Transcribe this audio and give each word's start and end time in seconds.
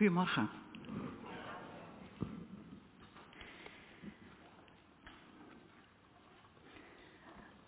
Goedemorgen. 0.00 0.48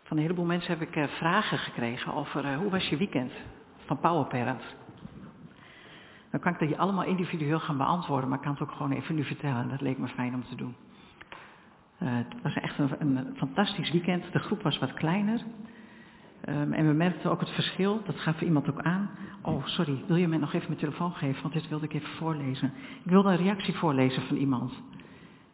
Van 0.02 0.16
een 0.16 0.22
heleboel 0.22 0.44
mensen 0.44 0.78
heb 0.78 0.88
ik 0.88 0.96
uh, 0.96 1.04
vragen 1.08 1.58
gekregen 1.58 2.14
over 2.14 2.44
uh, 2.44 2.56
hoe 2.56 2.70
was 2.70 2.88
je 2.88 2.96
weekend 2.96 3.32
van 3.86 3.98
Power 3.98 4.26
Parent. 4.26 4.62
Dan 6.30 6.40
kan 6.40 6.52
ik 6.52 6.58
dat 6.58 6.68
je 6.68 6.78
allemaal 6.78 7.04
individueel 7.04 7.60
gaan 7.60 7.76
beantwoorden, 7.76 8.28
maar 8.28 8.38
ik 8.38 8.44
kan 8.44 8.52
het 8.52 8.62
ook 8.62 8.72
gewoon 8.72 8.92
even 8.92 9.14
nu 9.14 9.24
vertellen. 9.24 9.68
Dat 9.68 9.80
leek 9.80 9.98
me 9.98 10.08
fijn 10.08 10.34
om 10.34 10.44
te 10.44 10.54
doen. 10.54 10.76
Uh, 12.02 12.16
het 12.16 12.42
was 12.42 12.54
echt 12.54 12.78
een, 12.78 13.34
fantastisch 13.36 13.90
weekend. 13.90 14.32
De 14.32 14.38
groep 14.38 14.62
was 14.62 14.78
wat 14.78 14.94
kleiner. 14.94 15.40
Um, 16.48 16.72
en 16.72 16.86
we 16.86 16.92
merkten 16.92 17.30
ook 17.30 17.40
het 17.40 17.50
verschil, 17.50 18.02
dat 18.04 18.20
gaf 18.20 18.40
iemand 18.40 18.70
ook 18.70 18.82
aan. 18.82 19.10
Oh, 19.42 19.66
sorry, 19.66 20.02
wil 20.06 20.16
je 20.16 20.28
mij 20.28 20.38
nog 20.38 20.52
even 20.52 20.66
mijn 20.66 20.80
telefoon 20.80 21.12
geven, 21.12 21.42
want 21.42 21.54
dit 21.54 21.68
wilde 21.68 21.84
ik 21.84 21.92
even 21.92 22.08
voorlezen. 22.08 22.72
Ik 23.04 23.10
wilde 23.10 23.30
een 23.30 23.36
reactie 23.36 23.74
voorlezen 23.74 24.22
van 24.22 24.36
iemand. 24.36 24.72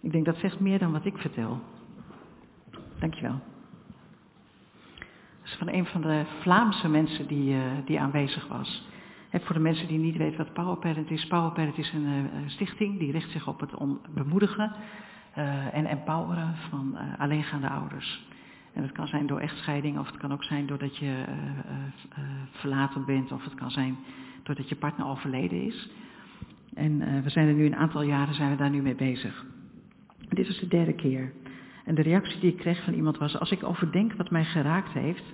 Ik 0.00 0.12
denk 0.12 0.24
dat 0.24 0.36
zegt 0.36 0.60
meer 0.60 0.78
dan 0.78 0.92
wat 0.92 1.04
ik 1.04 1.18
vertel. 1.18 1.60
Dankjewel. 2.98 3.40
Dat 4.98 5.44
is 5.44 5.56
van 5.58 5.68
een 5.68 5.86
van 5.86 6.00
de 6.00 6.24
Vlaamse 6.40 6.88
mensen 6.88 7.26
die, 7.26 7.54
uh, 7.54 7.62
die 7.84 8.00
aanwezig 8.00 8.48
was. 8.48 8.88
En 9.30 9.40
voor 9.40 9.54
de 9.54 9.60
mensen 9.60 9.88
die 9.88 9.98
niet 9.98 10.16
weten 10.16 10.38
wat 10.38 10.52
PowerParent 10.52 11.10
is. 11.10 11.26
PowerParent 11.26 11.78
is 11.78 11.92
een 11.92 12.06
uh, 12.06 12.22
stichting 12.46 12.98
die 12.98 13.12
richt 13.12 13.30
zich 13.30 13.48
op 13.48 13.60
het 13.60 13.70
bemoedigen 14.14 14.72
uh, 15.38 15.74
en 15.74 15.86
empoweren 15.86 16.56
van 16.70 16.96
alleengaande 17.18 17.68
ouders. 17.68 18.27
En 18.72 18.82
dat 18.82 18.92
kan 18.92 19.06
zijn 19.06 19.26
door 19.26 19.40
echtscheiding, 19.40 19.98
of 19.98 20.06
het 20.06 20.16
kan 20.16 20.32
ook 20.32 20.44
zijn 20.44 20.66
doordat 20.66 20.96
je 20.96 21.04
uh, 21.04 21.24
uh, 22.18 22.24
verlaten 22.50 23.04
bent, 23.04 23.32
of 23.32 23.44
het 23.44 23.54
kan 23.54 23.70
zijn 23.70 23.96
doordat 24.42 24.68
je 24.68 24.76
partner 24.76 25.06
overleden 25.06 25.62
is. 25.62 25.90
En 26.74 27.22
we 27.22 27.30
zijn 27.30 27.48
er 27.48 27.54
nu 27.54 27.64
een 27.64 27.76
aantal 27.76 28.02
jaren 28.02 28.34
zijn 28.34 28.50
we 28.50 28.56
daar 28.56 28.70
nu 28.70 28.82
mee 28.82 28.94
bezig. 28.94 29.44
Dit 30.28 30.48
is 30.48 30.58
de 30.58 30.68
derde 30.68 30.94
keer. 30.94 31.32
En 31.84 31.94
de 31.94 32.02
reactie 32.02 32.40
die 32.40 32.50
ik 32.50 32.56
kreeg 32.56 32.84
van 32.84 32.94
iemand 32.94 33.18
was, 33.18 33.38
als 33.38 33.50
ik 33.50 33.64
overdenk 33.64 34.12
wat 34.12 34.30
mij 34.30 34.44
geraakt 34.44 34.92
heeft, 34.92 35.24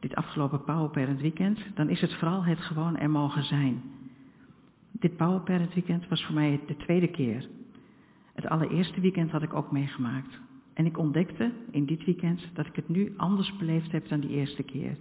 dit 0.00 0.14
afgelopen 0.14 0.64
Power 0.64 0.90
Parent 0.90 1.20
Weekend, 1.20 1.58
dan 1.74 1.88
is 1.88 2.00
het 2.00 2.14
vooral 2.14 2.44
het 2.44 2.60
gewoon 2.60 2.96
er 2.96 3.10
mogen 3.10 3.44
zijn. 3.44 3.82
Dit 4.92 5.16
Power 5.16 5.40
Parent 5.40 5.74
Weekend 5.74 6.08
was 6.08 6.24
voor 6.24 6.34
mij 6.34 6.60
de 6.66 6.76
tweede 6.76 7.08
keer. 7.08 7.48
Het 8.34 8.48
allereerste 8.48 9.00
weekend 9.00 9.30
had 9.30 9.42
ik 9.42 9.54
ook 9.54 9.72
meegemaakt. 9.72 10.40
En 10.74 10.86
ik 10.86 10.98
ontdekte 10.98 11.52
in 11.70 11.86
dit 11.86 12.04
weekend 12.04 12.48
dat 12.52 12.66
ik 12.66 12.76
het 12.76 12.88
nu 12.88 13.12
anders 13.16 13.56
beleefd 13.56 13.92
heb 13.92 14.08
dan 14.08 14.20
die 14.20 14.30
eerste 14.30 14.62
keer. 14.62 14.96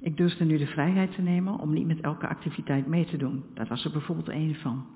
Ik 0.00 0.16
durfde 0.16 0.44
nu 0.44 0.56
de 0.56 0.66
vrijheid 0.66 1.12
te 1.12 1.22
nemen 1.22 1.58
om 1.58 1.72
niet 1.72 1.86
met 1.86 2.00
elke 2.00 2.28
activiteit 2.28 2.86
mee 2.86 3.04
te 3.04 3.16
doen. 3.16 3.44
Daar 3.54 3.66
was 3.66 3.84
er 3.84 3.90
bijvoorbeeld 3.90 4.28
één 4.28 4.54
van. 4.54 4.86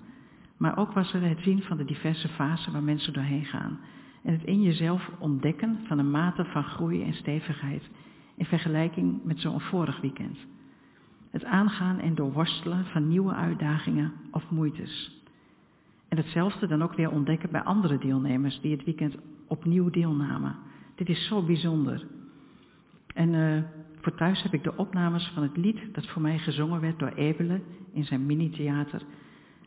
Maar 0.56 0.78
ook 0.78 0.92
was 0.92 1.14
er 1.14 1.28
het 1.28 1.40
zien 1.40 1.62
van 1.62 1.76
de 1.76 1.84
diverse 1.84 2.28
fasen 2.28 2.72
waar 2.72 2.82
mensen 2.82 3.12
doorheen 3.12 3.44
gaan. 3.44 3.78
En 4.22 4.32
het 4.32 4.44
in 4.44 4.62
jezelf 4.62 5.10
ontdekken 5.18 5.78
van 5.86 5.98
een 5.98 6.10
mate 6.10 6.44
van 6.44 6.64
groei 6.64 7.02
en 7.02 7.14
stevigheid 7.14 7.90
in 8.34 8.44
vergelijking 8.44 9.24
met 9.24 9.40
zo'n 9.40 9.60
vorig 9.60 10.00
weekend. 10.00 10.38
Het 11.30 11.44
aangaan 11.44 11.98
en 11.98 12.14
doorworstelen 12.14 12.84
van 12.84 13.08
nieuwe 13.08 13.32
uitdagingen 13.32 14.12
of 14.30 14.50
moeites. 14.50 15.22
En 16.08 16.16
hetzelfde 16.16 16.66
dan 16.66 16.82
ook 16.82 16.94
weer 16.94 17.10
ontdekken 17.10 17.50
bij 17.50 17.62
andere 17.62 17.98
deelnemers 17.98 18.60
die 18.60 18.72
het 18.72 18.84
weekend 18.84 19.16
opnieuw 19.46 19.90
deelnamen. 19.90 20.56
Dit 20.94 21.08
is 21.08 21.26
zo 21.26 21.42
bijzonder. 21.42 22.06
En 23.14 23.28
uh, 23.28 23.62
voor 24.00 24.14
thuis 24.14 24.42
heb 24.42 24.54
ik 24.54 24.62
de 24.62 24.76
opnames 24.76 25.30
van 25.34 25.42
het 25.42 25.56
lied 25.56 25.94
dat 25.94 26.06
voor 26.06 26.22
mij 26.22 26.38
gezongen 26.38 26.80
werd 26.80 26.98
door 26.98 27.12
Ebele 27.14 27.60
in 27.92 28.04
zijn 28.04 28.26
mini-theater. 28.26 29.02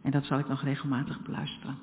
En 0.02 0.12
dat 0.12 0.26
zal 0.26 0.40
ik 0.40 0.48
nog 0.48 0.64
regelmatig 0.64 1.22
beluisteren. 1.22 1.76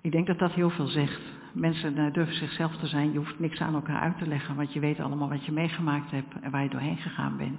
Ik 0.00 0.12
denk 0.12 0.26
dat 0.26 0.38
dat 0.38 0.52
heel 0.52 0.70
veel 0.70 0.86
zegt. 0.86 1.20
Mensen 1.52 1.98
uh, 1.98 2.12
durven 2.12 2.34
zichzelf 2.34 2.76
te 2.76 2.86
zijn. 2.86 3.12
Je 3.12 3.18
hoeft 3.18 3.38
niks 3.38 3.60
aan 3.60 3.74
elkaar 3.74 4.00
uit 4.00 4.18
te 4.18 4.26
leggen, 4.26 4.56
want 4.56 4.72
je 4.72 4.80
weet 4.80 5.00
allemaal 5.00 5.28
wat 5.28 5.44
je 5.44 5.52
meegemaakt 5.52 6.10
hebt 6.10 6.40
en 6.40 6.50
waar 6.50 6.62
je 6.62 6.68
doorheen 6.68 6.96
gegaan 6.96 7.36
bent. 7.36 7.58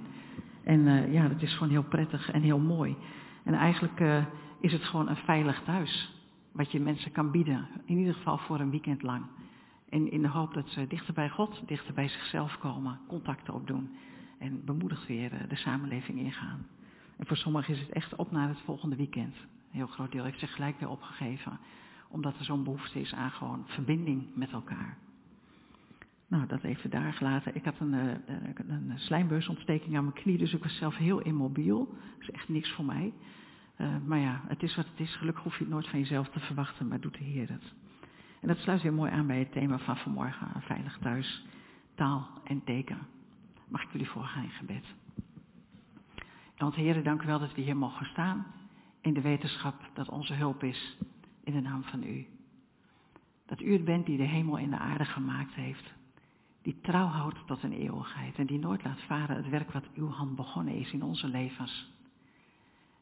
En 0.64 0.80
uh, 0.80 1.12
ja, 1.12 1.28
dat 1.28 1.42
is 1.42 1.52
gewoon 1.52 1.70
heel 1.70 1.82
prettig 1.82 2.30
en 2.30 2.42
heel 2.42 2.58
mooi. 2.58 2.96
En 3.42 3.54
eigenlijk 3.54 4.24
is 4.60 4.72
het 4.72 4.84
gewoon 4.84 5.08
een 5.08 5.16
veilig 5.16 5.62
thuis. 5.64 6.13
Wat 6.54 6.72
je 6.72 6.80
mensen 6.80 7.12
kan 7.12 7.30
bieden. 7.30 7.68
In 7.84 7.98
ieder 7.98 8.14
geval 8.14 8.38
voor 8.38 8.60
een 8.60 8.70
weekend 8.70 9.02
lang. 9.02 9.24
En 9.88 10.10
in 10.10 10.22
de 10.22 10.28
hoop 10.28 10.54
dat 10.54 10.68
ze 10.68 10.86
dichter 10.86 11.14
bij 11.14 11.30
God, 11.30 11.62
dichter 11.66 11.94
bij 11.94 12.08
zichzelf 12.08 12.58
komen. 12.58 13.00
Contacten 13.08 13.54
opdoen. 13.54 13.96
En 14.38 14.64
bemoedigd 14.64 15.06
weer 15.06 15.48
de 15.48 15.56
samenleving 15.56 16.18
ingaan. 16.18 16.66
En 17.16 17.26
voor 17.26 17.36
sommigen 17.36 17.74
is 17.74 17.80
het 17.80 17.90
echt 17.90 18.14
op 18.14 18.30
naar 18.30 18.48
het 18.48 18.60
volgende 18.60 18.96
weekend. 18.96 19.34
Een 19.34 19.78
heel 19.78 19.86
groot 19.86 20.12
deel 20.12 20.24
heeft 20.24 20.38
zich 20.38 20.54
gelijk 20.54 20.78
weer 20.80 20.88
opgegeven. 20.88 21.58
Omdat 22.08 22.38
er 22.38 22.44
zo'n 22.44 22.64
behoefte 22.64 23.00
is 23.00 23.14
aan 23.14 23.30
gewoon 23.30 23.62
verbinding 23.66 24.26
met 24.34 24.50
elkaar. 24.52 24.96
Nou, 26.26 26.46
dat 26.46 26.62
even 26.62 26.90
daar 26.90 27.12
gelaten. 27.12 27.54
Ik 27.54 27.64
had 27.64 27.80
een, 27.80 27.92
een, 27.92 28.70
een 28.70 28.98
slijmbeursontsteking 28.98 29.96
aan 29.96 30.04
mijn 30.04 30.16
knie, 30.16 30.38
dus 30.38 30.52
ik 30.52 30.62
was 30.62 30.76
zelf 30.76 30.96
heel 30.96 31.20
immobiel. 31.20 31.86
Dat 32.18 32.28
is 32.28 32.30
echt 32.30 32.48
niks 32.48 32.70
voor 32.72 32.84
mij. 32.84 33.12
Uh, 33.84 33.96
maar 34.04 34.18
ja, 34.18 34.40
het 34.46 34.62
is 34.62 34.76
wat 34.76 34.86
het 34.86 35.00
is. 35.00 35.16
Gelukkig 35.16 35.42
hoef 35.42 35.58
je 35.58 35.64
het 35.64 35.72
nooit 35.72 35.88
van 35.88 35.98
jezelf 35.98 36.28
te 36.28 36.40
verwachten, 36.40 36.88
maar 36.88 37.00
doet 37.00 37.18
de 37.18 37.24
Heer 37.24 37.48
het. 37.48 37.72
En 38.40 38.48
dat 38.48 38.58
sluit 38.58 38.82
weer 38.82 38.92
mooi 38.92 39.12
aan 39.12 39.26
bij 39.26 39.38
het 39.38 39.52
thema 39.52 39.78
van 39.78 39.96
vanmorgen, 39.96 40.62
veilig 40.62 40.98
thuis, 40.98 41.44
taal 41.94 42.28
en 42.44 42.64
teken. 42.64 42.98
Mag 43.68 43.82
ik 43.82 43.92
jullie 43.92 44.08
voorgaan 44.08 44.42
in 44.42 44.50
gebed? 44.50 44.84
Want 46.56 46.74
Heer, 46.74 47.02
dank 47.02 47.22
u 47.22 47.26
wel 47.26 47.38
dat 47.38 47.54
we 47.54 47.60
hier 47.60 47.76
mogen 47.76 48.06
staan 48.06 48.46
in 49.00 49.14
de 49.14 49.20
wetenschap 49.20 49.90
dat 49.94 50.08
onze 50.08 50.34
hulp 50.34 50.62
is 50.62 50.98
in 51.44 51.52
de 51.52 51.60
naam 51.60 51.82
van 51.84 52.02
u. 52.02 52.26
Dat 53.46 53.60
u 53.60 53.72
het 53.72 53.84
bent 53.84 54.06
die 54.06 54.16
de 54.16 54.22
hemel 54.22 54.58
en 54.58 54.70
de 54.70 54.78
aarde 54.78 55.04
gemaakt 55.04 55.54
heeft. 55.54 55.92
Die 56.62 56.80
trouw 56.80 57.06
houdt 57.06 57.46
tot 57.46 57.62
een 57.62 57.72
eeuwigheid 57.72 58.38
en 58.38 58.46
die 58.46 58.58
nooit 58.58 58.84
laat 58.84 59.00
varen 59.00 59.36
het 59.36 59.48
werk 59.48 59.72
wat 59.72 59.84
uw 59.94 60.08
hand 60.08 60.36
begonnen 60.36 60.74
is 60.74 60.92
in 60.92 61.02
onze 61.02 61.28
levens. 61.28 61.93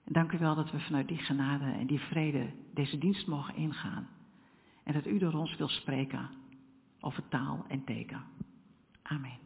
Dank 0.05 0.33
u 0.33 0.39
wel 0.39 0.55
dat 0.55 0.71
we 0.71 0.81
vanuit 0.81 1.09
die 1.09 1.19
genade 1.19 1.65
en 1.65 1.87
die 1.87 2.01
vrede 2.01 2.47
deze 2.75 2.99
dienst 2.99 3.27
mogen 3.27 3.57
ingaan. 3.57 4.09
En 4.83 4.93
dat 4.93 5.07
u 5.07 5.19
door 5.19 5.33
ons 5.33 5.57
wil 5.57 5.69
spreken 5.69 6.31
over 7.01 7.29
taal 7.29 7.65
en 7.69 7.85
teken. 7.85 8.23
Amen. 9.03 9.39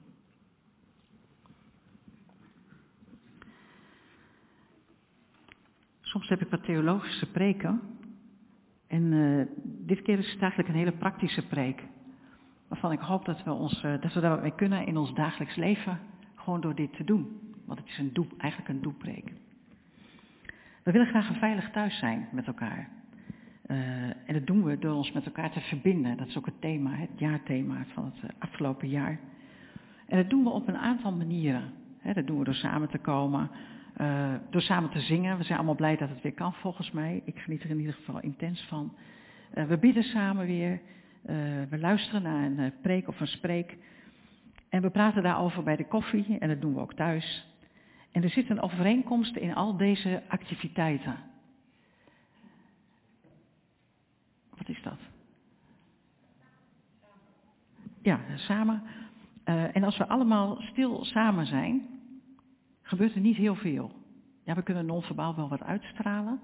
Soms 6.00 6.28
heb 6.28 6.41
ik 6.41 6.50
wat 6.50 6.65
theologische 6.65 7.31
preken. 7.31 7.81
En 8.87 9.03
uh, 9.03 9.47
dit 9.62 10.03
keer 10.03 10.19
is 10.19 10.33
het 10.33 10.41
eigenlijk 10.41 10.69
een 10.69 10.78
hele 10.78 10.97
praktische 10.97 11.47
preek. 11.47 11.83
Waarvan 12.69 12.93
ik 12.93 13.00
hoop 13.00 13.25
dat 13.25 13.43
we, 13.43 13.53
ons, 13.53 13.83
uh, 13.84 14.00
dat 14.00 14.12
we 14.12 14.21
daar 14.21 14.31
wat 14.31 14.43
mee 14.43 14.55
kunnen 14.55 14.87
in 14.87 14.97
ons 14.97 15.15
dagelijks 15.15 15.56
leven. 15.56 16.00
Gewoon 16.34 16.61
door 16.61 16.75
dit 16.75 16.97
te 16.97 17.05
doen. 17.05 17.55
Want 17.65 17.78
het 17.78 17.88
is 17.88 17.99
een 17.99 18.31
eigenlijk 18.38 18.71
een 18.71 18.83
doelpreek. 18.83 19.33
We 20.86 20.92
willen 20.92 21.06
graag 21.06 21.28
een 21.28 21.34
veilig 21.34 21.70
thuis 21.70 21.98
zijn 21.98 22.28
met 22.32 22.47
elkaar. 22.47 22.88
Uh, 23.66 23.76
en 24.04 24.32
dat 24.32 24.47
doen 24.47 24.64
we 24.64 24.78
door 24.78 24.94
ons 24.94 25.12
met 25.12 25.26
elkaar 25.26 25.50
te 25.50 25.60
verbinden. 25.60 26.16
Dat 26.16 26.26
is 26.26 26.38
ook 26.38 26.47
het 26.47 26.60
thema, 26.60 26.94
het 26.94 27.10
jaarthema 27.16 27.84
van 27.92 28.12
het 28.14 28.32
afgelopen 28.38 28.88
jaar. 28.88 29.19
En 30.06 30.16
dat 30.16 30.30
doen 30.30 30.42
we 30.42 30.50
op 30.50 30.69
een 30.69 30.76
aantal 30.76 31.12
manieren. 31.12 31.72
Dat 32.14 32.26
doen 32.26 32.38
we 32.38 32.44
door 32.44 32.54
samen 32.54 32.88
te 32.88 32.98
komen, 32.98 33.50
uh, 34.00 34.34
door 34.50 34.60
samen 34.60 34.91
te 34.91 35.00
zingen. 35.00 35.38
We 35.38 35.44
zijn 35.44 35.58
allemaal 35.58 35.75
blij 35.75 35.96
dat 35.96 36.08
het 36.08 36.22
weer 36.22 36.34
kan 36.34 36.52
volgens 36.52 36.91
mij. 36.91 37.22
Ik 37.25 37.38
geniet 37.38 37.62
er 37.62 37.70
in 37.70 37.78
ieder 37.78 37.94
geval 37.94 38.20
intens 38.20 38.62
van. 38.62 38.92
We 39.50 39.78
bidden 39.78 40.02
samen 40.02 40.46
weer. 40.46 40.81
we 41.69 41.78
luisteren 41.78 42.22
naar 42.22 42.44
een 42.44 42.72
preek 42.82 43.08
of 43.08 43.20
een 43.20 43.26
spreek. 43.26 43.76
En 44.69 44.82
we 44.82 44.90
praten 44.90 45.22
daarover 45.22 45.62
bij 45.62 45.76
de 45.76 45.87
koffie 45.87 46.38
en 46.38 46.49
dat 46.49 46.61
doen 46.61 46.75
we 46.75 46.81
ook 46.81 46.94
thuis. 46.94 47.56
En 48.16 48.22
er 48.22 48.30
zit 48.30 48.50
een 48.50 48.60
overeenkomst 48.60 49.36
in 49.36 49.54
al 49.54 49.76
deze 49.76 50.22
activiteiten. 50.28 51.16
Wat 54.50 54.68
is 54.68 54.82
dat? 54.82 54.98
Ja, 58.02 58.20
samen. 58.34 58.82
Uh, 59.44 59.76
en 59.76 59.84
als 59.84 59.96
we 59.96 60.06
allemaal 60.06 60.60
stil 60.60 61.04
samen 61.04 61.46
zijn, 61.46 61.86
gebeurt 62.82 63.14
er 63.14 63.20
niet 63.20 63.36
heel 63.36 63.54
veel. 63.54 63.92
Ja, 64.44 64.54
we 64.54 64.62
kunnen 64.62 64.86
non-verbaal 64.86 65.36
wel 65.36 65.48
wat 65.48 65.62
uitstralen. 65.62 66.40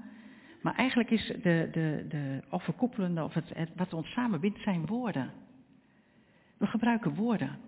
Maar 0.62 0.74
eigenlijk 0.74 1.10
is 1.10 1.26
de, 1.26 1.68
de, 1.72 2.06
de 2.08 2.42
overkoepelende, 2.50 3.24
of 3.24 3.34
het, 3.34 3.50
het, 3.54 3.70
wat 3.76 3.92
ons 3.92 4.12
samenbindt, 4.12 4.60
zijn 4.60 4.86
woorden. 4.86 5.30
We 6.56 6.66
gebruiken 6.66 7.14
woorden. 7.14 7.58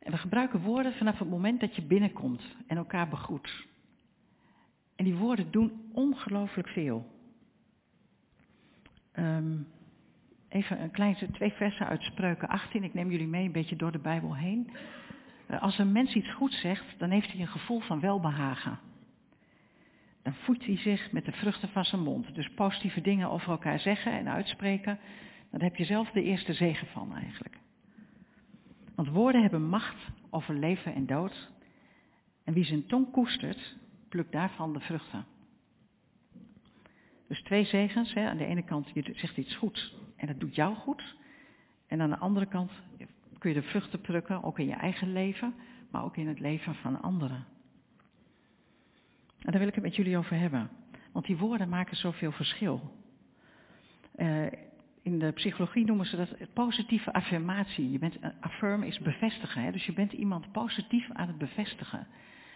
En 0.00 0.10
we 0.10 0.18
gebruiken 0.18 0.60
woorden 0.60 0.92
vanaf 0.92 1.18
het 1.18 1.30
moment 1.30 1.60
dat 1.60 1.74
je 1.74 1.82
binnenkomt 1.82 2.42
en 2.66 2.76
elkaar 2.76 3.08
begroet. 3.08 3.66
En 4.96 5.04
die 5.04 5.16
woorden 5.16 5.50
doen 5.50 5.90
ongelooflijk 5.92 6.68
veel. 6.68 7.06
Um, 9.18 9.66
even 10.48 10.82
een 10.82 10.90
klein, 10.90 11.16
twee 11.32 11.52
versen 11.52 11.86
uit 11.86 12.02
Spreuken 12.02 12.48
18. 12.48 12.84
Ik 12.84 12.94
neem 12.94 13.10
jullie 13.10 13.26
mee 13.26 13.44
een 13.44 13.52
beetje 13.52 13.76
door 13.76 13.92
de 13.92 13.98
Bijbel 13.98 14.36
heen. 14.36 14.70
Als 15.60 15.78
een 15.78 15.92
mens 15.92 16.14
iets 16.14 16.32
goed 16.32 16.52
zegt, 16.52 16.98
dan 16.98 17.10
heeft 17.10 17.32
hij 17.32 17.40
een 17.40 17.48
gevoel 17.48 17.80
van 17.80 18.00
welbehagen. 18.00 18.78
dan 20.22 20.34
voedt 20.34 20.64
hij 20.64 20.76
zich 20.76 21.12
met 21.12 21.24
de 21.24 21.32
vruchten 21.32 21.68
van 21.68 21.84
zijn 21.84 22.02
mond. 22.02 22.34
Dus 22.34 22.50
positieve 22.50 23.00
dingen 23.00 23.30
over 23.30 23.50
elkaar 23.50 23.80
zeggen 23.80 24.12
en 24.12 24.28
uitspreken, 24.28 24.98
daar 25.50 25.60
heb 25.60 25.76
je 25.76 25.84
zelf 25.84 26.10
de 26.10 26.22
eerste 26.22 26.52
zegen 26.52 26.86
van 26.86 27.16
eigenlijk. 27.16 27.58
Want 29.00 29.12
woorden 29.12 29.40
hebben 29.40 29.68
macht 29.68 29.96
over 30.30 30.54
leven 30.54 30.94
en 30.94 31.06
dood. 31.06 31.50
En 32.44 32.54
wie 32.54 32.64
zijn 32.64 32.86
tong 32.86 33.10
koestert, 33.10 33.76
plukt 34.08 34.32
daarvan 34.32 34.72
de 34.72 34.80
vruchten. 34.80 35.24
Dus 37.28 37.42
twee 37.42 37.64
zegens. 37.64 38.14
Hè. 38.14 38.28
Aan 38.28 38.36
de 38.36 38.44
ene 38.44 38.62
kant, 38.62 38.90
je 38.94 39.12
zegt 39.14 39.36
iets 39.36 39.56
goeds 39.56 39.94
en 40.16 40.26
dat 40.26 40.40
doet 40.40 40.54
jou 40.54 40.74
goed. 40.74 41.16
En 41.86 42.00
aan 42.00 42.10
de 42.10 42.18
andere 42.18 42.46
kant 42.46 42.72
kun 43.38 43.54
je 43.54 43.60
de 43.60 43.68
vruchten 43.68 44.00
plukken, 44.00 44.42
ook 44.42 44.58
in 44.58 44.66
je 44.66 44.74
eigen 44.74 45.12
leven, 45.12 45.54
maar 45.90 46.04
ook 46.04 46.16
in 46.16 46.28
het 46.28 46.40
leven 46.40 46.74
van 46.74 47.02
anderen. 47.02 47.44
En 49.38 49.50
daar 49.50 49.58
wil 49.58 49.68
ik 49.68 49.74
het 49.74 49.84
met 49.84 49.96
jullie 49.96 50.18
over 50.18 50.36
hebben. 50.38 50.70
Want 51.12 51.26
die 51.26 51.36
woorden 51.36 51.68
maken 51.68 51.96
zoveel 51.96 52.32
verschil. 52.32 52.96
Uh, 54.16 54.46
in 55.02 55.18
de 55.18 55.32
psychologie 55.32 55.84
noemen 55.84 56.06
ze 56.06 56.16
dat 56.16 56.52
positieve 56.52 57.12
affirmatie. 57.12 57.90
Je 57.90 57.98
bent, 57.98 58.18
affirm 58.40 58.82
is 58.82 58.98
bevestigen, 58.98 59.62
hè? 59.62 59.72
dus 59.72 59.86
je 59.86 59.92
bent 59.92 60.12
iemand 60.12 60.52
positief 60.52 61.10
aan 61.12 61.26
het 61.26 61.38
bevestigen. 61.38 62.06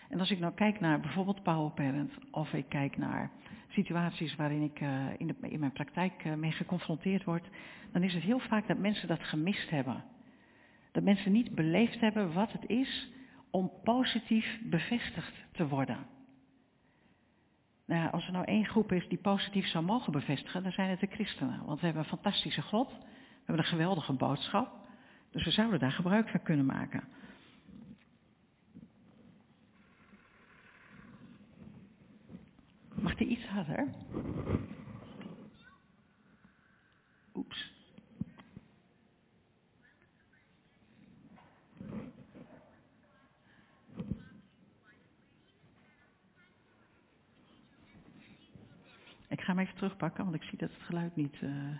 En 0.08 0.20
als 0.20 0.30
ik 0.30 0.38
nou 0.38 0.54
kijk 0.54 0.80
naar 0.80 1.00
bijvoorbeeld 1.00 1.42
Power 1.42 1.70
Parent, 1.70 2.12
of 2.30 2.52
ik 2.52 2.68
kijk 2.68 2.96
naar 2.96 3.30
situaties 3.68 4.36
waarin 4.36 4.62
ik 4.62 4.80
uh, 4.80 5.06
in, 5.18 5.26
de, 5.26 5.34
in, 5.48 5.60
mijn 5.60 5.72
praktijk 5.72 6.24
uh, 6.24 6.34
mee 6.34 6.52
geconfronteerd 6.52 7.24
word, 7.24 7.48
dan 7.92 8.02
is 8.02 8.14
het 8.14 8.22
heel 8.22 8.38
vaak 8.38 8.66
dat 8.66 8.78
mensen 8.78 9.08
dat 9.08 9.22
gemist 9.22 9.70
hebben. 9.70 10.04
Dat 10.92 11.02
mensen 11.02 11.32
niet 11.32 11.54
beleefd 11.54 12.00
hebben 12.00 12.32
wat 12.32 12.52
het 12.52 12.66
is 12.66 13.08
om 13.50 13.72
positief 13.84 14.58
bevestigd 14.62 15.34
te 15.52 15.68
worden. 15.68 16.13
Nou, 17.86 18.10
als 18.10 18.26
er 18.26 18.32
nou 18.32 18.44
één 18.44 18.66
groep 18.66 18.92
is 18.92 19.08
die 19.08 19.18
positief 19.18 19.66
zou 19.66 19.84
mogen 19.84 20.12
bevestigen, 20.12 20.62
dan 20.62 20.72
zijn 20.72 20.90
het 20.90 21.00
de 21.00 21.06
christenen. 21.06 21.64
Want 21.64 21.80
we 21.80 21.84
hebben 21.86 22.02
een 22.02 22.08
fantastische 22.08 22.62
God, 22.62 22.88
we 22.88 23.04
hebben 23.36 23.58
een 23.58 23.70
geweldige 23.70 24.12
boodschap, 24.12 24.72
dus 25.30 25.44
we 25.44 25.50
zouden 25.50 25.80
daar 25.80 25.92
gebruik 25.92 26.28
van 26.28 26.42
kunnen 26.42 26.66
maken. 26.66 27.04
Mag 32.94 33.14
die 33.14 33.26
iets 33.26 33.46
harder? 33.46 33.88
Oeps. 37.34 37.72
Ik 49.28 49.33
ga 49.44 49.52
hem 49.52 49.58
even 49.58 49.74
terugpakken, 49.74 50.24
want 50.24 50.36
ik 50.36 50.42
zie 50.42 50.58
dat 50.58 50.70
het 50.70 50.82
geluid 50.82 51.16
niet... 51.16 51.40
Uh... 51.40 51.78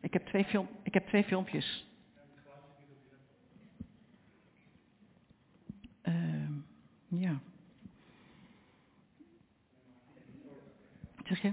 Ik, 0.00 0.12
heb 0.12 0.26
twee 0.26 0.44
film... 0.44 0.68
ik 0.82 0.94
heb 0.94 1.06
twee 1.06 1.24
filmpjes. 1.24 1.86
Uh, 6.02 6.48
ja. 7.08 7.40
Zeg 11.24 11.42
je? 11.42 11.52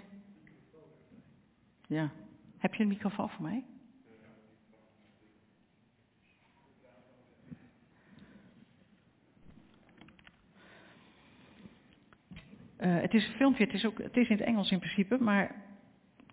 Ja. 1.87 2.11
Heb 2.57 2.73
je 2.73 2.83
een 2.83 2.89
microfoon 2.89 3.29
voor 3.29 3.43
mij? 3.43 3.65
Uh, 12.83 13.02
het 13.13 13.21
is 13.21 13.27
een 13.27 13.35
filmpje, 13.35 13.63
het 13.63 13.73
is, 13.73 13.85
ook, 13.85 13.97
het 13.97 14.17
is 14.17 14.29
in 14.29 14.37
het 14.37 14.45
Engels 14.45 14.71
in 14.71 14.79
principe, 14.79 15.17
maar 15.19 15.55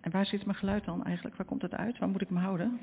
en 0.01 0.11
waar 0.11 0.27
zit 0.27 0.45
mijn 0.45 0.59
geluid 0.59 0.85
dan 0.85 1.05
eigenlijk? 1.05 1.37
Waar 1.37 1.47
komt 1.47 1.63
het 1.63 1.75
uit? 1.75 1.99
Waar 1.99 2.09
moet 2.09 2.21
ik 2.21 2.31
me 2.31 2.39
houden? 2.39 2.81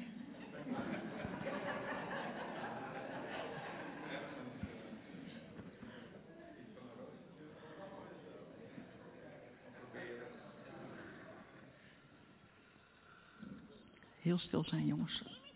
Heel 14.22 14.38
stil 14.38 14.64
zijn, 14.64 14.86
jongens. 14.86 15.47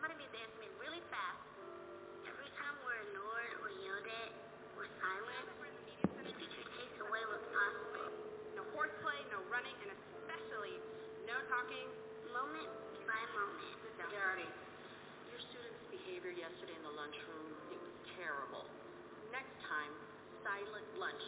It's 0.00 0.08
going 0.08 0.16
to 0.16 0.24
be 0.32 0.32
dancing 0.32 0.72
really 0.80 1.04
fast. 1.12 1.44
Every 2.24 2.48
time 2.56 2.72
we're 2.88 3.04
ignored 3.04 3.52
or 3.60 3.68
yelled 3.84 4.08
at 4.08 4.32
we're 4.72 4.88
silent, 4.96 5.44
the 5.60 6.32
teacher 6.40 6.64
takes 6.72 6.96
away 7.04 7.20
what's 7.28 7.44
possible. 7.52 8.08
No 8.56 8.64
horseplay, 8.72 9.20
no 9.28 9.44
running, 9.52 9.76
and 9.84 9.92
especially 9.92 10.80
no 11.28 11.36
talking. 11.52 11.84
Moment 12.32 12.72
by 13.04 13.20
moment. 13.36 13.76
Darity, 14.08 14.48
your 15.28 15.40
student's 15.52 15.84
behavior 15.92 16.32
yesterday 16.32 16.80
in 16.80 16.84
the 16.88 16.96
lunchroom, 16.96 17.52
it 17.68 17.76
was 17.84 17.92
terrible. 18.16 18.64
Next 19.28 19.52
time, 19.68 19.92
silent 20.40 20.88
lunch. 20.96 21.24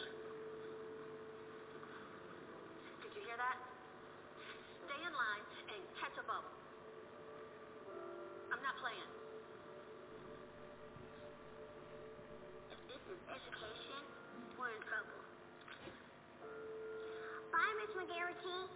Did 3.05 3.13
you 3.13 3.21
hear 3.21 3.37
that? 3.37 3.57
Stay 4.89 4.97
in 4.97 5.13
line 5.13 5.45
and 5.77 5.81
catch 6.01 6.17
a 6.17 6.25
bubble. 6.25 6.52
McGarrity? 18.03 18.67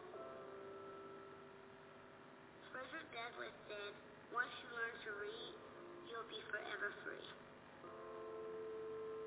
Frederick 2.71 3.07
Douglass 3.11 3.55
said, 3.67 3.93
once 4.31 4.47
you 4.63 4.67
learn 4.71 4.95
to 5.03 5.11
read, 5.19 5.53
you'll 6.07 6.31
be 6.31 6.39
forever 6.47 6.95
free. 7.03 7.27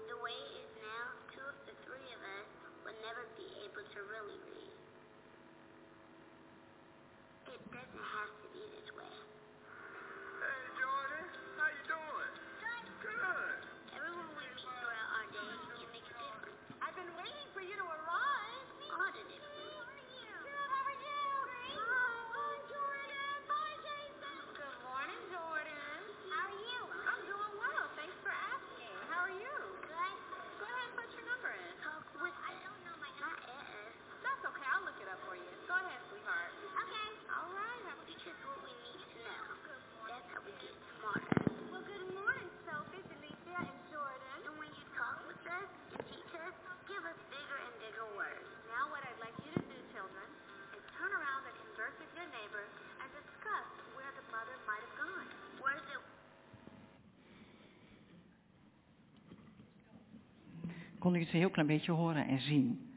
The 0.08 0.16
way 0.24 0.32
it 0.32 0.52
is 0.64 0.72
now, 0.80 1.04
two 1.36 1.44
of 1.44 1.56
the 1.68 1.76
three 1.84 2.08
of 2.16 2.22
us 2.22 2.48
will 2.88 2.96
never 3.04 3.28
be 3.36 3.44
able 3.60 3.84
to 3.84 4.00
really 4.08 4.40
read. 4.56 4.76
It 7.50 7.62
doesn't 7.76 8.06
have 8.16 8.32
to 8.40 8.49
kon 61.00 61.14
u 61.14 61.18
het 61.18 61.32
een 61.32 61.38
heel 61.38 61.50
klein 61.50 61.68
beetje 61.68 61.92
horen 61.92 62.26
en 62.26 62.40
zien. 62.40 62.90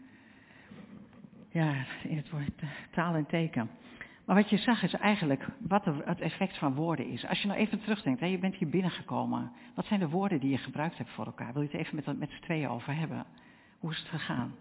Ja, 1.49 1.85
in 2.03 2.17
het 2.17 2.29
woord 2.29 2.61
eh, 2.61 2.69
taal 2.91 3.15
en 3.15 3.25
teken. 3.25 3.69
Maar 4.25 4.35
wat 4.35 4.49
je 4.49 4.57
zag 4.57 4.83
is 4.83 4.93
eigenlijk 4.93 5.47
wat 5.59 5.85
het 5.85 6.21
effect 6.21 6.57
van 6.57 6.73
woorden 6.73 7.07
is. 7.07 7.25
Als 7.25 7.41
je 7.41 7.47
nou 7.47 7.59
even 7.59 7.79
terugdenkt, 7.79 8.19
hè, 8.19 8.25
je 8.25 8.37
bent 8.37 8.55
hier 8.55 8.69
binnengekomen. 8.69 9.51
Wat 9.75 9.85
zijn 9.85 9.99
de 9.99 10.09
woorden 10.09 10.39
die 10.39 10.49
je 10.49 10.57
gebruikt 10.57 10.97
hebt 10.97 11.09
voor 11.09 11.25
elkaar? 11.25 11.53
Wil 11.53 11.61
je 11.61 11.67
het 11.67 11.77
even 11.77 11.95
met, 11.95 12.19
met 12.19 12.31
z'n 12.31 12.41
tweeën 12.41 12.69
over 12.69 12.95
hebben? 12.95 13.25
Hoe 13.79 13.91
is 13.91 13.99
het 13.99 14.07
gegaan? 14.07 14.55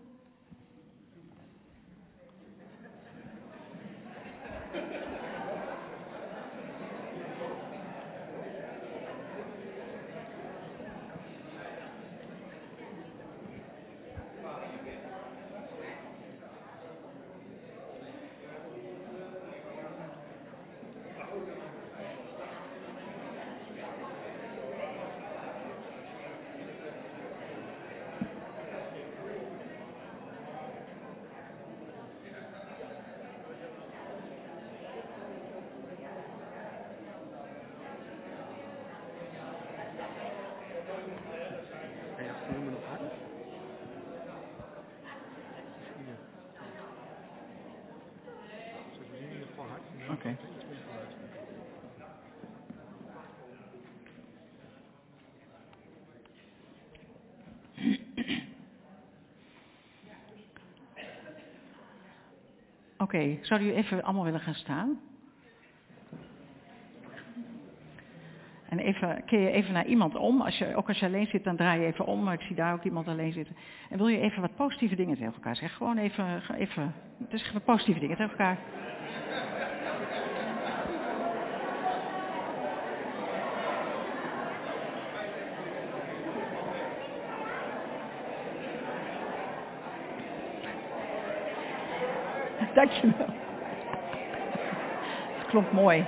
Hard. 50.23 50.41
Oké. 62.99 63.39
Zouden 63.41 63.69
jullie 63.69 63.85
even 63.85 64.03
allemaal 64.03 64.25
willen 64.25 64.41
gaan 64.41 64.55
staan? 64.55 65.01
En 68.69 68.79
even, 68.79 69.25
keer 69.25 69.41
je 69.41 69.51
even 69.51 69.73
naar 69.73 69.87
iemand 69.87 70.15
om. 70.15 70.41
Als 70.41 70.59
je, 70.59 70.77
ook 70.77 70.89
als 70.89 70.99
je 70.99 71.07
alleen 71.07 71.27
zit, 71.27 71.45
dan 71.45 71.57
draai 71.57 71.81
je 71.81 71.87
even 71.87 72.07
om. 72.07 72.23
Maar 72.23 72.35
ik 72.35 72.41
zie 72.41 72.57
daar 72.57 72.73
ook 72.73 72.85
iemand 72.85 73.09
alleen 73.09 73.33
zitten. 73.33 73.57
En 73.91 73.97
wil 73.97 74.09
je 74.09 74.19
even 74.19 74.41
wat 74.41 74.57
positieve 74.57 74.95
dingen 74.95 75.17
tegen 75.17 75.33
elkaar 75.33 75.57
zeggen? 75.57 75.77
Gewoon 75.77 75.99
even, 75.99 76.43
even 76.57 76.95
dus 77.19 77.49
even 77.49 77.63
positieve 77.63 78.01
dingen 78.01 78.17
tegen 78.17 78.31
elkaar. 78.31 78.59
Dankjewel. 92.83 93.27
Klonk 95.51 95.73
mooi. 95.73 96.05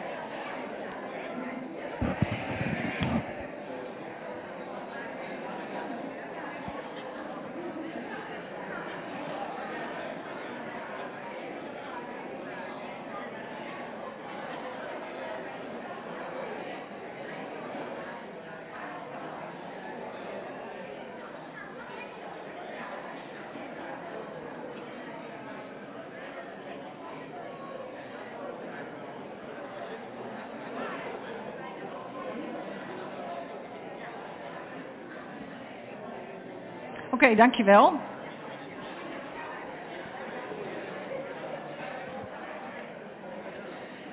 Oké, 37.15 37.35
dankjewel. 37.35 38.01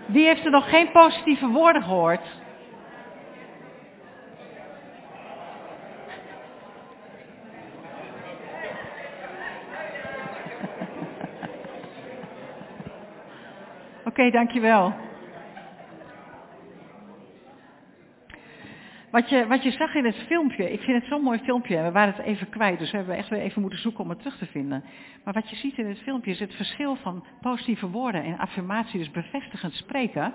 Wie 0.06 0.26
heeft 0.26 0.46
er 0.46 0.52
nog 0.52 0.70
geen 0.70 0.92
positieve 0.92 1.48
woorden 1.48 1.84
gehoord? 1.84 2.22
Oké, 14.06 14.30
dankjewel. 14.30 15.01
Wat 19.12 19.30
je, 19.30 19.48
wat 19.48 19.64
je 19.64 19.72
zag 19.72 19.96
in 19.96 20.06
het 20.06 20.16
filmpje, 20.16 20.72
ik 20.72 20.82
vind 20.82 20.98
het 21.02 21.10
zo'n 21.10 21.22
mooi 21.22 21.40
filmpje, 21.40 21.82
we 21.82 21.92
waren 21.92 22.14
het 22.14 22.26
even 22.26 22.50
kwijt, 22.50 22.80
dus 22.80 22.92
we 22.92 22.98
hebben 22.98 23.16
echt 23.16 23.30
weer 23.30 23.40
even 23.40 23.62
moeten 23.62 23.80
zoeken 23.80 24.04
om 24.04 24.10
het 24.10 24.20
terug 24.20 24.38
te 24.38 24.46
vinden. 24.46 24.84
Maar 25.24 25.34
wat 25.34 25.50
je 25.50 25.56
ziet 25.56 25.78
in 25.78 25.88
het 25.88 26.00
filmpje 26.00 26.32
is 26.32 26.40
het 26.40 26.54
verschil 26.54 26.96
van 26.96 27.26
positieve 27.42 27.88
woorden 27.88 28.24
en 28.24 28.38
affirmatie, 28.38 29.00
dus 29.00 29.12
bevestigend 29.12 29.74
spreken, 29.74 30.34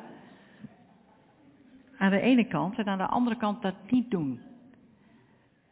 aan 1.99 2.11
de 2.11 2.21
ene 2.21 2.45
kant 2.45 2.79
en 2.79 2.87
aan 2.87 2.99
de 2.99 3.07
andere 3.07 3.37
kant 3.37 3.63
dat 3.63 3.75
niet 3.87 4.11
doen. 4.11 4.41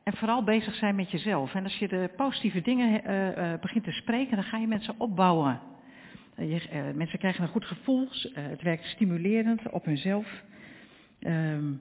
En 0.04 0.16
vooral 0.16 0.42
bezig 0.42 0.74
zijn 0.74 0.94
met 0.94 1.10
jezelf. 1.10 1.54
En 1.54 1.62
als 1.62 1.78
je 1.78 1.88
de 1.88 2.10
positieve 2.16 2.60
dingen 2.60 3.04
eh, 3.04 3.52
eh, 3.52 3.60
begint 3.60 3.84
te 3.84 3.92
spreken, 3.92 4.36
dan 4.36 4.44
ga 4.44 4.56
je 4.56 4.66
mensen 4.66 4.94
opbouwen. 4.98 5.60
Eh, 6.34 6.50
je, 6.52 6.92
mensen 6.94 7.18
krijgen 7.18 7.42
een 7.42 7.48
goed 7.48 7.64
gevoel, 7.64 8.08
het 8.32 8.62
werkt 8.62 8.84
stimulerend 8.84 9.70
op 9.70 9.84
hunzelf. 9.84 10.42
Ehm, 11.18 11.72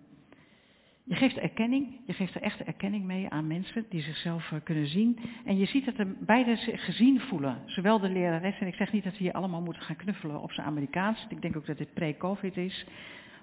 je 1.03 1.15
geeft 1.15 1.37
erkenning, 1.37 1.99
je 2.05 2.13
geeft 2.13 2.35
er 2.35 2.41
echte 2.41 2.63
erkenning 2.63 3.05
mee 3.05 3.29
aan 3.29 3.47
mensen 3.47 3.85
die 3.89 4.01
zichzelf 4.01 4.51
eh, 4.51 4.59
kunnen 4.63 4.87
zien. 4.87 5.19
En 5.45 5.57
je 5.57 5.65
ziet 5.65 5.85
dat 5.85 5.97
er 5.97 6.15
beide 6.19 6.55
zich 6.55 6.85
gezien 6.85 7.19
voelen. 7.19 7.61
Zowel 7.65 7.99
de 7.99 8.09
lerares, 8.09 8.59
en 8.59 8.67
ik 8.67 8.75
zeg 8.75 8.91
niet 8.91 9.03
dat 9.03 9.13
we 9.13 9.23
hier 9.23 9.33
allemaal 9.33 9.61
moeten 9.61 9.83
gaan 9.83 9.95
knuffelen 9.95 10.41
op 10.41 10.51
zijn 10.51 10.67
Amerikaans. 10.67 11.25
Ik 11.29 11.41
denk 11.41 11.55
ook 11.57 11.65
dat 11.65 11.77
dit 11.77 11.93
pre-covid 11.93 12.57
is. 12.57 12.85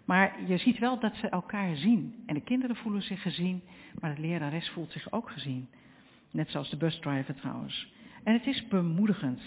Maar 0.05 0.37
je 0.47 0.57
ziet 0.57 0.79
wel 0.79 0.99
dat 0.99 1.15
ze 1.17 1.29
elkaar 1.29 1.77
zien. 1.77 2.23
En 2.27 2.35
de 2.35 2.41
kinderen 2.41 2.77
voelen 2.77 3.03
zich 3.03 3.23
gezien, 3.23 3.63
maar 4.01 4.15
de 4.15 4.21
lerares 4.21 4.71
voelt 4.71 4.93
zich 4.93 5.13
ook 5.13 5.31
gezien. 5.31 5.69
Net 6.31 6.51
zoals 6.51 6.71
de 6.71 6.77
busdriver 6.77 7.35
trouwens. 7.35 7.93
En 8.25 8.33
het 8.33 8.47
is 8.47 8.69
bemoedigend. 8.69 9.41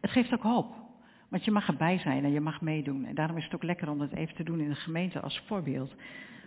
Het 0.00 0.10
geeft 0.10 0.32
ook 0.32 0.42
hoop. 0.42 0.74
Want 1.28 1.44
je 1.44 1.50
mag 1.50 1.68
erbij 1.68 1.98
zijn 1.98 2.24
en 2.24 2.32
je 2.32 2.40
mag 2.40 2.60
meedoen. 2.60 3.04
En 3.04 3.14
daarom 3.14 3.36
is 3.36 3.44
het 3.44 3.54
ook 3.54 3.62
lekker 3.62 3.90
om 3.90 3.98
dat 3.98 4.12
even 4.12 4.34
te 4.34 4.42
doen 4.42 4.60
in 4.60 4.68
de 4.68 4.74
gemeente 4.74 5.20
als 5.20 5.42
voorbeeld. 5.46 5.94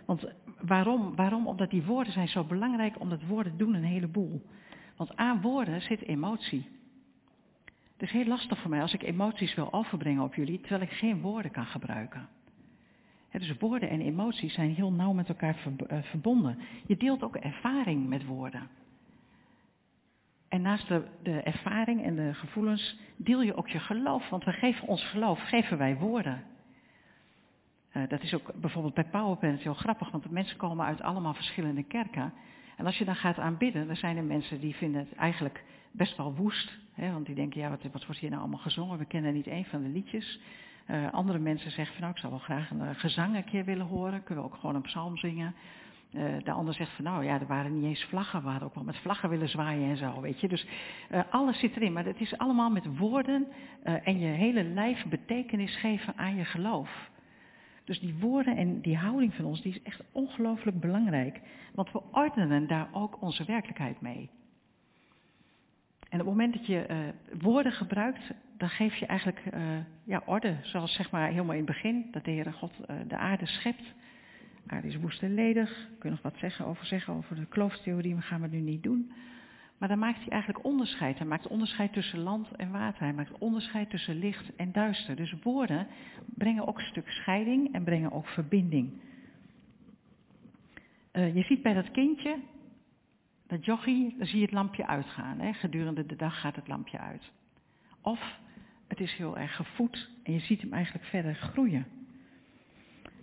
Want 0.04 0.32
waarom? 0.60 1.16
Waarom? 1.16 1.46
Omdat 1.46 1.70
die 1.70 1.84
woorden 1.84 2.12
zijn 2.12 2.28
zo 2.28 2.44
belangrijk, 2.44 3.00
omdat 3.00 3.22
woorden 3.22 3.56
doen 3.56 3.74
een 3.74 3.84
heleboel. 3.84 4.46
Want 4.96 5.16
aan 5.16 5.40
woorden 5.40 5.82
zit 5.82 6.02
emotie. 6.02 6.68
Het 7.92 8.02
is 8.02 8.10
heel 8.10 8.26
lastig 8.26 8.58
voor 8.58 8.70
mij 8.70 8.82
als 8.82 8.94
ik 8.94 9.02
emoties 9.02 9.54
wil 9.54 9.72
overbrengen 9.72 10.22
op 10.22 10.34
jullie, 10.34 10.60
terwijl 10.60 10.82
ik 10.82 10.90
geen 10.90 11.20
woorden 11.20 11.50
kan 11.50 11.66
gebruiken. 11.66 12.28
Dus 13.30 13.56
woorden 13.58 13.88
en 13.88 14.00
emoties 14.00 14.54
zijn 14.54 14.74
heel 14.74 14.92
nauw 14.92 15.12
met 15.12 15.28
elkaar 15.28 15.56
eh, 15.86 16.02
verbonden. 16.02 16.58
Je 16.86 16.96
deelt 16.96 17.22
ook 17.22 17.36
ervaring 17.36 18.08
met 18.08 18.24
woorden. 18.24 18.68
En 20.48 20.62
naast 20.62 20.88
de 21.22 21.40
ervaring 21.40 22.02
en 22.02 22.14
de 22.14 22.34
gevoelens 22.34 22.98
deel 23.16 23.42
je 23.42 23.54
ook 23.54 23.68
je 23.68 23.78
geloof. 23.78 24.28
Want 24.28 24.44
we 24.44 24.52
geven 24.52 24.88
ons 24.88 25.04
geloof, 25.04 25.40
geven 25.40 25.78
wij 25.78 25.96
woorden. 25.96 26.42
Eh, 27.92 28.02
dat 28.08 28.22
is 28.22 28.34
ook 28.34 28.52
bijvoorbeeld 28.54 28.94
bij 28.94 29.04
PowerPoint 29.04 29.60
heel 29.60 29.74
grappig, 29.74 30.10
want 30.10 30.22
de 30.22 30.32
mensen 30.32 30.56
komen 30.56 30.86
uit 30.86 31.02
allemaal 31.02 31.34
verschillende 31.34 31.82
kerken. 31.82 32.32
En 32.76 32.86
als 32.86 32.98
je 32.98 33.04
dan 33.04 33.16
gaat 33.16 33.38
aanbidden, 33.38 33.86
dan 33.86 33.96
zijn 33.96 34.16
er 34.16 34.24
mensen 34.24 34.60
die 34.60 34.74
vinden 34.74 35.00
het 35.00 35.14
eigenlijk 35.14 35.64
best 35.90 36.16
wel 36.16 36.34
woest. 36.34 36.78
Hè, 36.92 37.12
want 37.12 37.26
die 37.26 37.34
denken, 37.34 37.60
ja, 37.60 37.70
wat, 37.70 38.04
wordt 38.04 38.20
hier 38.20 38.30
nou 38.30 38.42
allemaal 38.42 38.60
gezongen? 38.60 38.98
We 38.98 39.04
kennen 39.04 39.32
niet 39.32 39.46
één 39.46 39.64
van 39.64 39.82
de 39.82 39.88
liedjes. 39.88 40.40
Eh, 40.86 41.12
andere 41.12 41.38
mensen 41.38 41.70
zeggen 41.70 41.94
van, 41.94 42.02
nou, 42.02 42.14
ik 42.14 42.20
zou 42.20 42.32
wel 42.32 42.42
graag 42.42 42.70
een 42.70 42.80
eh, 42.80 42.88
gezang 42.94 43.36
een 43.36 43.44
keer 43.44 43.64
willen 43.64 43.86
horen. 43.86 44.22
Kunnen 44.22 44.44
we 44.44 44.50
ook 44.50 44.56
gewoon 44.58 44.74
een 44.74 44.82
psalm 44.82 45.16
zingen. 45.16 45.54
De 46.44 46.52
ander 46.52 46.74
zegt 46.74 46.90
van, 46.90 47.04
nou 47.04 47.24
ja, 47.24 47.40
er 47.40 47.46
waren 47.46 47.74
niet 47.74 47.84
eens 47.84 48.04
vlaggen. 48.04 48.42
We 48.42 48.48
hadden 48.48 48.68
ook 48.68 48.74
wel 48.74 48.84
met 48.84 48.96
vlaggen 48.96 49.28
willen 49.28 49.48
zwaaien 49.48 49.90
en 49.90 49.96
zo, 49.96 50.20
weet 50.20 50.40
je. 50.40 50.48
Dus 50.48 50.66
alles 51.30 51.58
zit 51.58 51.76
erin. 51.76 51.92
Maar 51.92 52.04
het 52.04 52.20
is 52.20 52.38
allemaal 52.38 52.70
met 52.70 52.98
woorden 52.98 53.46
en 53.82 54.18
je 54.18 54.26
hele 54.26 54.64
lijf 54.64 55.06
betekenis 55.06 55.76
geven 55.76 56.16
aan 56.16 56.36
je 56.36 56.44
geloof. 56.44 57.10
Dus 57.92 58.00
die 58.00 58.14
woorden 58.20 58.56
en 58.56 58.80
die 58.80 58.96
houding 58.96 59.34
van 59.34 59.44
ons, 59.44 59.62
die 59.62 59.72
is 59.72 59.82
echt 59.82 60.02
ongelooflijk 60.12 60.80
belangrijk. 60.80 61.40
Want 61.74 61.92
we 61.92 62.02
ordenen 62.12 62.66
daar 62.66 62.88
ook 62.92 63.22
onze 63.22 63.44
werkelijkheid 63.44 64.00
mee. 64.00 64.30
En 66.08 66.20
op 66.20 66.26
het 66.26 66.36
moment 66.36 66.52
dat 66.52 66.66
je 66.66 66.86
eh, 66.86 66.98
woorden 67.40 67.72
gebruikt, 67.72 68.32
dan 68.56 68.68
geef 68.68 68.96
je 68.96 69.06
eigenlijk 69.06 69.46
eh, 69.46 69.62
ja, 70.04 70.22
orde. 70.24 70.56
Zoals 70.62 70.94
zeg 70.94 71.10
maar 71.10 71.28
helemaal 71.28 71.56
in 71.56 71.56
het 71.56 71.66
begin, 71.66 72.08
dat 72.10 72.24
de 72.24 72.30
Heere 72.30 72.52
God 72.52 72.72
eh, 72.86 72.96
de 73.08 73.16
aarde 73.16 73.46
schept. 73.46 73.94
De 74.64 74.74
aarde 74.74 74.88
is 74.88 74.96
woest 74.96 75.22
en 75.22 75.34
ledig. 75.34 75.88
Kun 75.98 76.10
je 76.10 76.10
nog 76.10 76.22
wat 76.22 76.38
zeggen 76.38 76.66
over, 76.66 76.86
zeggen 76.86 77.14
over 77.14 77.36
de 77.36 77.46
klooftheorie, 77.46 78.14
maar 78.14 78.22
gaan 78.22 78.40
we 78.40 78.48
nu 78.48 78.60
niet 78.60 78.82
doen. 78.82 79.12
Maar 79.82 79.90
dan 79.90 80.00
maakt 80.00 80.18
hij 80.18 80.28
eigenlijk 80.28 80.64
onderscheid. 80.64 81.18
Hij 81.18 81.26
maakt 81.26 81.46
onderscheid 81.46 81.92
tussen 81.92 82.18
land 82.18 82.50
en 82.56 82.70
water. 82.70 83.02
Hij 83.02 83.12
maakt 83.12 83.38
onderscheid 83.38 83.90
tussen 83.90 84.18
licht 84.18 84.56
en 84.56 84.72
duister. 84.72 85.16
Dus 85.16 85.34
woorden 85.42 85.86
brengen 86.24 86.66
ook 86.66 86.78
een 86.78 86.84
stuk 86.84 87.08
scheiding 87.10 87.74
en 87.74 87.84
brengen 87.84 88.12
ook 88.12 88.26
verbinding. 88.26 89.00
Uh, 91.12 91.34
je 91.34 91.42
ziet 91.42 91.62
bij 91.62 91.74
dat 91.74 91.90
kindje, 91.90 92.38
dat 93.46 93.64
jochie, 93.64 94.14
dan 94.18 94.26
zie 94.26 94.38
je 94.38 94.44
het 94.44 94.54
lampje 94.54 94.86
uitgaan. 94.86 95.38
Hè? 95.38 95.52
Gedurende 95.52 96.06
de 96.06 96.16
dag 96.16 96.40
gaat 96.40 96.56
het 96.56 96.68
lampje 96.68 96.98
uit. 96.98 97.32
Of 98.00 98.38
het 98.88 99.00
is 99.00 99.14
heel 99.14 99.38
erg 99.38 99.56
gevoed 99.56 100.10
en 100.22 100.32
je 100.32 100.40
ziet 100.40 100.60
hem 100.60 100.72
eigenlijk 100.72 101.04
verder 101.04 101.34
groeien. 101.34 101.86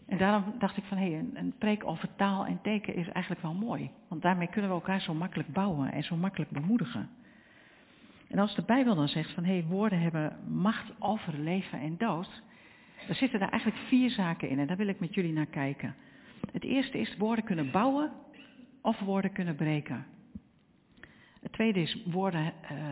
En 0.10 0.18
daarom 0.18 0.44
dacht 0.60 0.78
ik 0.78 0.84
van, 0.84 0.98
hé, 0.98 1.12
hey, 1.12 1.26
een, 1.34 1.54
preek 1.58 1.86
over 1.86 2.16
taal 2.16 2.46
en 2.46 2.62
teken 2.62 2.96
is 2.96 3.10
eigenlijk 3.10 3.44
wel 3.44 3.54
mooi. 3.54 3.90
Want 4.08 4.22
daarmee 4.22 4.48
kunnen 4.48 4.70
we 4.70 4.76
elkaar 4.76 5.02
zo 5.02 5.14
makkelijk 5.14 5.54
bouwen 5.54 5.92
en 5.92 6.04
zo 6.04 6.16
makkelijk 6.16 6.52
bemoedigen. 6.52 7.10
En 8.28 8.40
als 8.40 8.56
de 8.56 8.62
Bijbel 8.62 8.96
dan 8.96 9.08
zegt 9.08 9.32
van, 9.32 9.44
hé, 9.44 9.52
hey, 9.52 9.64
woorden 9.64 10.00
hebben 10.00 10.38
macht 10.48 10.92
over 11.00 11.40
leven 11.40 11.80
en 11.80 11.98
dood, 11.98 12.42
dan 13.08 13.16
zitten 13.16 13.40
daar 13.40 13.50
eigenlijk 13.50 13.82
vier 13.82 14.10
zaken 14.10 14.50
in 14.50 14.60
en 14.60 14.68
daar 14.68 14.78
wil 14.78 14.88
ik 14.88 15.00
met 15.00 15.14
jullie 15.14 15.34
naar 15.34 15.46
kijken. 15.46 15.96
Het 16.52 16.64
eerste 16.64 17.00
is 17.00 17.18
woorden 17.18 17.46
kunnen 17.46 17.72
bouwen 17.72 18.12
of 18.82 19.00
woorden 19.00 19.32
kunnen 19.32 19.56
breken. 19.56 20.06
Het 21.42 21.52
tweede 21.52 21.82
is 21.82 22.04
woorden 22.06 22.42
uh, 22.42 22.52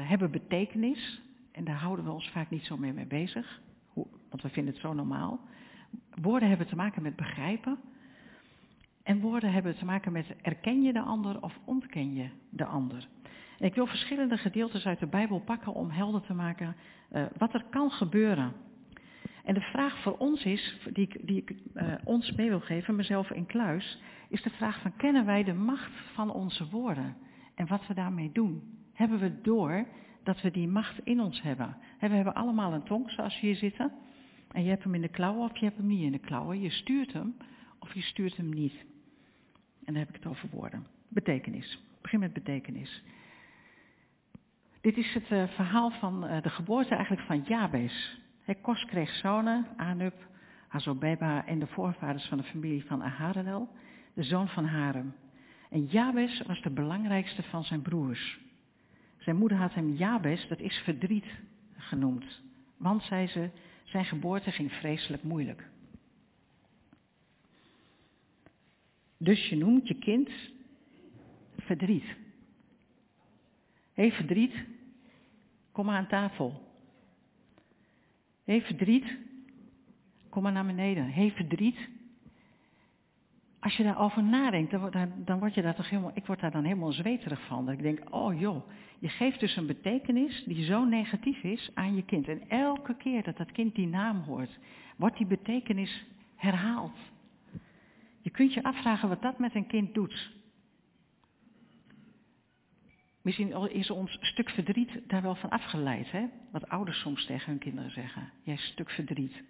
hebben 0.09 0.31
betekenis 0.31 1.21
en 1.51 1.63
daar 1.63 1.75
houden 1.75 2.05
we 2.05 2.11
ons 2.11 2.29
vaak 2.29 2.49
niet 2.49 2.65
zo 2.65 2.77
mee 2.77 2.93
mee 2.93 3.05
bezig, 3.05 3.61
want 4.29 4.41
we 4.41 4.49
vinden 4.49 4.73
het 4.73 4.81
zo 4.81 4.93
normaal. 4.93 5.39
Woorden 6.21 6.49
hebben 6.49 6.67
te 6.67 6.75
maken 6.75 7.01
met 7.01 7.15
begrijpen. 7.15 7.77
En 9.03 9.19
woorden 9.19 9.51
hebben 9.51 9.77
te 9.77 9.85
maken 9.85 10.11
met 10.11 10.35
erken 10.41 10.81
je 10.81 10.93
de 10.93 11.01
ander 11.01 11.43
of 11.43 11.59
ontken 11.65 12.13
je 12.13 12.29
de 12.49 12.65
ander. 12.65 13.07
En 13.59 13.65
ik 13.65 13.75
wil 13.75 13.87
verschillende 13.87 14.37
gedeeltes 14.37 14.85
uit 14.85 14.99
de 14.99 15.07
Bijbel 15.07 15.39
pakken 15.39 15.73
om 15.73 15.89
helder 15.89 16.21
te 16.21 16.33
maken 16.33 16.75
uh, 17.11 17.25
wat 17.37 17.53
er 17.53 17.63
kan 17.69 17.91
gebeuren. 17.91 18.53
En 19.43 19.53
de 19.53 19.61
vraag 19.61 20.01
voor 20.01 20.17
ons 20.17 20.43
is, 20.43 20.77
die 20.93 21.07
ik, 21.07 21.27
die 21.27 21.43
uh, 21.73 21.93
ons 22.03 22.31
mee 22.31 22.49
wil 22.49 22.59
geven, 22.59 22.95
mezelf 22.95 23.31
in 23.31 23.45
kluis, 23.45 24.01
is 24.29 24.41
de 24.41 24.49
vraag 24.49 24.81
van 24.81 24.95
kennen 24.95 25.25
wij 25.25 25.43
de 25.43 25.53
macht 25.53 25.91
van 26.13 26.31
onze 26.31 26.69
woorden 26.69 27.15
en 27.55 27.67
wat 27.67 27.87
we 27.87 27.93
daarmee 27.93 28.31
doen? 28.31 28.61
Hebben 28.93 29.19
we 29.19 29.41
door 29.41 29.87
dat 30.23 30.41
we 30.41 30.51
die 30.51 30.67
macht 30.67 30.99
in 31.03 31.19
ons 31.21 31.41
hebben? 31.41 31.77
We 31.99 32.07
hebben 32.07 32.35
allemaal 32.35 32.73
een 32.73 32.83
tong 32.83 33.11
zoals 33.11 33.39
we 33.39 33.47
hier 33.47 33.55
zitten. 33.55 33.91
En 34.51 34.63
je 34.63 34.69
hebt 34.69 34.83
hem 34.83 34.95
in 34.95 35.01
de 35.01 35.07
klauwen 35.07 35.49
of 35.49 35.57
je 35.57 35.65
hebt 35.65 35.77
hem 35.77 35.87
niet 35.87 36.01
in 36.01 36.11
de 36.11 36.19
klauwen. 36.19 36.61
Je 36.61 36.69
stuurt 36.69 37.13
hem 37.13 37.37
of 37.79 37.93
je 37.93 38.01
stuurt 38.01 38.37
hem 38.37 38.49
niet. 38.49 38.73
En 39.85 39.93
dan 39.93 39.95
heb 39.95 40.09
ik 40.09 40.15
het 40.15 40.25
over 40.25 40.49
woorden. 40.51 40.87
Betekenis. 41.07 41.73
Ik 41.73 42.01
begin 42.01 42.19
met 42.19 42.33
betekenis. 42.33 43.03
Dit 44.81 44.97
is 44.97 45.13
het 45.13 45.31
uh, 45.31 45.47
verhaal 45.47 45.89
van 45.89 46.25
uh, 46.25 46.41
de 46.41 46.49
geboorte 46.49 46.95
eigenlijk 46.95 47.27
van 47.27 47.41
Jabes. 47.41 48.19
He, 48.43 48.53
Kos 48.53 48.85
kreeg 48.85 49.09
zonen, 49.09 49.67
Anub, 49.77 50.13
Hazobeba 50.67 51.45
en 51.45 51.59
de 51.59 51.67
voorvaders 51.67 52.25
van 52.25 52.37
de 52.37 52.43
familie 52.43 52.85
van 52.85 53.03
Aharelel, 53.03 53.69
de 54.13 54.23
zoon 54.23 54.47
van 54.47 54.65
Harem. 54.65 55.13
En 55.69 55.85
Jabes 55.85 56.41
was 56.41 56.61
de 56.61 56.69
belangrijkste 56.69 57.43
van 57.43 57.63
zijn 57.63 57.81
broers. 57.81 58.39
Zijn 59.17 59.35
moeder 59.35 59.57
had 59.57 59.73
hem 59.73 59.93
Jabes, 59.93 60.47
dat 60.47 60.59
is 60.59 60.77
verdriet, 60.77 61.25
genoemd. 61.77 62.41
Want, 62.77 63.03
zei 63.03 63.27
ze, 63.27 63.49
zijn 63.87 64.05
geboorte 64.05 64.51
ging 64.51 64.71
vreselijk 64.71 65.23
moeilijk. 65.23 65.69
Dus 69.17 69.49
je 69.49 69.55
noemt 69.55 69.87
je 69.87 69.95
kind 69.95 70.29
verdriet. 71.57 72.05
Hé 73.93 74.07
hey, 74.07 74.11
verdriet, 74.11 74.53
kom 75.71 75.85
maar 75.85 75.97
aan 75.97 76.07
tafel. 76.07 76.65
Hé 78.43 78.57
hey, 78.57 78.61
verdriet, 78.61 79.17
kom 80.29 80.43
maar 80.43 80.51
naar 80.51 80.65
beneden. 80.65 81.05
Hé 81.05 81.21
hey, 81.21 81.31
verdriet. 81.31 81.77
Als 83.67 83.75
je 83.75 83.83
daarover 83.83 84.23
nadenkt, 84.23 84.71
dan, 84.71 85.13
dan, 85.25 85.39
word 85.39 85.53
je 85.53 85.61
daar 85.61 85.75
toch 85.75 85.89
helemaal, 85.89 86.11
ik 86.13 86.25
word 86.25 86.39
daar 86.39 86.51
dan 86.51 86.63
helemaal 86.63 86.91
zweterig 86.91 87.45
van. 87.45 87.65
Dat 87.65 87.73
ik 87.73 87.81
denk, 87.81 88.13
oh 88.13 88.39
joh, 88.39 88.69
je 88.99 89.09
geeft 89.09 89.39
dus 89.39 89.55
een 89.55 89.65
betekenis 89.65 90.43
die 90.43 90.63
zo 90.65 90.85
negatief 90.85 91.43
is 91.43 91.71
aan 91.73 91.95
je 91.95 92.03
kind. 92.03 92.27
En 92.27 92.49
elke 92.49 92.95
keer 92.95 93.23
dat 93.23 93.37
dat 93.37 93.51
kind 93.51 93.75
die 93.75 93.87
naam 93.87 94.21
hoort, 94.21 94.59
wordt 94.97 95.17
die 95.17 95.25
betekenis 95.25 96.05
herhaald. 96.35 96.97
Je 98.21 98.29
kunt 98.29 98.53
je 98.53 98.63
afvragen 98.63 99.09
wat 99.09 99.21
dat 99.21 99.39
met 99.39 99.55
een 99.55 99.67
kind 99.67 99.93
doet. 99.93 100.31
Misschien 103.21 103.71
is 103.71 103.89
ons 103.89 104.17
stuk 104.21 104.49
verdriet 104.49 105.01
daar 105.07 105.21
wel 105.21 105.35
van 105.35 105.49
afgeleid, 105.49 106.11
hè? 106.11 106.25
Wat 106.51 106.69
ouders 106.69 106.99
soms 106.99 107.25
tegen 107.25 107.49
hun 107.49 107.59
kinderen 107.59 107.91
zeggen. 107.91 108.31
Jij 108.43 108.57
stuk 108.57 108.89
verdriet. 108.89 109.43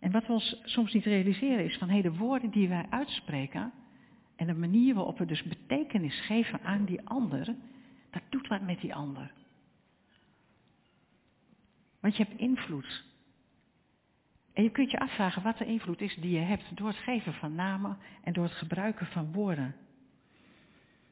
En 0.00 0.10
wat 0.10 0.26
we 0.26 0.32
ons 0.32 0.60
soms 0.64 0.92
niet 0.92 1.04
realiseren 1.04 1.64
is 1.64 1.78
van 1.78 1.88
hey, 1.88 2.02
de 2.02 2.16
woorden 2.16 2.50
die 2.50 2.68
wij 2.68 2.86
uitspreken 2.90 3.72
en 4.36 4.46
de 4.46 4.54
manier 4.54 4.94
waarop 4.94 5.18
we 5.18 5.24
dus 5.24 5.42
betekenis 5.42 6.20
geven 6.20 6.60
aan 6.62 6.84
die 6.84 7.08
ander, 7.08 7.54
dat 8.10 8.22
doet 8.28 8.48
wat 8.48 8.62
met 8.62 8.80
die 8.80 8.94
ander. 8.94 9.32
Want 12.00 12.16
je 12.16 12.24
hebt 12.24 12.40
invloed. 12.40 13.04
En 14.52 14.62
je 14.62 14.70
kunt 14.70 14.90
je 14.90 14.98
afvragen 14.98 15.42
wat 15.42 15.58
de 15.58 15.64
invloed 15.64 16.00
is 16.00 16.14
die 16.14 16.30
je 16.30 16.44
hebt 16.44 16.76
door 16.76 16.88
het 16.88 16.96
geven 16.96 17.34
van 17.34 17.54
namen 17.54 17.98
en 18.22 18.32
door 18.32 18.44
het 18.44 18.52
gebruiken 18.52 19.06
van 19.06 19.32
woorden. 19.32 19.74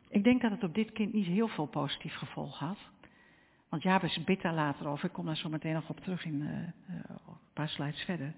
Ik 0.09 0.25
denk 0.25 0.43
dat 0.43 0.51
het 0.51 0.65
op 0.65 0.75
dit 0.75 0.93
kind 0.93 1.13
niet 1.13 1.27
heel 1.27 1.49
veel 1.49 1.67
positief 1.67 2.15
gevolg 2.15 2.59
had. 2.59 2.79
Want 3.69 3.83
Jabes 3.83 4.25
bidt 4.25 4.43
daar 4.43 4.55
later 4.55 4.87
over, 4.87 5.05
ik 5.05 5.13
kom 5.13 5.27
daar 5.27 5.37
zo 5.37 5.49
meteen 5.49 5.73
nog 5.73 5.89
op 5.89 6.01
terug 6.01 6.25
in 6.25 6.41
uh, 6.41 6.49
uh, 6.51 6.65
een 7.09 7.53
paar 7.53 7.69
slides 7.69 8.03
verder. 8.03 8.35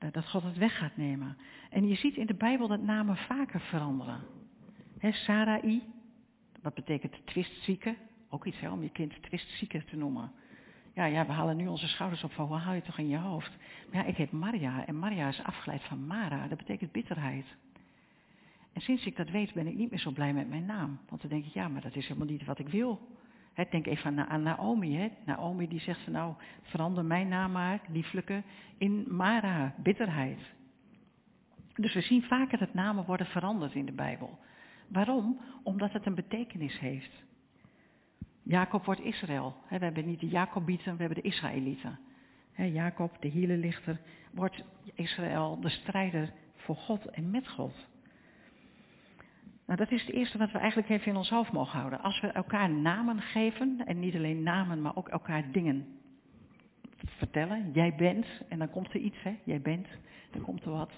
Uh, 0.00 0.08
dat 0.12 0.28
God 0.28 0.42
het 0.42 0.56
weg 0.56 0.78
gaat 0.78 0.96
nemen. 0.96 1.36
En 1.70 1.88
je 1.88 1.94
ziet 1.94 2.16
in 2.16 2.26
de 2.26 2.34
Bijbel 2.34 2.68
dat 2.68 2.82
namen 2.82 3.16
vaker 3.16 3.60
veranderen. 3.60 4.20
He, 4.98 5.12
Sarai, 5.12 5.82
wat 6.62 6.74
betekent 6.74 7.26
twistzieke? 7.26 7.96
Ook 8.28 8.44
iets 8.44 8.60
hè, 8.60 8.70
om 8.70 8.82
je 8.82 8.90
kind 8.90 9.22
twistzieke 9.22 9.84
te 9.84 9.96
noemen. 9.96 10.32
Ja, 10.94 11.04
ja, 11.04 11.26
we 11.26 11.32
halen 11.32 11.56
nu 11.56 11.66
onze 11.66 11.88
schouders 11.88 12.24
op 12.24 12.32
van, 12.32 12.46
hoe 12.46 12.56
haal 12.56 12.74
je 12.74 12.82
toch 12.82 12.98
in 12.98 13.08
je 13.08 13.18
hoofd? 13.18 13.50
Maar 13.92 14.02
ja, 14.02 14.08
ik 14.08 14.16
heet 14.16 14.32
Maria 14.32 14.86
en 14.86 14.98
Maria 14.98 15.28
is 15.28 15.42
afgeleid 15.42 15.82
van 15.82 16.06
Mara, 16.06 16.48
dat 16.48 16.58
betekent 16.58 16.92
bitterheid. 16.92 17.46
En 18.72 18.80
sinds 18.80 19.06
ik 19.06 19.16
dat 19.16 19.30
weet 19.30 19.52
ben 19.52 19.66
ik 19.66 19.74
niet 19.74 19.90
meer 19.90 19.98
zo 19.98 20.10
blij 20.10 20.32
met 20.32 20.48
mijn 20.48 20.64
naam. 20.64 20.98
Want 21.08 21.20
dan 21.20 21.30
denk 21.30 21.44
ik, 21.44 21.52
ja, 21.52 21.68
maar 21.68 21.80
dat 21.80 21.96
is 21.96 22.06
helemaal 22.06 22.28
niet 22.28 22.44
wat 22.44 22.58
ik 22.58 22.68
wil. 22.68 23.08
He, 23.56 23.64
denk 23.70 23.86
even 23.86 24.28
aan, 24.28 24.42
Naomi. 24.42 25.12
Naomi 25.24 25.68
die 25.68 25.80
zegt 25.80 26.00
van 26.00 26.12
nou, 26.12 26.34
verander 26.62 27.04
mijn 27.04 27.28
naam 27.28 27.52
maar, 27.52 27.80
lieflijke, 27.88 28.42
in 28.78 29.04
Mara, 29.08 29.74
bitterheid. 29.76 30.38
Dus 31.74 31.94
we 31.94 32.00
zien 32.00 32.22
vaker 32.22 32.58
dat 32.58 32.74
namen 32.74 33.04
worden 33.04 33.26
veranderd 33.26 33.74
in 33.74 33.86
de 33.86 33.92
Bijbel. 33.92 34.38
Waarom? 34.88 35.40
Omdat 35.62 35.92
het 35.92 36.06
een 36.06 36.14
betekenis 36.14 36.78
heeft. 36.78 37.24
Jacob 38.42 38.84
wordt 38.84 39.00
Israël. 39.00 39.56
we 39.68 39.76
hebben 39.76 40.06
niet 40.06 40.20
de 40.20 40.28
Jacobieten, 40.28 40.96
we 40.96 41.02
hebben 41.02 41.22
de 41.22 41.28
Israëlieten. 41.28 41.98
Jacob, 42.56 43.16
de 43.20 43.28
hielenlichter, 43.28 44.00
wordt 44.32 44.64
Israël 44.94 45.60
de 45.60 45.68
strijder 45.68 46.32
voor 46.54 46.76
God 46.76 47.06
en 47.06 47.30
met 47.30 47.48
God. 47.48 47.86
Nou, 49.66 49.78
dat 49.78 49.90
is 49.90 50.00
het 50.00 50.14
eerste 50.14 50.38
wat 50.38 50.52
we 50.52 50.58
eigenlijk 50.58 50.88
even 50.88 51.06
in 51.06 51.16
ons 51.16 51.30
hoofd 51.30 51.52
mogen 51.52 51.78
houden. 51.78 52.00
Als 52.00 52.20
we 52.20 52.26
elkaar 52.26 52.70
namen 52.70 53.20
geven, 53.20 53.82
en 53.86 53.98
niet 53.98 54.14
alleen 54.14 54.42
namen, 54.42 54.82
maar 54.82 54.96
ook 54.96 55.08
elkaar 55.08 55.50
dingen 55.52 55.86
vertellen. 57.04 57.72
Jij 57.72 57.94
bent, 57.94 58.26
en 58.48 58.58
dan 58.58 58.70
komt 58.70 58.94
er 58.94 59.00
iets, 59.00 59.22
hè? 59.22 59.36
Jij 59.44 59.60
bent, 59.60 59.86
dan 60.30 60.42
komt 60.42 60.64
er 60.64 60.70
wat. 60.70 60.92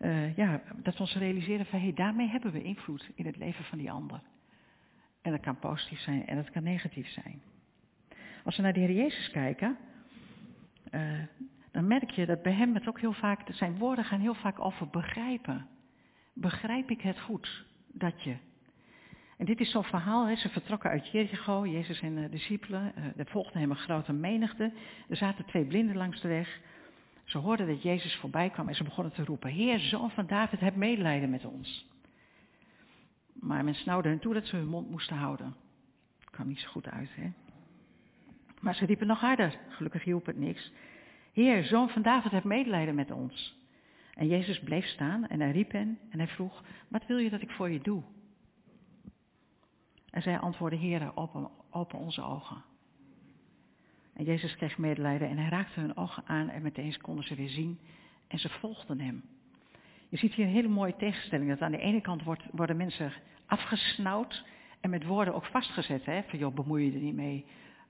Uh, 0.00 0.36
ja, 0.36 0.62
dat 0.76 0.94
we 0.94 1.00
ons 1.00 1.16
realiseren 1.16 1.66
van, 1.66 1.78
hé, 1.78 1.84
hey, 1.84 1.94
daarmee 1.94 2.28
hebben 2.28 2.52
we 2.52 2.62
invloed 2.62 3.10
in 3.14 3.26
het 3.26 3.36
leven 3.36 3.64
van 3.64 3.78
die 3.78 3.90
ander. 3.90 4.20
En 5.22 5.30
dat 5.30 5.40
kan 5.40 5.58
positief 5.58 6.00
zijn 6.00 6.26
en 6.26 6.36
dat 6.36 6.50
kan 6.50 6.62
negatief 6.62 7.08
zijn. 7.08 7.42
Als 8.44 8.56
we 8.56 8.62
naar 8.62 8.72
de 8.72 8.80
Heer 8.80 8.92
Jezus 8.92 9.30
kijken, 9.30 9.76
uh, 10.90 11.00
dan 11.70 11.86
merk 11.86 12.10
je 12.10 12.26
dat 12.26 12.42
bij 12.42 12.52
hem 12.52 12.74
het 12.74 12.88
ook 12.88 13.00
heel 13.00 13.12
vaak, 13.12 13.40
zijn 13.50 13.78
woorden 13.78 14.04
gaan 14.04 14.20
heel 14.20 14.34
vaak 14.34 14.60
over 14.60 14.88
begrijpen. 14.88 15.66
Begrijp 16.32 16.90
ik 16.90 17.00
het 17.00 17.20
goed? 17.20 17.64
Dat 17.94 18.22
je. 18.22 18.36
En 19.36 19.46
dit 19.46 19.60
is 19.60 19.70
zo'n 19.70 19.84
verhaal, 19.84 20.26
hè. 20.26 20.36
ze 20.36 20.48
vertrokken 20.48 20.90
uit 20.90 21.10
Jericho, 21.10 21.66
Jezus 21.66 22.00
en 22.00 22.14
de 22.14 22.28
discipelen, 22.28 22.92
uh, 22.98 23.04
er 23.16 23.26
volgde 23.26 23.58
hem 23.58 23.70
een 23.70 23.76
grote 23.76 24.12
menigte. 24.12 24.72
Er 25.08 25.16
zaten 25.16 25.44
twee 25.44 25.64
blinden 25.64 25.96
langs 25.96 26.20
de 26.20 26.28
weg. 26.28 26.60
Ze 27.24 27.38
hoorden 27.38 27.66
dat 27.66 27.82
Jezus 27.82 28.16
voorbij 28.16 28.50
kwam 28.50 28.68
en 28.68 28.74
ze 28.74 28.84
begonnen 28.84 29.12
te 29.12 29.24
roepen, 29.24 29.50
Heer, 29.50 29.78
zoon 29.78 30.10
van 30.10 30.26
David, 30.26 30.60
heb 30.60 30.76
medelijden 30.76 31.30
met 31.30 31.44
ons. 31.44 31.86
Maar 33.32 33.64
men 33.64 33.74
snauwde 33.74 34.08
hen 34.08 34.18
toe 34.18 34.34
dat 34.34 34.46
ze 34.46 34.56
hun 34.56 34.68
mond 34.68 34.90
moesten 34.90 35.16
houden. 35.16 35.54
kwam 36.24 36.48
niet 36.48 36.60
zo 36.60 36.68
goed 36.68 36.88
uit, 36.88 37.14
hè. 37.14 37.32
Maar 38.60 38.74
ze 38.74 38.84
riepen 38.84 39.06
nog 39.06 39.20
harder. 39.20 39.58
Gelukkig 39.68 40.04
hielp 40.04 40.26
het 40.26 40.38
niks. 40.38 40.72
Heer, 41.32 41.64
zoon 41.64 41.88
van 41.88 42.02
David, 42.02 42.32
heb 42.32 42.44
medelijden 42.44 42.94
met 42.94 43.10
ons. 43.10 43.56
En 44.14 44.28
Jezus 44.28 44.60
bleef 44.60 44.86
staan 44.86 45.26
en 45.26 45.40
hij 45.40 45.50
riep 45.50 45.72
hen 45.72 45.98
en 46.10 46.18
hij 46.18 46.28
vroeg, 46.28 46.62
wat 46.88 47.06
wil 47.06 47.18
je 47.18 47.30
dat 47.30 47.42
ik 47.42 47.50
voor 47.50 47.70
je 47.70 47.80
doe? 47.80 48.02
En 50.10 50.22
zij 50.22 50.38
antwoordde, 50.38 50.78
Heer, 50.78 51.16
open, 51.70 51.98
onze 51.98 52.22
ogen. 52.22 52.62
En 54.12 54.24
Jezus 54.24 54.56
kreeg 54.56 54.78
medelijden 54.78 55.28
en 55.28 55.38
hij 55.38 55.48
raakte 55.48 55.80
hun 55.80 55.96
ogen 55.96 56.22
aan 56.26 56.48
en 56.48 56.62
meteen 56.62 57.00
konden 57.00 57.24
ze 57.24 57.34
weer 57.34 57.48
zien 57.48 57.78
en 58.28 58.38
ze 58.38 58.48
volgden 58.48 59.00
hem. 59.00 59.22
Je 60.08 60.16
ziet 60.16 60.34
hier 60.34 60.46
een 60.46 60.52
hele 60.52 60.68
mooie 60.68 60.96
tegenstelling. 60.96 61.48
Dat 61.48 61.60
aan 61.60 61.70
de 61.70 61.78
ene 61.78 62.00
kant 62.00 62.22
worden 62.52 62.76
mensen 62.76 63.12
afgesnauwd 63.46 64.44
en 64.80 64.90
met 64.90 65.04
woorden 65.04 65.34
ook 65.34 65.46
vastgezet. 65.46 66.04
Hè? 66.04 66.22
Van 66.22 66.38
joh, 66.38 66.54
bemoei 66.54 66.84
je 66.84 66.92
er 66.92 67.04
niet 67.04 67.14
mee. 67.14 67.46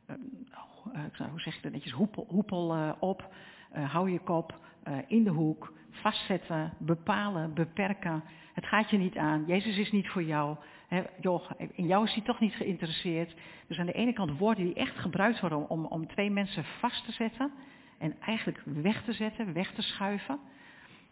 Uh, 0.07 1.29
hoe 1.31 1.41
zeg 1.41 1.55
je 1.55 1.63
dat 1.63 1.73
netjes? 1.73 1.93
Hoepel, 1.93 2.27
hoepel 2.29 2.77
uh, 2.77 2.93
op, 2.99 3.35
hou 3.71 4.11
je 4.11 4.19
kop 4.19 4.59
in 5.07 5.25
de 5.25 5.31
hoek, 5.31 5.73
vastzetten, 5.91 6.73
bepalen, 6.79 7.55
beperken. 7.55 8.25
Het 8.53 8.67
gaat 8.67 8.91
je 8.91 8.99
niet 8.99 9.17
aan. 9.17 9.45
Jezus 9.47 9.79
is 9.79 9.93
niet 9.93 10.09
voor 10.09 10.23
jou. 10.23 10.57
He, 10.89 11.03
joh, 11.21 11.51
in 11.73 11.87
jou 11.87 12.05
is 12.05 12.15
hij 12.15 12.23
toch 12.23 12.41
niet 12.41 12.55
geïnteresseerd. 12.55 13.35
Dus 13.67 13.79
aan 13.79 13.87
de 13.87 13.93
ene 13.93 14.13
kant 14.13 14.39
woorden 14.39 14.65
die 14.65 14.75
echt 14.75 14.99
gebruikt 14.99 15.41
worden 15.41 15.69
om, 15.69 15.85
om 15.85 16.07
twee 16.07 16.31
mensen 16.31 16.65
vast 16.65 17.05
te 17.05 17.13
zetten. 17.13 17.53
En 17.99 18.15
eigenlijk 18.21 18.63
weg 18.65 19.05
te 19.05 19.13
zetten, 19.13 19.53
weg 19.53 19.73
te 19.73 19.83
schuiven. 19.83 20.39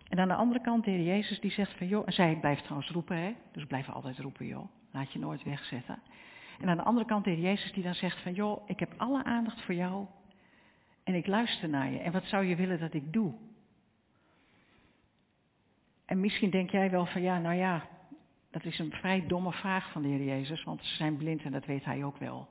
En 0.09 0.19
aan 0.19 0.29
de 0.29 0.35
andere 0.35 0.61
kant 0.61 0.85
de 0.85 0.91
heer 0.91 1.05
Jezus 1.05 1.41
die 1.41 1.51
zegt 1.51 1.77
van 1.77 1.87
joh, 1.87 2.03
en 2.07 2.13
zij 2.13 2.39
blijft 2.41 2.63
trouwens 2.63 2.91
roepen 2.91 3.17
hè. 3.17 3.35
Dus 3.53 3.67
blijf 3.67 3.91
altijd 3.91 4.19
roepen 4.19 4.47
joh. 4.47 4.69
Laat 4.91 5.13
je 5.13 5.19
nooit 5.19 5.43
wegzetten. 5.43 5.99
En 6.61 6.69
aan 6.69 6.77
de 6.77 6.83
andere 6.83 7.07
kant 7.07 7.25
de 7.25 7.31
heer 7.31 7.41
Jezus 7.41 7.73
die 7.73 7.83
dan 7.83 7.95
zegt 7.95 8.23
van 8.23 8.33
joh, 8.33 8.63
ik 8.67 8.79
heb 8.79 8.95
alle 8.97 9.25
aandacht 9.25 9.63
voor 9.63 9.75
jou. 9.75 10.07
En 11.05 11.15
ik 11.15 11.27
luister 11.27 11.69
naar 11.69 11.91
je. 11.91 11.99
En 11.99 12.13
wat 12.13 12.25
zou 12.25 12.45
je 12.45 12.57
willen 12.57 12.81
dat 12.81 12.95
ik 12.95 13.13
doe? 13.13 13.33
En 16.05 16.21
misschien 16.21 16.51
denk 16.51 16.71
jij 16.71 16.91
wel 16.91 17.07
van 17.07 17.23
ja, 17.23 17.39
nou 17.39 17.57
ja, 17.57 17.89
dat 18.51 18.65
is 18.65 18.79
een 18.79 18.93
vrij 18.93 19.27
domme 19.27 19.53
vraag 19.53 19.93
van 19.93 20.03
de 20.03 20.09
Heer 20.09 20.25
Jezus, 20.25 20.65
want 20.65 20.85
ze 20.85 20.95
zijn 20.95 21.17
blind 21.17 21.43
en 21.43 21.53
dat 21.53 21.67
weet 21.67 21.85
hij 21.85 22.05
ook 22.05 22.17
wel. 22.17 22.49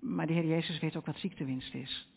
Maar 0.00 0.26
de 0.26 0.32
Heer 0.32 0.46
Jezus 0.46 0.78
weet 0.78 0.96
ook 0.96 1.06
wat 1.06 1.18
ziektewinst 1.18 1.74
is. 1.74 2.08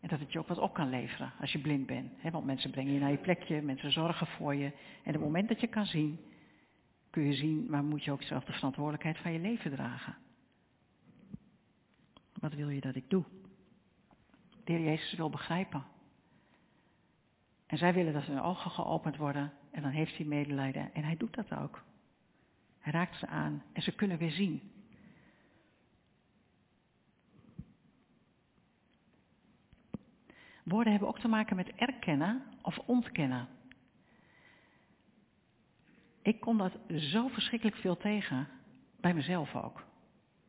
En 0.00 0.08
dat 0.08 0.20
het 0.20 0.32
je 0.32 0.38
ook 0.38 0.48
wat 0.48 0.58
op 0.58 0.74
kan 0.74 0.90
leveren 0.90 1.32
als 1.40 1.52
je 1.52 1.58
blind 1.58 1.86
bent. 1.86 2.12
Want 2.32 2.44
mensen 2.44 2.70
brengen 2.70 2.92
je 2.92 2.98
naar 2.98 3.10
je 3.10 3.16
plekje, 3.16 3.62
mensen 3.62 3.92
zorgen 3.92 4.26
voor 4.26 4.54
je. 4.54 4.64
En 4.64 5.06
op 5.06 5.12
het 5.12 5.20
moment 5.20 5.48
dat 5.48 5.60
je 5.60 5.66
kan 5.66 5.86
zien, 5.86 6.20
kun 7.10 7.22
je 7.22 7.32
zien, 7.32 7.66
maar 7.70 7.84
moet 7.84 8.04
je 8.04 8.12
ook 8.12 8.22
zelf 8.22 8.44
de 8.44 8.52
verantwoordelijkheid 8.52 9.18
van 9.18 9.32
je 9.32 9.38
leven 9.38 9.70
dragen. 9.70 10.16
Wat 12.32 12.54
wil 12.54 12.68
je 12.68 12.80
dat 12.80 12.94
ik 12.94 13.10
doe? 13.10 13.24
De 14.64 14.72
Heer 14.72 14.84
Jezus 14.84 15.14
wil 15.14 15.30
begrijpen. 15.30 15.84
En 17.68 17.78
zij 17.78 17.94
willen 17.94 18.12
dat 18.12 18.24
hun 18.24 18.40
ogen 18.40 18.70
geopend 18.70 19.16
worden 19.16 19.52
en 19.70 19.82
dan 19.82 19.90
heeft 19.90 20.16
hij 20.16 20.26
medelijden. 20.26 20.94
En 20.94 21.04
hij 21.04 21.16
doet 21.16 21.34
dat 21.34 21.54
ook. 21.54 21.84
Hij 22.78 22.92
raakt 22.92 23.16
ze 23.16 23.26
aan 23.26 23.62
en 23.72 23.82
ze 23.82 23.94
kunnen 23.94 24.18
weer 24.18 24.30
zien. 24.30 24.72
Woorden 30.64 30.92
hebben 30.92 31.08
ook 31.08 31.18
te 31.18 31.28
maken 31.28 31.56
met 31.56 31.72
erkennen 31.74 32.42
of 32.62 32.78
ontkennen. 32.78 33.48
Ik 36.22 36.40
kom 36.40 36.58
dat 36.58 36.78
zo 36.96 37.28
verschrikkelijk 37.28 37.76
veel 37.76 37.96
tegen, 37.96 38.48
bij 39.00 39.14
mezelf 39.14 39.54
ook. 39.54 39.84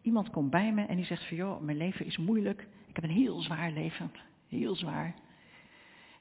Iemand 0.01 0.29
komt 0.29 0.49
bij 0.49 0.73
me 0.73 0.85
en 0.85 0.95
die 0.95 1.05
zegt 1.05 1.27
van 1.27 1.37
joh, 1.37 1.61
mijn 1.61 1.77
leven 1.77 2.05
is 2.05 2.17
moeilijk. 2.17 2.67
Ik 2.87 2.95
heb 2.95 3.03
een 3.03 3.09
heel 3.09 3.41
zwaar 3.41 3.71
leven, 3.71 4.11
heel 4.47 4.75
zwaar. 4.75 5.15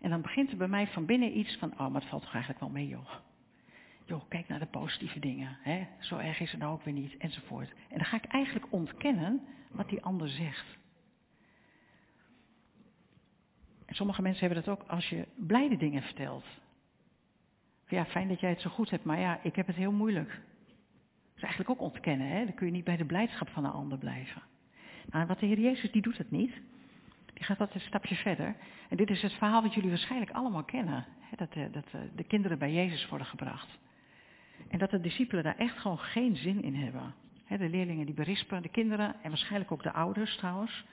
En 0.01 0.11
dan 0.11 0.21
begint 0.21 0.51
er 0.51 0.57
bij 0.57 0.69
mij 0.69 0.87
van 0.87 1.07
binnen 1.07 1.39
iets 1.39 1.57
van, 1.57 1.73
oh, 1.73 1.79
maar 1.79 2.01
het 2.01 2.11
valt 2.11 2.23
toch 2.23 2.33
eigenlijk 2.33 2.61
wel 2.61 2.73
mee, 2.73 2.89
joh. 2.89 3.11
Joh, 4.05 4.23
kijk 4.29 4.49
naar 4.49 4.59
de 4.59 4.67
positieve 4.67 5.19
dingen. 5.19 5.59
Hè? 5.61 5.87
Zo 6.01 6.17
erg 6.17 6.41
is 6.41 6.51
het 6.51 6.61
nou 6.61 6.73
ook 6.73 6.83
weer 6.83 6.95
niet, 6.95 7.17
enzovoort. 7.17 7.73
En 7.89 7.97
dan 7.97 8.05
ga 8.05 8.17
ik 8.17 8.25
eigenlijk 8.25 8.67
ontkennen 8.73 9.41
wat 9.71 9.89
die 9.89 10.03
ander 10.03 10.29
zegt. 10.29 10.79
En 13.87 13.95
sommige 13.95 14.23
mensen 14.23 14.47
hebben 14.47 14.65
dat 14.65 14.79
ook 14.79 14.89
als 14.89 15.09
je 15.09 15.27
blijde 15.35 15.77
dingen 15.77 16.03
vertelt. 16.03 16.45
Ja, 17.87 18.05
fijn 18.05 18.29
dat 18.29 18.41
jij 18.41 18.51
het 18.51 18.61
zo 18.61 18.71
goed 18.71 18.91
hebt, 18.91 19.05
maar 19.05 19.19
ja, 19.19 19.41
ik 19.43 19.57
heb 19.57 19.67
het 19.67 19.77
heel 19.77 19.93
moeilijk. 19.93 20.29
Dat 20.29 21.37
is 21.37 21.43
eigenlijk 21.43 21.71
ook 21.71 21.81
ontkennen, 21.81 22.29
hè? 22.29 22.45
Dan 22.45 22.55
kun 22.55 22.67
je 22.67 22.73
niet 22.73 22.85
bij 22.85 22.97
de 22.97 23.05
blijdschap 23.05 23.49
van 23.49 23.63
de 23.63 23.69
ander 23.69 23.99
blijven. 23.99 24.43
Nou, 25.11 25.27
wat 25.27 25.39
de 25.39 25.47
Heer 25.47 25.61
Jezus, 25.61 25.91
die 25.91 26.03
doet 26.03 26.19
het 26.19 26.31
niet. 26.31 26.53
Die 27.39 27.47
gaat 27.47 27.59
dat 27.59 27.75
een 27.75 27.81
stapje 27.81 28.15
verder. 28.15 28.57
En 28.89 28.97
dit 28.97 29.11
is 29.11 29.23
het 29.23 29.33
verhaal 29.33 29.63
wat 29.63 29.75
jullie 29.75 29.89
waarschijnlijk 29.89 30.31
allemaal 30.31 30.65
kennen. 30.65 31.07
Hè, 31.21 31.37
dat, 31.37 31.53
de, 31.53 31.71
dat 31.71 31.85
de 32.15 32.25
kinderen 32.25 32.59
bij 32.59 32.73
Jezus 32.73 33.09
worden 33.09 33.27
gebracht. 33.27 33.79
En 34.69 34.79
dat 34.79 34.91
de 34.91 35.01
discipelen 35.01 35.45
daar 35.45 35.57
echt 35.57 35.79
gewoon 35.79 35.99
geen 35.99 36.37
zin 36.37 36.63
in 36.63 36.75
hebben. 36.75 37.15
Hè, 37.45 37.59
de 37.59 37.69
leerlingen 37.69 38.07
die 38.07 38.15
berispen, 38.15 38.63
de 38.63 38.69
kinderen 38.69 39.15
en 39.23 39.29
waarschijnlijk 39.29 39.73
ook 39.73 39.83
de 39.83 39.93
ouders 39.93 40.37
trouwens. 40.37 40.85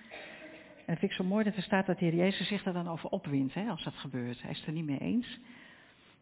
En 0.76 0.94
dat 0.94 1.00
vind 1.00 1.12
ik 1.12 1.18
zo 1.18 1.24
mooi 1.24 1.44
dat 1.44 1.56
er 1.56 1.64
staat 1.64 1.86
dat 1.86 2.00
de 2.00 2.06
Heer 2.06 2.16
Jezus 2.16 2.48
zich 2.48 2.64
daar 2.64 2.74
dan 2.74 2.88
over 2.88 3.10
opwindt, 3.10 3.54
hè, 3.54 3.70
als 3.70 3.84
dat 3.84 3.96
gebeurt. 3.96 4.42
Hij 4.42 4.52
is 4.52 4.58
het 4.58 4.68
er 4.68 4.74
niet 4.74 4.86
mee 4.86 5.00
eens. 5.00 5.40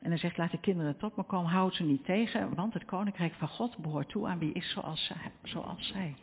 En 0.02 0.10
hij 0.10 0.18
zegt, 0.18 0.38
laat 0.38 0.52
de 0.52 0.60
kinderen 0.60 0.98
tot 0.98 1.16
me 1.16 1.24
komen, 1.24 1.52
houd 1.52 1.76
ze 1.76 1.84
niet 1.84 2.06
tegen, 2.06 2.56
want 2.56 2.74
het 2.74 2.86
koninkrijk 2.86 3.34
van 3.34 3.48
God 3.48 3.78
behoort 3.78 4.10
toe 4.10 4.28
aan 4.28 4.40
wie 4.40 4.54
is 4.54 4.72
zoals 4.72 5.06
zij. 5.06 5.32
Zoals 5.44 5.88
zij. 5.88 6.16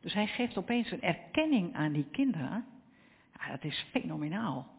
Dus 0.00 0.12
hij 0.12 0.26
geeft 0.26 0.58
opeens 0.58 0.90
een 0.90 1.02
erkenning 1.02 1.74
aan 1.74 1.92
die 1.92 2.06
kinderen 2.10 2.64
dat 3.50 3.64
is 3.64 3.86
fenomenaal. 3.90 4.76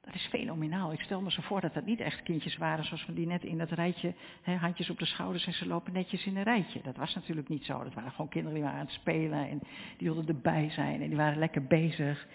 Dat 0.00 0.14
is 0.14 0.26
fenomenaal. 0.26 0.92
Ik 0.92 1.00
stel 1.00 1.20
me 1.20 1.30
zo 1.30 1.42
voor 1.42 1.60
dat 1.60 1.74
dat 1.74 1.84
niet 1.84 2.00
echt 2.00 2.22
kindjes 2.22 2.56
waren 2.56 2.84
zoals 2.84 3.02
van 3.02 3.14
die 3.14 3.26
net 3.26 3.44
in 3.44 3.58
dat 3.58 3.70
rijtje, 3.70 4.14
hè, 4.42 4.54
handjes 4.54 4.90
op 4.90 4.98
de 4.98 5.04
schouders 5.04 5.46
en 5.46 5.52
ze 5.52 5.66
lopen 5.66 5.92
netjes 5.92 6.26
in 6.26 6.36
een 6.36 6.42
rijtje. 6.42 6.80
Dat 6.82 6.96
was 6.96 7.14
natuurlijk 7.14 7.48
niet 7.48 7.64
zo. 7.64 7.82
Dat 7.82 7.94
waren 7.94 8.10
gewoon 8.10 8.28
kinderen 8.28 8.54
die 8.54 8.64
waren 8.64 8.80
aan 8.80 8.86
het 8.86 8.94
spelen 8.94 9.48
en 9.48 9.58
die 9.96 10.12
wilden 10.12 10.26
erbij 10.26 10.70
zijn 10.70 11.02
en 11.02 11.08
die 11.08 11.16
waren 11.16 11.38
lekker 11.38 11.64
bezig. 11.64 12.26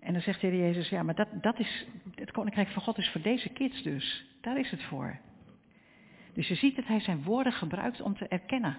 En 0.00 0.12
dan 0.12 0.22
zegt 0.22 0.40
de 0.40 0.46
Heer 0.46 0.58
Jezus, 0.58 0.88
ja, 0.88 1.02
maar 1.02 1.14
dat, 1.14 1.28
dat 1.32 1.58
is, 1.58 1.86
het 2.14 2.30
koninkrijk 2.30 2.68
van 2.68 2.82
God 2.82 2.98
is 2.98 3.10
voor 3.10 3.20
deze 3.20 3.48
kids 3.48 3.82
dus. 3.82 4.26
Daar 4.40 4.58
is 4.58 4.70
het 4.70 4.82
voor. 4.82 5.18
Dus 6.32 6.48
je 6.48 6.54
ziet 6.54 6.76
dat 6.76 6.86
hij 6.86 7.00
zijn 7.00 7.22
woorden 7.22 7.52
gebruikt 7.52 8.00
om 8.00 8.16
te 8.16 8.28
erkennen. 8.28 8.76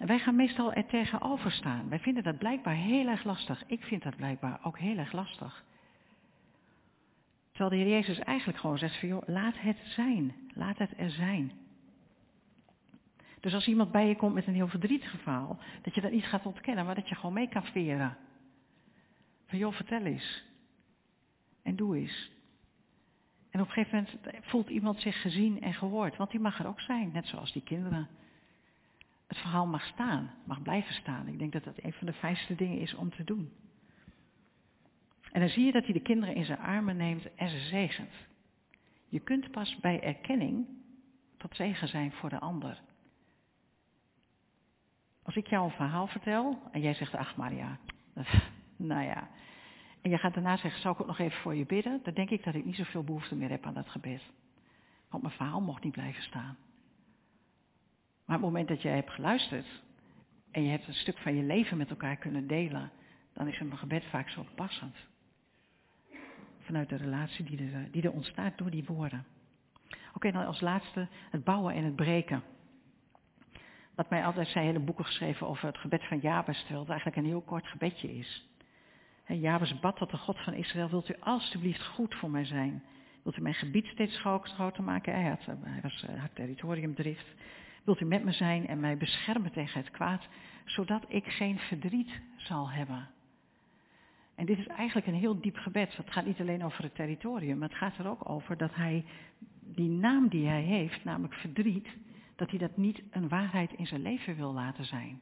En 0.00 0.06
wij 0.06 0.18
gaan 0.18 0.36
meestal 0.36 0.72
er 0.72 0.86
tegenover 0.86 1.52
staan. 1.52 1.88
Wij 1.88 1.98
vinden 1.98 2.22
dat 2.22 2.38
blijkbaar 2.38 2.74
heel 2.74 3.06
erg 3.06 3.24
lastig. 3.24 3.64
Ik 3.66 3.82
vind 3.82 4.02
dat 4.02 4.16
blijkbaar 4.16 4.60
ook 4.62 4.78
heel 4.78 4.96
erg 4.96 5.12
lastig. 5.12 5.64
Terwijl 7.50 7.70
de 7.70 7.76
Heer 7.76 7.96
Jezus 7.96 8.18
eigenlijk 8.18 8.58
gewoon 8.58 8.78
zegt 8.78 8.98
van 8.98 9.08
joh, 9.08 9.22
laat 9.26 9.60
het 9.60 9.76
zijn. 9.84 10.34
Laat 10.54 10.78
het 10.78 10.90
er 10.96 11.10
zijn. 11.10 11.52
Dus 13.40 13.54
als 13.54 13.68
iemand 13.68 13.92
bij 13.92 14.08
je 14.08 14.16
komt 14.16 14.34
met 14.34 14.46
een 14.46 14.54
heel 14.54 14.68
verdrietig 14.68 15.20
verhaal, 15.20 15.58
dat 15.82 15.94
je 15.94 16.00
dat 16.00 16.12
niet 16.12 16.24
gaat 16.24 16.46
ontkennen, 16.46 16.84
maar 16.84 16.94
dat 16.94 17.08
je 17.08 17.14
gewoon 17.14 17.34
mee 17.34 17.48
kan 17.48 17.64
veren. 17.64 18.16
Van 19.46 19.58
joh, 19.58 19.72
vertel 19.72 20.02
eens. 20.02 20.44
En 21.62 21.76
doe 21.76 21.96
eens. 21.96 22.30
En 23.50 23.60
op 23.60 23.66
een 23.66 23.72
gegeven 23.72 24.08
moment 24.22 24.44
voelt 24.46 24.68
iemand 24.68 25.00
zich 25.00 25.20
gezien 25.20 25.60
en 25.60 25.74
gehoord, 25.74 26.16
want 26.16 26.30
die 26.30 26.40
mag 26.40 26.58
er 26.58 26.66
ook 26.66 26.80
zijn, 26.80 27.10
net 27.12 27.26
zoals 27.26 27.52
die 27.52 27.62
kinderen 27.62 28.08
het 29.30 29.38
verhaal 29.38 29.66
mag 29.66 29.82
staan, 29.82 30.30
mag 30.44 30.62
blijven 30.62 30.94
staan. 30.94 31.28
Ik 31.28 31.38
denk 31.38 31.52
dat 31.52 31.64
dat 31.64 31.82
een 31.82 31.92
van 31.92 32.06
de 32.06 32.12
fijnste 32.12 32.54
dingen 32.54 32.78
is 32.78 32.94
om 32.94 33.10
te 33.10 33.24
doen. 33.24 33.52
En 35.32 35.40
dan 35.40 35.48
zie 35.48 35.64
je 35.64 35.72
dat 35.72 35.84
hij 35.84 35.92
de 35.92 36.00
kinderen 36.00 36.34
in 36.34 36.44
zijn 36.44 36.58
armen 36.58 36.96
neemt 36.96 37.34
en 37.34 37.48
ze 37.48 37.58
zegent. 37.58 38.12
Je 39.08 39.20
kunt 39.20 39.50
pas 39.50 39.76
bij 39.80 40.02
erkenning 40.02 40.66
tot 41.36 41.56
zegen 41.56 41.88
zijn 41.88 42.12
voor 42.12 42.28
de 42.28 42.38
ander. 42.38 42.80
Als 45.22 45.36
ik 45.36 45.46
jou 45.46 45.64
een 45.64 45.76
verhaal 45.76 46.06
vertel 46.06 46.62
en 46.72 46.80
jij 46.80 46.94
zegt, 46.94 47.14
ach 47.14 47.36
Maria, 47.36 47.78
nou 48.76 49.02
ja. 49.02 49.28
En 50.00 50.10
je 50.10 50.18
gaat 50.18 50.34
daarna 50.34 50.56
zeggen, 50.56 50.80
zou 50.80 50.94
ik 50.94 51.00
ook 51.00 51.06
nog 51.06 51.18
even 51.18 51.40
voor 51.40 51.54
je 51.54 51.66
bidden? 51.66 52.00
Dan 52.02 52.14
denk 52.14 52.30
ik 52.30 52.44
dat 52.44 52.54
ik 52.54 52.64
niet 52.64 52.76
zoveel 52.76 53.04
behoefte 53.04 53.34
meer 53.34 53.50
heb 53.50 53.66
aan 53.66 53.74
dat 53.74 53.88
gebed. 53.88 54.22
Want 55.08 55.22
mijn 55.22 55.34
verhaal 55.34 55.60
mocht 55.60 55.84
niet 55.84 55.92
blijven 55.92 56.22
staan. 56.22 56.56
Maar 58.30 58.38
op 58.38 58.44
het 58.44 58.54
moment 58.54 58.68
dat 58.68 58.82
jij 58.82 58.94
hebt 58.94 59.10
geluisterd 59.10 59.66
en 60.50 60.62
je 60.62 60.70
hebt 60.70 60.86
een 60.86 60.94
stuk 60.94 61.18
van 61.18 61.34
je 61.34 61.42
leven 61.42 61.76
met 61.76 61.90
elkaar 61.90 62.16
kunnen 62.16 62.46
delen, 62.46 62.90
dan 63.32 63.48
is 63.48 63.60
een 63.60 63.78
gebed 63.78 64.04
vaak 64.04 64.28
zo 64.28 64.46
passend. 64.54 64.96
Vanuit 66.58 66.88
de 66.88 66.96
relatie 66.96 67.44
die 67.44 67.72
er, 67.72 67.88
die 67.90 68.02
er 68.02 68.12
ontstaat 68.12 68.58
door 68.58 68.70
die 68.70 68.84
woorden. 68.84 69.24
Oké, 70.14 70.30
dan 70.30 70.46
als 70.46 70.60
laatste 70.60 71.08
het 71.30 71.44
bouwen 71.44 71.74
en 71.74 71.84
het 71.84 71.96
breken. 71.96 72.42
Wat 73.94 74.10
mij 74.10 74.24
altijd 74.24 74.48
zijn 74.48 74.64
hele 74.64 74.78
boeken 74.78 75.04
geschreven 75.04 75.46
over 75.46 75.66
het 75.66 75.78
gebed 75.78 76.04
van 76.04 76.18
Jabes, 76.18 76.58
terwijl 76.58 76.80
het 76.80 76.90
eigenlijk 76.90 77.18
een 77.18 77.30
heel 77.30 77.42
kort 77.42 77.66
gebedje 77.66 78.16
is. 78.16 78.48
Jabes 79.26 79.80
bad 79.80 79.96
tot 79.96 80.10
de 80.10 80.16
God 80.16 80.38
van 80.38 80.54
Israël, 80.54 80.90
wilt 80.90 81.10
u 81.10 81.14
alstublieft 81.20 81.86
goed 81.86 82.14
voor 82.14 82.30
mij 82.30 82.44
zijn? 82.44 82.82
Wilt 83.22 83.36
u 83.36 83.40
mijn 83.40 83.54
gebied 83.54 83.86
steeds 83.86 84.20
groter 84.42 84.82
maken? 84.82 85.12
Hij 85.12 85.28
had, 85.28 85.46
hij 85.46 85.80
was, 85.82 86.04
had 86.16 86.34
territoriumdrift. 86.34 87.26
Wilt 87.84 88.00
u 88.00 88.04
met 88.04 88.24
me 88.24 88.32
zijn 88.32 88.66
en 88.66 88.80
mij 88.80 88.96
beschermen 88.96 89.52
tegen 89.52 89.80
het 89.80 89.90
kwaad, 89.90 90.28
zodat 90.64 91.04
ik 91.08 91.26
geen 91.26 91.58
verdriet 91.58 92.20
zal 92.36 92.70
hebben? 92.70 93.08
En 94.34 94.46
dit 94.46 94.58
is 94.58 94.66
eigenlijk 94.66 95.06
een 95.06 95.14
heel 95.14 95.40
diep 95.40 95.56
gebed. 95.56 95.96
Het 95.96 96.10
gaat 96.10 96.24
niet 96.24 96.40
alleen 96.40 96.64
over 96.64 96.82
het 96.82 96.94
territorium, 96.94 97.58
maar 97.58 97.68
het 97.68 97.78
gaat 97.78 97.98
er 97.98 98.08
ook 98.08 98.28
over 98.28 98.56
dat 98.56 98.74
hij 98.74 99.04
die 99.60 99.88
naam 99.88 100.28
die 100.28 100.46
hij 100.46 100.62
heeft, 100.62 101.04
namelijk 101.04 101.34
verdriet, 101.34 101.88
dat 102.36 102.50
hij 102.50 102.58
dat 102.58 102.76
niet 102.76 103.02
een 103.10 103.28
waarheid 103.28 103.72
in 103.72 103.86
zijn 103.86 104.02
leven 104.02 104.36
wil 104.36 104.52
laten 104.52 104.84
zijn. 104.84 105.20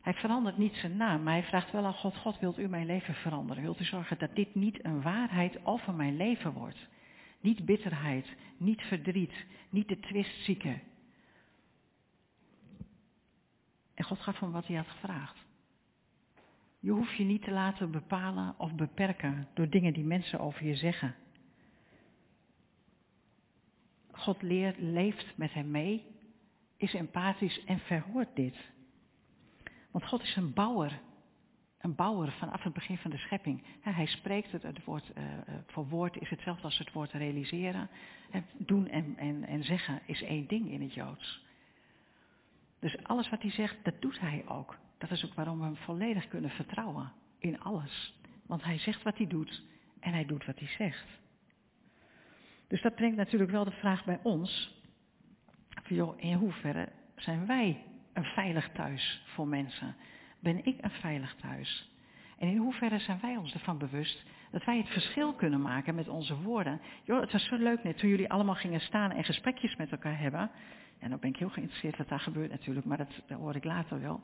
Hij 0.00 0.14
verandert 0.14 0.58
niet 0.58 0.74
zijn 0.74 0.96
naam, 0.96 1.22
maar 1.22 1.32
hij 1.32 1.42
vraagt 1.42 1.72
wel 1.72 1.84
aan 1.84 1.94
God, 1.94 2.16
God 2.16 2.38
wilt 2.38 2.58
u 2.58 2.68
mijn 2.68 2.86
leven 2.86 3.14
veranderen? 3.14 3.62
Wilt 3.62 3.80
u 3.80 3.84
zorgen 3.84 4.18
dat 4.18 4.34
dit 4.34 4.54
niet 4.54 4.84
een 4.84 5.02
waarheid 5.02 5.64
over 5.64 5.94
mijn 5.94 6.16
leven 6.16 6.52
wordt? 6.52 6.88
Niet 7.40 7.64
bitterheid, 7.64 8.36
niet 8.56 8.82
verdriet, 8.82 9.46
niet 9.70 9.88
de 9.88 10.00
twistzieke. 10.00 10.78
En 14.00 14.06
God 14.06 14.20
gaf 14.20 14.40
hem 14.40 14.52
wat 14.52 14.66
hij 14.66 14.76
had 14.76 14.88
gevraagd. 14.88 15.36
Je 16.78 16.90
hoeft 16.90 17.16
je 17.16 17.24
niet 17.24 17.42
te 17.42 17.50
laten 17.50 17.90
bepalen 17.90 18.54
of 18.56 18.74
beperken 18.74 19.48
door 19.54 19.68
dingen 19.68 19.92
die 19.92 20.04
mensen 20.04 20.40
over 20.40 20.66
je 20.66 20.74
zeggen. 20.74 21.14
God 24.12 24.42
leert, 24.42 24.78
leeft 24.78 25.36
met 25.36 25.52
hem 25.52 25.70
mee, 25.70 26.06
is 26.76 26.94
empathisch 26.94 27.64
en 27.64 27.78
verhoort 27.78 28.36
dit. 28.36 28.56
Want 29.90 30.04
God 30.04 30.22
is 30.22 30.36
een 30.36 30.52
bouwer. 30.52 31.00
Een 31.78 31.94
bouwer 31.94 32.32
vanaf 32.32 32.62
het 32.62 32.72
begin 32.72 32.98
van 32.98 33.10
de 33.10 33.18
schepping. 33.18 33.62
Hij 33.80 34.06
spreekt 34.06 34.52
het, 34.52 34.62
het 34.62 34.84
woord 34.84 35.10
uh, 35.16 35.24
voor 35.66 35.88
woord 35.88 36.16
is 36.16 36.28
hetzelfde 36.28 36.64
als 36.64 36.78
het 36.78 36.92
woord 36.92 37.12
realiseren. 37.12 37.88
Doen 38.56 38.88
en, 38.88 39.16
en, 39.16 39.44
en 39.44 39.64
zeggen 39.64 40.00
is 40.06 40.22
één 40.22 40.46
ding 40.46 40.70
in 40.70 40.82
het 40.82 40.94
Joods. 40.94 41.48
Dus 42.80 43.02
alles 43.02 43.28
wat 43.28 43.42
hij 43.42 43.50
zegt, 43.50 43.76
dat 43.82 44.00
doet 44.00 44.20
hij 44.20 44.44
ook. 44.48 44.78
Dat 44.98 45.10
is 45.10 45.24
ook 45.24 45.34
waarom 45.34 45.58
we 45.58 45.64
hem 45.64 45.76
volledig 45.76 46.28
kunnen 46.28 46.50
vertrouwen 46.50 47.12
in 47.38 47.60
alles. 47.60 48.14
Want 48.46 48.64
hij 48.64 48.78
zegt 48.78 49.02
wat 49.02 49.16
hij 49.16 49.26
doet 49.26 49.62
en 50.00 50.12
hij 50.12 50.26
doet 50.26 50.44
wat 50.44 50.58
hij 50.58 50.68
zegt. 50.68 51.06
Dus 52.68 52.82
dat 52.82 52.94
brengt 52.94 53.16
natuurlijk 53.16 53.50
wel 53.50 53.64
de 53.64 53.70
vraag 53.70 54.04
bij 54.04 54.20
ons. 54.22 54.78
In 56.16 56.34
hoeverre 56.34 56.88
zijn 57.16 57.46
wij 57.46 57.84
een 58.12 58.24
veilig 58.24 58.70
thuis 58.72 59.22
voor 59.26 59.48
mensen? 59.48 59.96
Ben 60.38 60.64
ik 60.64 60.84
een 60.84 60.90
veilig 60.90 61.34
thuis? 61.34 61.90
En 62.40 62.48
in 62.48 62.56
hoeverre 62.56 62.98
zijn 62.98 63.18
wij 63.20 63.36
ons 63.36 63.52
ervan 63.52 63.78
bewust 63.78 64.24
dat 64.50 64.64
wij 64.64 64.76
het 64.76 64.88
verschil 64.88 65.32
kunnen 65.32 65.60
maken 65.60 65.94
met 65.94 66.08
onze 66.08 66.42
woorden? 66.42 66.80
Joh, 67.04 67.20
het 67.20 67.32
was 67.32 67.44
zo 67.44 67.56
leuk 67.56 67.82
net 67.82 67.98
toen 67.98 68.08
jullie 68.08 68.30
allemaal 68.30 68.54
gingen 68.54 68.80
staan 68.80 69.10
en 69.10 69.24
gesprekjes 69.24 69.76
met 69.76 69.90
elkaar 69.92 70.18
hebben. 70.18 70.50
En 70.98 71.10
dan 71.10 71.18
ben 71.18 71.30
ik 71.30 71.36
heel 71.36 71.48
geïnteresseerd 71.48 71.96
wat 71.96 72.08
daar 72.08 72.20
gebeurt 72.20 72.50
natuurlijk, 72.50 72.86
maar 72.86 72.96
dat, 72.96 73.38
hoor 73.38 73.56
ik 73.56 73.64
later 73.64 74.00
wel. 74.00 74.20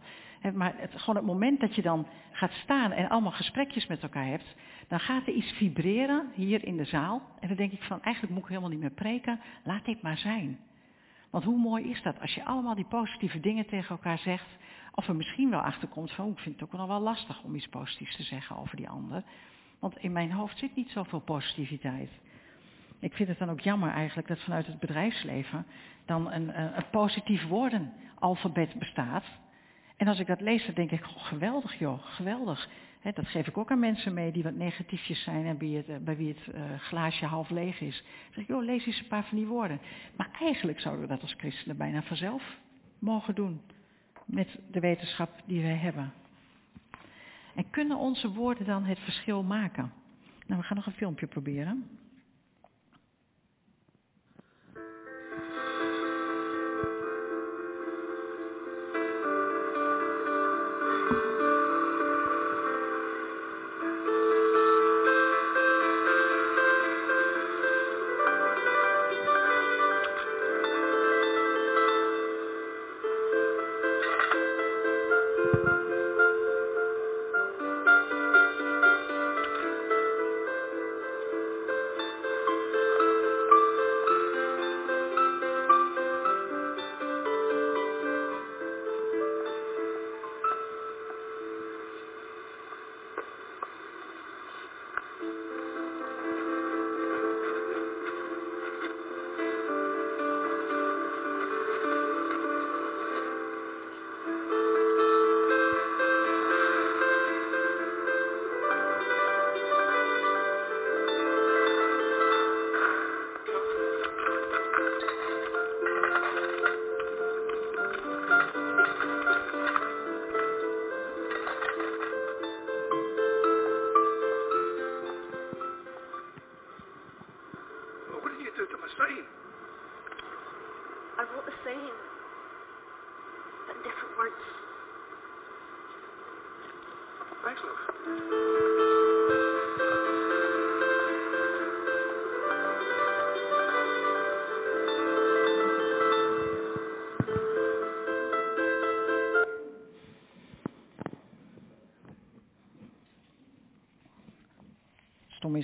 Maar 0.55 0.74
het, 0.76 0.92
gewoon 0.96 1.16
het 1.16 1.24
moment 1.24 1.61
dat 1.61 1.74
je 1.74 1.83
dan 1.83 2.07
gaat 2.33 2.52
staan 2.52 2.92
en 2.92 3.09
allemaal 3.09 3.33
gesprekjes 3.33 3.87
met 3.87 4.02
elkaar 4.02 4.26
hebt, 4.26 4.55
dan 4.88 5.00
gaat 5.00 5.26
er 5.26 5.33
iets 5.33 5.52
vibreren 5.52 6.31
hier 6.35 6.64
in 6.64 6.76
de 6.76 6.85
zaal. 6.85 7.22
En 7.40 7.48
dan 7.48 7.57
denk 7.57 7.72
ik 7.72 7.83
van, 7.83 8.02
eigenlijk 8.02 8.35
moet 8.35 8.42
ik 8.42 8.48
helemaal 8.48 8.70
niet 8.70 8.81
meer 8.81 8.90
preken, 8.90 9.40
laat 9.64 9.85
dit 9.85 10.02
maar 10.02 10.18
zijn. 10.18 10.59
Want 11.31 11.44
hoe 11.44 11.59
mooi 11.59 11.90
is 11.90 12.02
dat 12.02 12.20
als 12.20 12.35
je 12.35 12.44
allemaal 12.44 12.74
die 12.74 12.85
positieve 12.85 13.40
dingen 13.40 13.66
tegen 13.66 13.88
elkaar 13.88 14.18
zegt, 14.18 14.57
of 14.97 15.09
er 15.09 15.17
misschien 15.17 15.51
wel 15.51 15.61
achterkomt 15.61 16.13
van, 16.13 16.31
ik 16.31 16.39
vind 16.39 16.61
het 16.61 16.65
ook 16.65 16.79
nog 16.79 16.87
wel 16.87 17.01
lastig 17.01 17.43
om 17.43 17.55
iets 17.55 17.69
positiefs 17.69 18.17
te 18.17 18.23
zeggen 18.23 18.57
over 18.57 18.77
die 18.77 18.89
ander. 18.89 19.23
Want 19.79 19.97
in 19.99 20.13
mijn 20.13 20.33
hoofd 20.33 20.59
zit 20.59 20.77
niet 20.77 20.91
zoveel 20.91 21.21
positiviteit. 21.21 22.11
Ik 22.99 23.13
vind 23.13 23.29
het 23.29 23.39
dan 23.39 23.51
ook 23.51 23.61
jammer 23.61 23.91
eigenlijk 23.91 24.29
dat 24.29 24.41
vanuit 24.41 24.67
het 24.67 24.79
bedrijfsleven 24.79 25.67
dan 26.05 26.33
een, 26.33 26.61
een, 26.61 26.77
een 26.77 26.91
positief 26.91 27.47
woordenalfabet 27.47 28.79
bestaat. 28.79 29.25
En 29.97 30.09
als 30.09 30.19
ik 30.19 30.27
dat 30.27 30.41
lees, 30.41 30.65
dan 30.67 30.75
denk 30.75 30.91
ik, 30.91 31.05
geweldig 31.05 31.79
joh, 31.79 32.05
geweldig. 32.05 32.69
Dat 33.15 33.29
geef 33.29 33.47
ik 33.47 33.59
ook 33.59 33.71
aan 33.71 33.79
mensen 33.79 34.15
mee 34.15 34.33
die 34.33 34.43
wat 34.43 34.55
negatiefjes 34.55 35.23
zijn 35.23 35.47
en 35.47 35.59
bij, 35.59 35.69
het, 35.69 36.05
bij 36.05 36.17
wie 36.17 36.29
het 36.29 36.55
uh, 36.55 36.63
glaasje 36.79 37.27
half 37.27 37.51
leeg 37.51 37.81
is. 37.81 38.03
Dan 38.03 38.33
zeg 38.33 38.43
ik, 38.43 38.49
joh, 38.49 38.65
lees 38.65 38.87
eens 38.87 38.99
een 38.99 39.07
paar 39.07 39.25
van 39.25 39.37
die 39.37 39.47
woorden. 39.47 39.81
Maar 40.17 40.31
eigenlijk 40.41 40.81
zouden 40.81 41.03
we 41.03 41.09
dat 41.09 41.23
als 41.23 41.35
christenen 41.37 41.77
bijna 41.77 42.03
vanzelf 42.03 42.43
mogen 42.99 43.35
doen. 43.35 43.61
Met 44.27 44.59
de 44.71 44.81
wetenschap 44.81 45.43
die 45.45 45.62
wij 45.62 45.77
hebben. 45.77 46.12
En 47.55 47.71
kunnen 47.71 47.97
onze 47.97 48.29
woorden 48.29 48.67
dan 48.67 48.85
het 48.85 48.99
verschil 48.99 49.43
maken? 49.43 49.93
Nou, 50.47 50.61
we 50.61 50.67
gaan 50.67 50.77
nog 50.77 50.87
een 50.87 50.93
filmpje 50.93 51.27
proberen. 51.27 51.99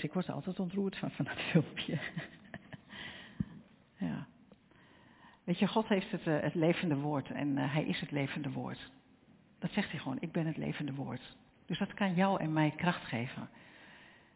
Ik 0.01 0.13
word 0.13 0.31
altijd 0.31 0.61
ontroerd 0.61 0.97
van, 0.97 1.11
van 1.11 1.25
dat 1.25 1.41
filmpje. 1.41 1.99
ja. 3.99 4.27
Weet 5.45 5.59
je, 5.59 5.67
God 5.69 5.89
heeft 5.89 6.11
het, 6.11 6.27
uh, 6.27 6.41
het 6.41 6.55
levende 6.55 6.97
woord 6.97 7.31
en 7.31 7.49
uh, 7.49 7.73
hij 7.75 7.85
is 7.85 8.01
het 8.01 8.11
levende 8.11 8.51
woord. 8.51 8.91
Dat 9.59 9.73
zegt 9.73 9.91
hij 9.91 10.01
gewoon, 10.01 10.21
ik 10.21 10.33
ben 10.33 10.47
het 10.47 10.57
levende 10.57 10.95
woord. 10.95 11.37
Dus 11.67 11.79
dat 11.79 11.95
kan 11.95 12.15
jou 12.15 12.41
en 12.41 12.53
mij 12.53 12.71
kracht 12.71 13.05
geven. 13.05 13.49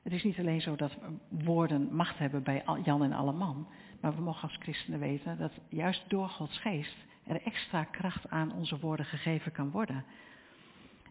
Het 0.03 0.12
is 0.12 0.23
niet 0.23 0.38
alleen 0.38 0.61
zo 0.61 0.77
dat 0.77 0.99
woorden 1.29 1.95
macht 1.95 2.19
hebben 2.19 2.42
bij 2.42 2.64
Jan 2.83 3.03
en 3.03 3.12
alle 3.12 3.33
man, 3.33 3.69
maar 4.01 4.14
we 4.14 4.23
mogen 4.23 4.42
als 4.42 4.57
christenen 4.61 5.01
weten 5.01 5.38
dat 5.38 5.53
juist 5.69 6.05
door 6.09 6.29
Gods 6.29 6.59
geest 6.59 6.97
er 7.27 7.42
extra 7.42 7.85
kracht 7.85 8.31
aan 8.31 8.53
onze 8.53 8.79
woorden 8.79 9.07
gegeven 9.07 9.53
kan 9.53 9.71
worden. 9.71 10.05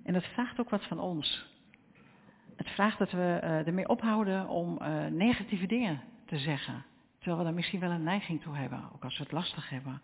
En 0.03 0.13
dat 0.13 0.23
vraagt 0.23 0.60
ook 0.60 0.69
wat 0.69 0.86
van 0.86 0.99
ons 0.99 1.45
het 2.55 2.69
vraagt 2.69 2.97
dat 2.97 3.11
we 3.11 3.39
uh, 3.43 3.67
ermee 3.67 3.87
ophouden 3.87 4.47
om 4.47 4.79
uh, 4.81 5.05
negatieve 5.05 5.65
dingen 5.65 6.01
te 6.25 6.37
zeggen. 6.37 6.85
Terwijl 7.17 7.37
we 7.37 7.43
daar 7.43 7.53
misschien 7.53 7.79
wel 7.79 7.91
een 7.91 8.03
neiging 8.03 8.41
toe 8.41 8.55
hebben, 8.55 8.83
ook 8.93 9.03
als 9.03 9.17
we 9.17 9.23
het 9.23 9.31
lastig 9.31 9.69
hebben. 9.69 10.01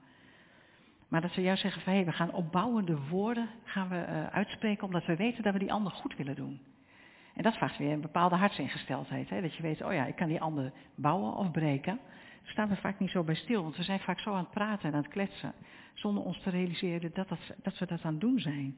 Maar 1.08 1.22
dat 1.22 1.36
we 1.36 1.42
juist 1.42 1.62
zeggen 1.62 1.82
van 1.82 1.94
hé, 1.94 2.04
we 2.04 2.12
gaan 2.12 2.34
opbouwende 2.34 2.98
woorden 3.10 3.50
gaan 3.64 3.90
we, 3.90 3.96
uh, 3.96 4.28
uitspreken 4.28 4.86
omdat 4.86 5.06
we 5.06 5.16
weten 5.16 5.44
dat 5.44 5.54
we 5.54 5.60
die 5.60 5.74
ander 5.74 5.92
goed 5.92 6.16
willen 6.16 6.36
doen. 6.36 6.60
En 7.36 7.44
dat 7.44 7.56
vraagt 7.56 7.78
weer 7.78 7.92
een 7.92 8.02
bepaalde 8.02 8.36
hartsingesteldheid. 8.36 9.30
Hè? 9.30 9.42
Dat 9.42 9.56
je 9.56 9.62
weet, 9.62 9.82
oh 9.82 9.94
ja, 9.94 10.06
ik 10.06 10.16
kan 10.16 10.28
die 10.28 10.42
ander 10.42 10.72
bouwen 10.96 11.36
of 11.36 11.52
breken. 11.52 12.00
staan 12.44 12.70
we 12.70 12.76
vaak 12.76 13.00
niet 13.00 13.10
zo 13.10 13.24
bij 13.24 13.36
stil. 13.36 13.62
Want 13.64 13.78
we 13.78 13.84
zijn 13.84 14.00
vaak 14.00 14.20
zo 14.20 14.32
aan 14.32 14.44
het 14.44 14.52
praten 14.52 14.90
en 14.90 14.96
aan 14.96 15.02
het 15.02 15.12
kletsen. 15.12 15.54
Zonder 15.94 16.24
ons 16.24 16.40
te 16.42 16.50
realiseren 16.50 17.12
dat, 17.14 17.30
dat, 17.30 17.40
dat 17.64 17.78
we 17.78 17.86
dat 17.86 18.04
aan 18.04 18.12
het 18.12 18.22
doen 18.22 18.40
zijn. 18.40 18.78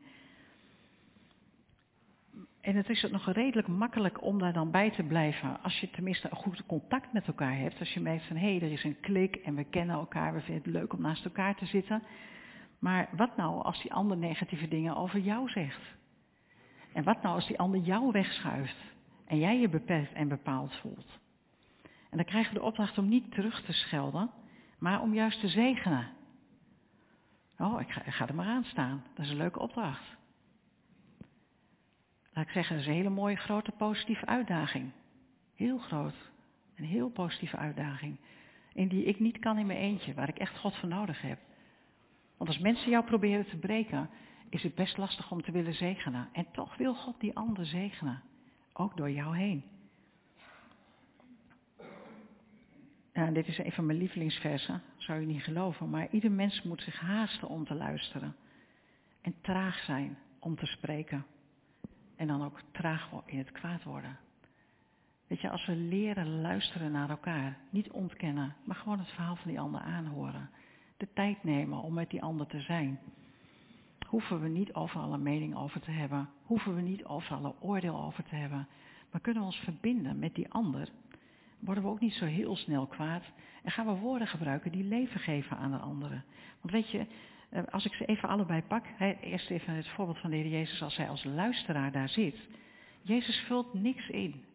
En 2.62 2.76
het 2.76 2.89
is 2.89 3.08
nog 3.12 3.32
redelijk 3.32 3.67
makkelijk 3.67 4.22
om 4.22 4.39
daar 4.39 4.54
dan 4.54 4.72
bij 4.72 4.91
te 4.91 5.04
blijven. 5.04 5.62
Als 5.62 5.80
je 5.80 5.89
tenminste 5.89 6.28
een 6.30 6.38
goed 6.38 6.65
contact 6.65 7.13
met 7.13 7.28
elkaar 7.28 7.58
hebt. 7.58 7.80
Als 7.80 7.93
je 7.93 8.00
merkt 8.00 8.26
van 8.26 8.36
hé, 8.36 8.58
hey, 8.58 8.62
er 8.62 8.72
is 8.72 8.84
een 8.84 9.00
klik 9.00 9.36
en 9.36 9.56
we 9.56 9.63
kennen 9.63 9.96
elkaar. 9.96 10.34
We 10.34 10.41
vinden 10.41 10.63
het 10.63 10.74
leuk 10.74 10.93
om 10.93 11.02
naast 11.02 11.26
elkaar 11.26 11.56
te 11.56 11.65
zitten. 11.65 12.04
Maar 12.80 13.10
wat 13.15 13.38
nou 13.38 13.63
als 13.63 13.82
die 13.82 13.93
ander 13.93 14.17
negatieve 14.17 14.67
dingen 14.67 14.96
over 14.96 15.19
jou 15.19 15.50
zegt? 15.50 15.82
En 16.93 17.04
wat 17.04 17.22
nou 17.22 17.36
als 17.36 17.48
die 17.48 17.60
ander 17.60 17.80
jou 17.80 18.12
wegschuift? 18.12 18.78
En 19.26 19.39
jij 19.39 19.60
je 19.60 19.69
beperkt 19.69 20.13
en 20.13 20.28
bepaald 20.28 20.76
voelt? 20.76 21.19
En 22.10 22.17
dan 22.17 22.26
krijg 22.26 22.48
je 22.48 22.54
de 22.54 22.62
opdracht 22.62 22.98
om 22.98 23.10
niet 23.10 23.32
terug 23.32 23.62
te 23.62 23.74
schelden, 23.74 24.30
maar 24.80 25.02
om 25.02 25.13
juist 25.13 25.39
te 25.39 25.48
zegenen. 25.48 26.08
Oh, 27.58 27.82
ik 27.82 27.89
ga, 27.89 28.04
ik 28.04 28.13
ga 28.13 28.28
er 28.28 28.36
maar 28.36 28.48
aan 28.48 28.63
staan. 28.63 29.04
Dat 29.13 29.26
is 29.26 29.32
een 29.32 29.38
leuke 29.38 29.60
opdracht. 29.60 30.17
Ik 32.43 32.49
zeggen, 32.49 32.75
dat 32.75 32.86
is 32.86 32.89
een 32.89 32.97
hele 32.97 33.10
mooie 33.10 33.36
grote 33.36 33.71
positieve 33.71 34.25
uitdaging. 34.25 34.91
Heel 35.56 35.77
groot. 35.77 36.15
Een 36.75 36.86
heel 36.86 37.10
positieve 37.10 37.58
uitdaging. 37.58 38.17
En 38.73 38.88
die 38.88 39.03
ik 39.03 39.19
niet 39.19 39.39
kan 39.39 39.58
in 39.58 39.65
mijn 39.65 39.79
eentje, 39.79 40.13
waar 40.13 40.29
ik 40.29 40.38
echt 40.38 40.58
God 40.58 40.75
voor 40.75 40.89
nodig 40.89 41.21
heb. 41.21 41.39
Want 42.38 42.49
als 42.49 42.60
mensen 42.60 42.89
jou 42.89 43.06
proberen 43.06 43.45
te 43.45 43.58
breken, 43.58 44.10
is 44.49 44.63
het 44.63 44.75
best 44.75 44.97
lastig 44.97 45.32
om 45.32 45.41
te 45.41 45.51
willen 45.51 45.73
zegenen. 45.73 46.29
En 46.32 46.45
toch 46.51 46.77
wil 46.77 46.95
God 46.95 47.19
die 47.19 47.36
ander 47.36 47.65
zegenen. 47.65 48.21
Ook 48.73 48.97
door 48.97 49.12
jou 49.12 49.38
heen. 49.38 49.63
Dit 53.34 53.47
is 53.47 53.58
een 53.58 53.71
van 53.71 53.86
mijn 53.86 53.97
lievelingsversen, 53.97 54.82
zou 54.97 55.19
je 55.19 55.25
niet 55.25 55.43
geloven. 55.43 55.89
Maar 55.89 56.08
ieder 56.12 56.32
mens 56.32 56.62
moet 56.62 56.82
zich 56.82 56.99
haasten 56.99 57.47
om 57.47 57.65
te 57.65 57.75
luisteren. 57.75 58.36
En 59.21 59.36
traag 59.41 59.77
zijn 59.77 60.17
om 60.39 60.56
te 60.56 60.65
spreken. 60.65 61.25
En 62.15 62.28
dan 62.28 62.43
ook 62.43 62.62
traag 62.71 63.10
in 63.26 63.38
het 63.38 63.52
kwaad 63.52 63.84
worden. 63.84 64.17
Weet 65.28 65.41
je, 65.41 65.49
als 65.49 65.65
we 65.65 65.76
leren 65.76 66.41
luisteren 66.41 66.91
naar 66.91 67.10
elkaar, 67.10 67.58
niet 67.69 67.91
ontkennen, 67.91 68.56
maar 68.63 68.76
gewoon 68.76 68.99
het 68.99 69.12
verhaal 69.12 69.36
van 69.36 69.52
die 69.52 69.60
ander 69.60 69.82
aanhoren. 69.82 70.49
De 70.97 71.08
tijd 71.13 71.43
nemen 71.43 71.82
om 71.82 71.93
met 71.93 72.10
die 72.10 72.21
ander 72.21 72.47
te 72.47 72.62
zijn. 72.62 72.99
Hoeven 74.08 74.41
we 74.41 74.47
niet 74.47 74.73
overal 74.73 75.13
een 75.13 75.23
mening 75.23 75.56
over 75.56 75.82
te 75.82 75.91
hebben. 75.91 76.30
Hoeven 76.43 76.76
we 76.76 76.82
niet 76.82 77.06
overal 77.06 77.45
een 77.45 77.60
oordeel 77.60 78.04
over 78.04 78.23
te 78.23 78.36
hebben. 78.36 78.67
Maar 79.12 79.21
kunnen 79.21 79.41
we 79.41 79.47
ons 79.47 79.58
verbinden 79.58 80.19
met 80.19 80.36
die 80.36 80.52
ander. 80.52 80.89
Worden 81.60 81.84
we 81.84 81.89
ook 81.89 81.99
niet 81.99 82.13
zo 82.13 82.26
heel 82.26 82.56
snel 82.56 82.88
kwaad. 82.88 83.23
En 83.63 83.71
gaan 83.71 83.86
we 83.86 83.99
woorden 83.99 84.28
gebruiken 84.28 84.71
die 84.71 84.84
leven 84.84 85.19
geven 85.19 85.58
aan 85.58 85.71
de 85.71 85.78
anderen. 85.78 86.23
Want 86.62 86.73
weet 86.73 86.89
je, 86.89 87.06
als 87.72 87.86
ik 87.86 87.94
ze 87.94 88.06
even 88.06 88.30
allebei 88.30 88.62
pak. 88.62 88.86
Eerst 89.22 89.50
even 89.50 89.74
het 89.74 89.88
voorbeeld 89.88 90.20
van 90.20 90.30
de 90.30 90.36
Heer 90.36 90.48
Jezus 90.48 90.82
als 90.82 90.98
hij 90.98 91.10
als 91.10 91.24
luisteraar 91.24 91.92
daar 91.92 92.10
zit. 92.10 92.38
Jezus 93.02 93.39
vult 93.39 93.74
niks 93.74 94.10
in. 94.10 94.46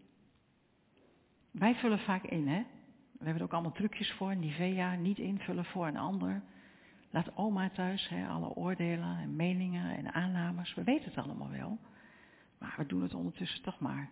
Wij 1.51 1.75
vullen 1.75 1.99
vaak 1.99 2.25
in, 2.25 2.49
hè. 2.49 2.65
We 3.13 3.25
hebben 3.25 3.37
er 3.37 3.49
ook 3.49 3.53
allemaal 3.53 3.73
trucjes 3.73 4.13
voor. 4.13 4.37
Nivea, 4.37 4.95
niet 4.95 5.19
invullen 5.19 5.65
voor 5.65 5.87
een 5.87 5.97
ander. 5.97 6.43
Laat 7.11 7.37
oma 7.37 7.71
thuis, 7.71 8.09
hè, 8.09 8.27
alle 8.27 8.49
oordelen 8.49 9.19
en 9.19 9.37
meningen 9.37 9.97
en 9.97 10.15
aannames. 10.15 10.75
We 10.75 10.85
weten 10.85 11.11
het 11.11 11.25
allemaal 11.25 11.51
wel. 11.51 11.79
Maar 12.59 12.75
we 12.77 12.87
doen 12.87 13.03
het 13.03 13.15
ondertussen 13.15 13.63
toch 13.63 13.81
maar. 13.81 14.11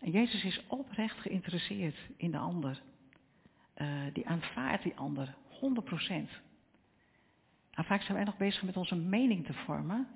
En 0.00 0.10
Jezus 0.10 0.44
is 0.44 0.66
oprecht 0.66 1.18
geïnteresseerd 1.18 1.96
in 2.16 2.30
de 2.30 2.38
ander. 2.38 2.82
Uh, 3.76 3.88
die 4.12 4.28
aanvaardt 4.28 4.82
die 4.82 4.96
ander, 4.96 5.34
100 5.48 5.86
Nou, 7.74 7.86
vaak 7.86 8.02
zijn 8.02 8.16
wij 8.16 8.26
nog 8.26 8.36
bezig 8.36 8.62
met 8.62 8.76
onze 8.76 8.96
mening 8.96 9.46
te 9.46 9.52
vormen, 9.52 10.08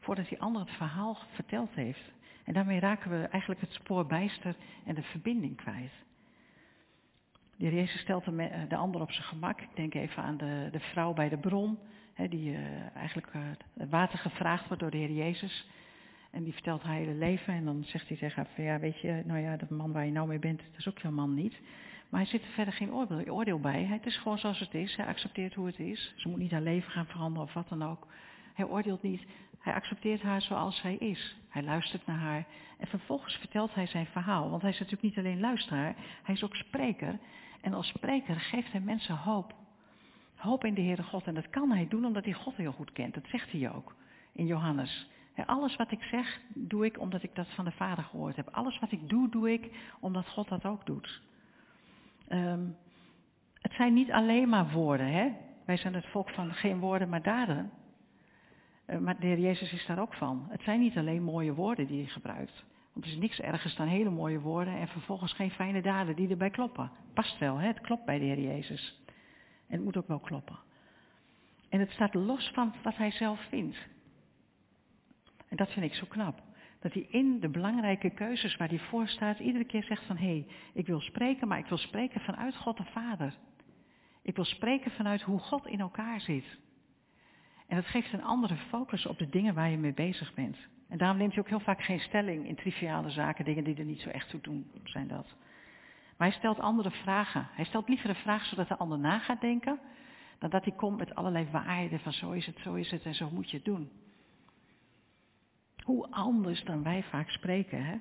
voordat 0.00 0.28
die 0.28 0.40
ander 0.40 0.60
het 0.60 0.70
verhaal 0.70 1.18
verteld 1.32 1.74
heeft. 1.74 2.12
En 2.44 2.52
daarmee 2.52 2.80
raken 2.80 3.10
we 3.10 3.26
eigenlijk 3.26 3.60
het 3.60 3.72
spoor 3.72 4.06
bijster 4.06 4.56
en 4.84 4.94
de 4.94 5.02
verbinding 5.02 5.56
kwijt. 5.56 5.92
De 7.56 7.64
heer 7.64 7.74
Jezus 7.74 8.00
stelt 8.00 8.24
de, 8.24 8.64
de 8.68 8.76
ander 8.76 9.00
op 9.00 9.10
zijn 9.10 9.26
gemak. 9.26 9.60
Ik 9.60 9.76
denk 9.76 9.94
even 9.94 10.22
aan 10.22 10.36
de, 10.36 10.68
de 10.72 10.80
vrouw 10.80 11.12
bij 11.12 11.28
de 11.28 11.38
bron, 11.38 11.78
hè, 12.14 12.28
die 12.28 12.50
uh, 12.50 12.96
eigenlijk 12.96 13.28
het 13.32 13.90
water 13.90 14.18
gevraagd 14.18 14.66
wordt 14.66 14.82
door 14.82 14.90
de 14.90 14.96
Heer 14.96 15.12
Jezus. 15.12 15.68
En 16.30 16.44
die 16.44 16.52
vertelt 16.52 16.82
haar 16.82 16.94
hele 16.94 17.14
leven 17.14 17.54
en 17.54 17.64
dan 17.64 17.84
zegt 17.84 18.08
hij 18.08 18.16
tegen 18.16 18.36
haar 18.36 18.52
van 18.54 18.64
ja, 18.64 18.78
weet 18.78 19.00
je, 19.00 19.22
nou 19.24 19.40
ja, 19.40 19.56
de 19.56 19.74
man 19.74 19.92
waar 19.92 20.04
je 20.04 20.12
nou 20.12 20.28
mee 20.28 20.38
bent, 20.38 20.58
dat 20.58 20.78
is 20.78 20.88
ook 20.88 20.98
jouw 20.98 21.10
man 21.10 21.34
niet. 21.34 21.60
Maar 22.08 22.20
hij 22.20 22.28
zit 22.30 22.42
er 22.42 22.48
verder 22.48 22.74
geen 22.74 22.92
oordeel, 22.92 23.60
bij. 23.60 23.84
Het 23.84 24.06
is 24.06 24.16
gewoon 24.16 24.38
zoals 24.38 24.58
het 24.58 24.74
is. 24.74 24.96
Hij 24.96 25.06
accepteert 25.06 25.54
hoe 25.54 25.66
het 25.66 25.78
is. 25.78 26.14
Ze 26.16 26.28
moet 26.28 26.38
niet 26.38 26.50
haar 26.50 26.60
leven 26.60 26.90
gaan 26.90 27.06
veranderen 27.06 27.48
of 27.48 27.54
wat 27.54 27.68
dan 27.68 27.82
ook. 27.82 28.06
Hij 28.54 28.64
oordeelt 28.64 29.02
niet. 29.02 29.26
Hij 29.58 29.74
accepteert 29.74 30.22
haar 30.22 30.42
zoals 30.42 30.76
zij 30.76 30.94
is. 30.94 31.36
Hij 31.48 31.62
luistert 31.62 32.06
naar 32.06 32.18
haar. 32.18 32.46
En 32.78 32.86
vervolgens 32.86 33.34
vertelt 33.34 33.74
hij 33.74 33.86
zijn 33.86 34.06
verhaal. 34.06 34.50
Want 34.50 34.62
hij 34.62 34.70
is 34.70 34.78
natuurlijk 34.78 35.16
niet 35.16 35.18
alleen 35.24 35.40
luisteraar. 35.40 35.94
Hij 36.22 36.34
is 36.34 36.44
ook 36.44 36.56
spreker. 36.56 37.18
En 37.60 37.74
als 37.74 37.86
spreker 37.86 38.40
geeft 38.40 38.72
hij 38.72 38.80
mensen 38.80 39.16
hoop. 39.16 39.54
Hoop 40.34 40.64
in 40.64 40.74
de 40.74 40.82
Heere 40.82 41.02
God. 41.02 41.26
En 41.26 41.34
dat 41.34 41.50
kan 41.50 41.70
hij 41.70 41.88
doen 41.88 42.04
omdat 42.04 42.24
hij 42.24 42.32
God 42.32 42.56
heel 42.56 42.72
goed 42.72 42.92
kent. 42.92 43.14
Dat 43.14 43.26
zegt 43.26 43.52
hij 43.52 43.72
ook 43.72 43.94
in 44.32 44.46
Johannes. 44.46 45.08
Alles 45.46 45.76
wat 45.76 45.90
ik 45.90 46.02
zeg, 46.02 46.40
doe 46.54 46.84
ik 46.84 47.00
omdat 47.00 47.22
ik 47.22 47.34
dat 47.34 47.48
van 47.48 47.64
de 47.64 47.70
Vader 47.70 48.04
gehoord 48.04 48.36
heb. 48.36 48.48
Alles 48.48 48.78
wat 48.78 48.92
ik 48.92 49.08
doe, 49.08 49.28
doe 49.28 49.52
ik 49.52 49.70
omdat 50.00 50.28
God 50.28 50.48
dat 50.48 50.64
ook 50.64 50.86
doet. 50.86 51.22
Um, 52.28 52.76
het 53.60 53.72
zijn 53.72 53.94
niet 53.94 54.10
alleen 54.10 54.48
maar 54.48 54.70
woorden. 54.70 55.06
Hè? 55.06 55.32
Wij 55.64 55.76
zijn 55.76 55.94
het 55.94 56.06
volk 56.06 56.30
van 56.30 56.52
geen 56.52 56.78
woorden, 56.78 57.08
maar 57.08 57.22
daden. 57.22 57.70
Uh, 58.86 58.98
maar 58.98 59.20
de 59.20 59.26
Heer 59.26 59.38
Jezus 59.38 59.72
is 59.72 59.86
daar 59.86 60.00
ook 60.00 60.14
van. 60.14 60.46
Het 60.48 60.62
zijn 60.62 60.80
niet 60.80 60.96
alleen 60.96 61.22
mooie 61.22 61.54
woorden 61.54 61.86
die 61.86 62.02
hij 62.02 62.10
gebruikt. 62.10 62.64
Want 62.92 63.04
er 63.04 63.12
is 63.12 63.18
niks 63.18 63.40
ergens 63.40 63.76
dan 63.76 63.86
hele 63.86 64.10
mooie 64.10 64.40
woorden 64.40 64.76
en 64.76 64.88
vervolgens 64.88 65.32
geen 65.32 65.50
fijne 65.50 65.82
daden 65.82 66.16
die 66.16 66.28
erbij 66.28 66.50
kloppen. 66.50 66.90
Past 67.14 67.38
wel, 67.38 67.56
hè? 67.56 67.66
het 67.66 67.80
klopt 67.80 68.04
bij 68.04 68.18
de 68.18 68.24
Heer 68.24 68.40
Jezus. 68.40 69.02
En 69.68 69.74
het 69.74 69.84
moet 69.84 69.96
ook 69.96 70.08
wel 70.08 70.18
kloppen. 70.18 70.58
En 71.68 71.80
het 71.80 71.90
staat 71.90 72.14
los 72.14 72.50
van 72.54 72.74
wat 72.82 72.96
hij 72.96 73.10
zelf 73.10 73.40
vindt. 73.48 73.76
En 75.48 75.56
dat 75.56 75.70
vind 75.70 75.86
ik 75.86 75.94
zo 75.94 76.06
knap. 76.08 76.42
Dat 76.86 76.94
hij 76.94 77.06
in 77.08 77.40
de 77.40 77.48
belangrijke 77.48 78.10
keuzes 78.10 78.56
waar 78.56 78.68
hij 78.68 78.78
voor 78.78 79.08
staat, 79.08 79.38
iedere 79.38 79.64
keer 79.64 79.82
zegt 79.82 80.04
van 80.04 80.16
hé, 80.16 80.26
hey, 80.26 80.46
ik 80.72 80.86
wil 80.86 81.00
spreken, 81.00 81.48
maar 81.48 81.58
ik 81.58 81.66
wil 81.66 81.78
spreken 81.78 82.20
vanuit 82.20 82.56
God 82.56 82.76
de 82.76 82.84
Vader. 82.84 83.34
Ik 84.22 84.36
wil 84.36 84.44
spreken 84.44 84.90
vanuit 84.90 85.22
hoe 85.22 85.38
God 85.38 85.66
in 85.66 85.80
elkaar 85.80 86.20
zit. 86.20 86.44
En 87.66 87.76
dat 87.76 87.86
geeft 87.86 88.12
een 88.12 88.24
andere 88.24 88.56
focus 88.56 89.06
op 89.06 89.18
de 89.18 89.28
dingen 89.28 89.54
waar 89.54 89.70
je 89.70 89.76
mee 89.76 89.92
bezig 89.92 90.34
bent. 90.34 90.56
En 90.88 90.98
daarom 90.98 91.18
neemt 91.18 91.32
hij 91.32 91.42
ook 91.42 91.48
heel 91.48 91.60
vaak 91.60 91.82
geen 91.82 92.00
stelling 92.00 92.46
in 92.46 92.54
triviale 92.54 93.10
zaken, 93.10 93.44
dingen 93.44 93.64
die 93.64 93.76
er 93.76 93.84
niet 93.84 94.00
zo 94.00 94.08
echt 94.08 94.30
toe 94.30 94.40
doen, 94.40 94.70
zijn 94.84 95.08
dat. 95.08 95.26
Maar 96.16 96.28
hij 96.28 96.38
stelt 96.38 96.60
andere 96.60 96.90
vragen. 96.90 97.48
Hij 97.50 97.64
stelt 97.64 97.88
liever 97.88 98.08
een 98.08 98.14
vraag 98.14 98.44
zodat 98.44 98.68
de 98.68 98.76
ander 98.76 98.98
na 98.98 99.18
gaat 99.18 99.40
denken, 99.40 99.78
dan 100.38 100.50
dat 100.50 100.64
hij 100.64 100.74
komt 100.74 100.98
met 100.98 101.14
allerlei 101.14 101.48
waarden 101.50 102.00
van 102.00 102.12
zo 102.12 102.30
is 102.30 102.46
het, 102.46 102.58
zo 102.58 102.74
is 102.74 102.90
het 102.90 103.04
en 103.04 103.14
zo 103.14 103.30
moet 103.30 103.50
je 103.50 103.56
het 103.56 103.64
doen. 103.64 103.90
Hoe 105.86 106.10
anders 106.10 106.64
dan 106.64 106.82
wij 106.82 107.02
vaak 107.02 107.30
spreken, 107.30 107.84
hè? 107.84 107.96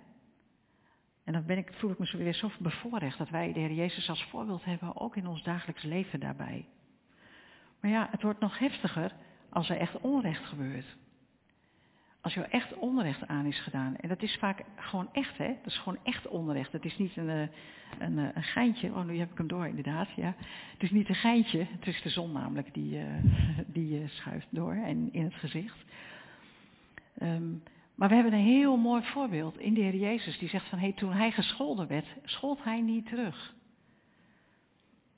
En 1.24 1.34
dan 1.34 1.46
ben 1.46 1.58
ik, 1.58 1.74
voel 1.74 1.92
ik 1.92 2.00
me 2.00 2.06
zo 2.06 2.18
weer 2.18 2.34
zo 2.34 2.52
bevoorrecht 2.60 3.18
dat 3.18 3.30
wij 3.30 3.54
de 3.54 3.60
Heer 3.60 3.72
Jezus 3.72 4.10
als 4.10 4.24
voorbeeld 4.24 4.66
hebben, 4.66 4.96
ook 4.96 5.16
in 5.16 5.28
ons 5.28 5.44
dagelijks 5.44 5.84
leven 5.84 6.20
daarbij. 6.20 6.66
Maar 7.82 7.92
ja, 7.92 8.08
het 8.12 8.22
wordt 8.22 8.40
nog 8.40 8.60
heftiger 8.60 9.12
als 9.50 9.70
er 9.70 9.78
echt 9.78 9.98
onrecht 9.98 10.46
gebeurt. 10.46 10.86
Als 12.22 12.36
er 12.36 12.50
echt 12.50 12.74
onrecht 12.74 13.28
aan 13.28 13.46
is 13.46 13.60
gedaan. 13.60 13.96
En 13.96 14.10
dat 14.10 14.22
is 14.22 14.38
vaak 14.38 14.64
gewoon 14.76 15.10
echt, 15.12 15.38
hè? 15.38 15.48
Dat 15.48 15.72
is 15.72 15.78
gewoon 15.78 16.00
echt 16.04 16.28
onrecht. 16.28 16.72
Het 16.72 16.86
is 16.86 16.98
niet 16.98 17.18
een, 17.18 17.30
eh, 17.30 17.48
een, 18.00 18.20
eh, 18.20 18.30
een 18.34 18.44
geintje. 18.44 18.94
Oh, 18.94 19.06
nu 19.06 19.18
heb 19.18 19.32
ik 19.32 19.38
hem 19.38 19.48
door, 19.48 19.68
inderdaad. 19.68 20.10
Ja. 20.16 20.36
Het 20.74 20.84
is 20.84 20.92
niet 20.92 21.10
een 21.10 21.16
geintje. 21.16 21.68
Het 21.70 21.88
is 21.88 22.02
de 22.02 22.10
zon 22.10 22.32
namelijk 22.32 22.74
die, 22.74 22.98
uh, 22.98 23.06
die 23.78 24.02
uh, 24.02 24.10
schuift 24.10 24.48
door 24.50 24.74
en 24.74 25.14
in 25.14 25.24
het 25.24 25.34
gezicht. 25.34 25.86
Um, 27.22 27.64
maar 27.96 28.10
we 28.10 28.16
hebben 28.16 28.34
een 28.34 28.46
heel 28.46 28.78
mooi 28.78 29.04
voorbeeld 29.04 29.60
in 29.60 29.74
de 29.74 29.82
Heer 29.82 29.96
Jezus 29.96 30.38
die 30.38 30.50
zegt 30.50 30.70
van, 30.70 30.80
hé, 30.80 30.86
hey, 30.86 30.94
toen 30.94 31.12
hij 31.12 31.32
gescholden 31.32 31.88
werd, 31.88 32.06
schold 32.24 32.64
hij 32.64 32.82
niet 32.82 33.06
terug. 33.06 33.56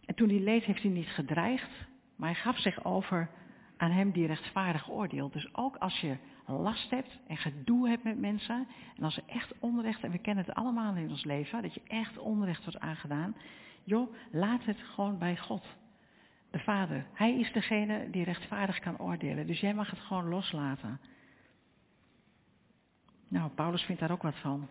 En 0.05 0.15
toen 0.15 0.29
hij 0.29 0.39
leed 0.39 0.63
heeft 0.63 0.81
hij 0.81 0.91
niet 0.91 1.07
gedreigd, 1.07 1.71
maar 2.15 2.29
hij 2.29 2.39
gaf 2.41 2.59
zich 2.59 2.85
over 2.85 3.29
aan 3.77 3.91
hem 3.91 4.11
die 4.11 4.27
rechtvaardig 4.27 4.89
oordeelt. 4.89 5.33
Dus 5.33 5.55
ook 5.55 5.75
als 5.75 5.99
je 5.99 6.17
last 6.45 6.89
hebt 6.89 7.19
en 7.27 7.37
gedoe 7.37 7.89
hebt 7.89 8.03
met 8.03 8.19
mensen, 8.19 8.67
en 8.97 9.03
als 9.03 9.17
er 9.17 9.23
echt 9.25 9.53
onrecht, 9.59 10.03
en 10.03 10.11
we 10.11 10.17
kennen 10.17 10.45
het 10.45 10.55
allemaal 10.55 10.95
in 10.95 11.09
ons 11.09 11.23
leven, 11.23 11.61
dat 11.61 11.73
je 11.73 11.81
echt 11.87 12.17
onrecht 12.17 12.63
wordt 12.63 12.79
aangedaan, 12.79 13.35
joh, 13.83 14.13
laat 14.31 14.65
het 14.65 14.77
gewoon 14.79 15.17
bij 15.17 15.37
God. 15.37 15.65
De 16.51 16.59
Vader, 16.59 17.05
Hij 17.13 17.39
is 17.39 17.51
degene 17.51 18.09
die 18.09 18.23
rechtvaardig 18.23 18.79
kan 18.79 18.99
oordelen. 18.99 19.47
Dus 19.47 19.59
jij 19.59 19.73
mag 19.73 19.89
het 19.89 19.99
gewoon 19.99 20.29
loslaten. 20.29 20.99
Nou, 23.27 23.49
Paulus 23.49 23.83
vindt 23.83 24.01
daar 24.01 24.11
ook 24.11 24.21
wat 24.21 24.35
van. 24.35 24.67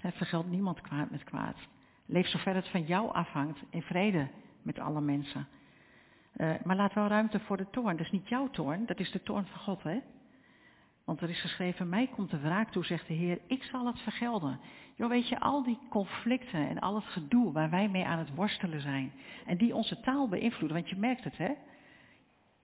Hij 0.00 0.12
vergeldt 0.12 0.50
niemand 0.50 0.80
kwaad 0.80 1.10
met 1.10 1.24
kwaad. 1.24 1.56
Leef 2.06 2.26
zover 2.26 2.54
het 2.54 2.68
van 2.68 2.82
jou 2.82 3.12
afhangt 3.12 3.58
in 3.70 3.82
vrede 3.82 4.28
met 4.62 4.78
alle 4.78 5.00
mensen. 5.00 5.48
Uh, 6.36 6.52
maar 6.64 6.76
laat 6.76 6.94
wel 6.94 7.06
ruimte 7.06 7.40
voor 7.40 7.56
de 7.56 7.70
toorn. 7.70 7.96
Dat 7.96 8.06
is 8.06 8.12
niet 8.12 8.28
jouw 8.28 8.50
toorn, 8.50 8.86
dat 8.86 8.98
is 8.98 9.10
de 9.10 9.22
toorn 9.22 9.46
van 9.46 9.60
God, 9.60 9.82
hè? 9.82 10.00
Want 11.04 11.22
er 11.22 11.30
is 11.30 11.40
geschreven, 11.40 11.88
mij 11.88 12.06
komt 12.06 12.30
de 12.30 12.38
wraak 12.38 12.70
toe, 12.70 12.84
zegt 12.84 13.06
de 13.06 13.14
Heer, 13.14 13.38
ik 13.46 13.62
zal 13.62 13.86
het 13.86 13.98
vergelden. 14.00 14.60
Jo, 14.94 15.08
weet 15.08 15.28
je, 15.28 15.40
al 15.40 15.62
die 15.62 15.78
conflicten 15.88 16.68
en 16.68 16.78
al 16.78 16.94
het 16.94 17.04
gedoe 17.04 17.52
waar 17.52 17.70
wij 17.70 17.88
mee 17.88 18.04
aan 18.04 18.18
het 18.18 18.34
worstelen 18.34 18.80
zijn. 18.80 19.12
En 19.46 19.56
die 19.56 19.74
onze 19.74 20.00
taal 20.00 20.28
beïnvloeden, 20.28 20.76
want 20.76 20.88
je 20.88 20.96
merkt 20.96 21.24
het, 21.24 21.36
hè? 21.36 21.52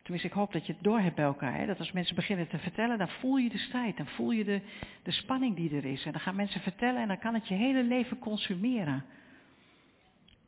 Tenminste, 0.07 0.31
ik 0.31 0.39
hoop 0.41 0.53
dat 0.53 0.67
je 0.67 0.73
het 0.73 0.83
door 0.83 1.01
hebt 1.01 1.15
bij 1.15 1.25
elkaar. 1.25 1.55
Hè? 1.55 1.67
Dat 1.67 1.79
als 1.79 1.93
mensen 1.93 2.15
beginnen 2.15 2.49
te 2.49 2.59
vertellen, 2.59 2.99
dan 2.99 3.09
voel 3.09 3.37
je 3.37 3.49
de 3.49 3.59
strijd. 3.59 3.97
Dan 3.97 4.07
voel 4.07 4.31
je 4.31 4.45
de, 4.45 4.61
de 5.03 5.11
spanning 5.11 5.57
die 5.57 5.77
er 5.77 5.85
is. 5.85 6.05
En 6.05 6.13
dan 6.13 6.21
gaan 6.21 6.37
mensen 6.37 6.61
vertellen 6.61 7.03
en 7.03 7.09
dan 7.09 7.19
kan 7.19 7.35
het 7.35 7.49
je 7.49 7.55
hele 7.55 7.83
leven 7.83 8.19
consumeren. 8.19 9.05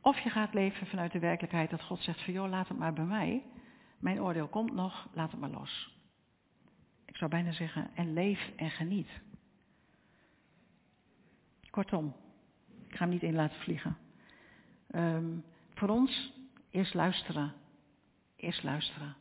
Of 0.01 0.19
je 0.19 0.29
gaat 0.29 0.53
leven 0.53 0.87
vanuit 0.87 1.11
de 1.11 1.19
werkelijkheid 1.19 1.69
dat 1.69 1.81
God 1.81 2.03
zegt 2.03 2.23
van 2.23 2.33
joh, 2.33 2.49
laat 2.49 2.67
het 2.67 2.77
maar 2.77 2.93
bij 2.93 3.05
mij. 3.05 3.43
Mijn 3.97 4.21
oordeel 4.21 4.47
komt 4.47 4.73
nog, 4.73 5.07
laat 5.13 5.31
het 5.31 5.39
maar 5.39 5.49
los. 5.49 5.97
Ik 7.05 7.15
zou 7.17 7.29
bijna 7.29 7.51
zeggen, 7.51 7.89
en 7.95 8.13
leef 8.13 8.51
en 8.55 8.69
geniet. 8.69 9.09
Kortom, 11.69 12.15
ik 12.87 12.95
ga 12.95 13.03
hem 13.03 13.09
niet 13.09 13.23
in 13.23 13.35
laten 13.35 13.59
vliegen. 13.59 13.97
Um, 14.95 15.43
voor 15.73 15.89
ons, 15.89 16.33
eerst 16.71 16.93
luisteren. 16.93 17.53
Eerst 18.35 18.63
luisteren. 18.63 19.15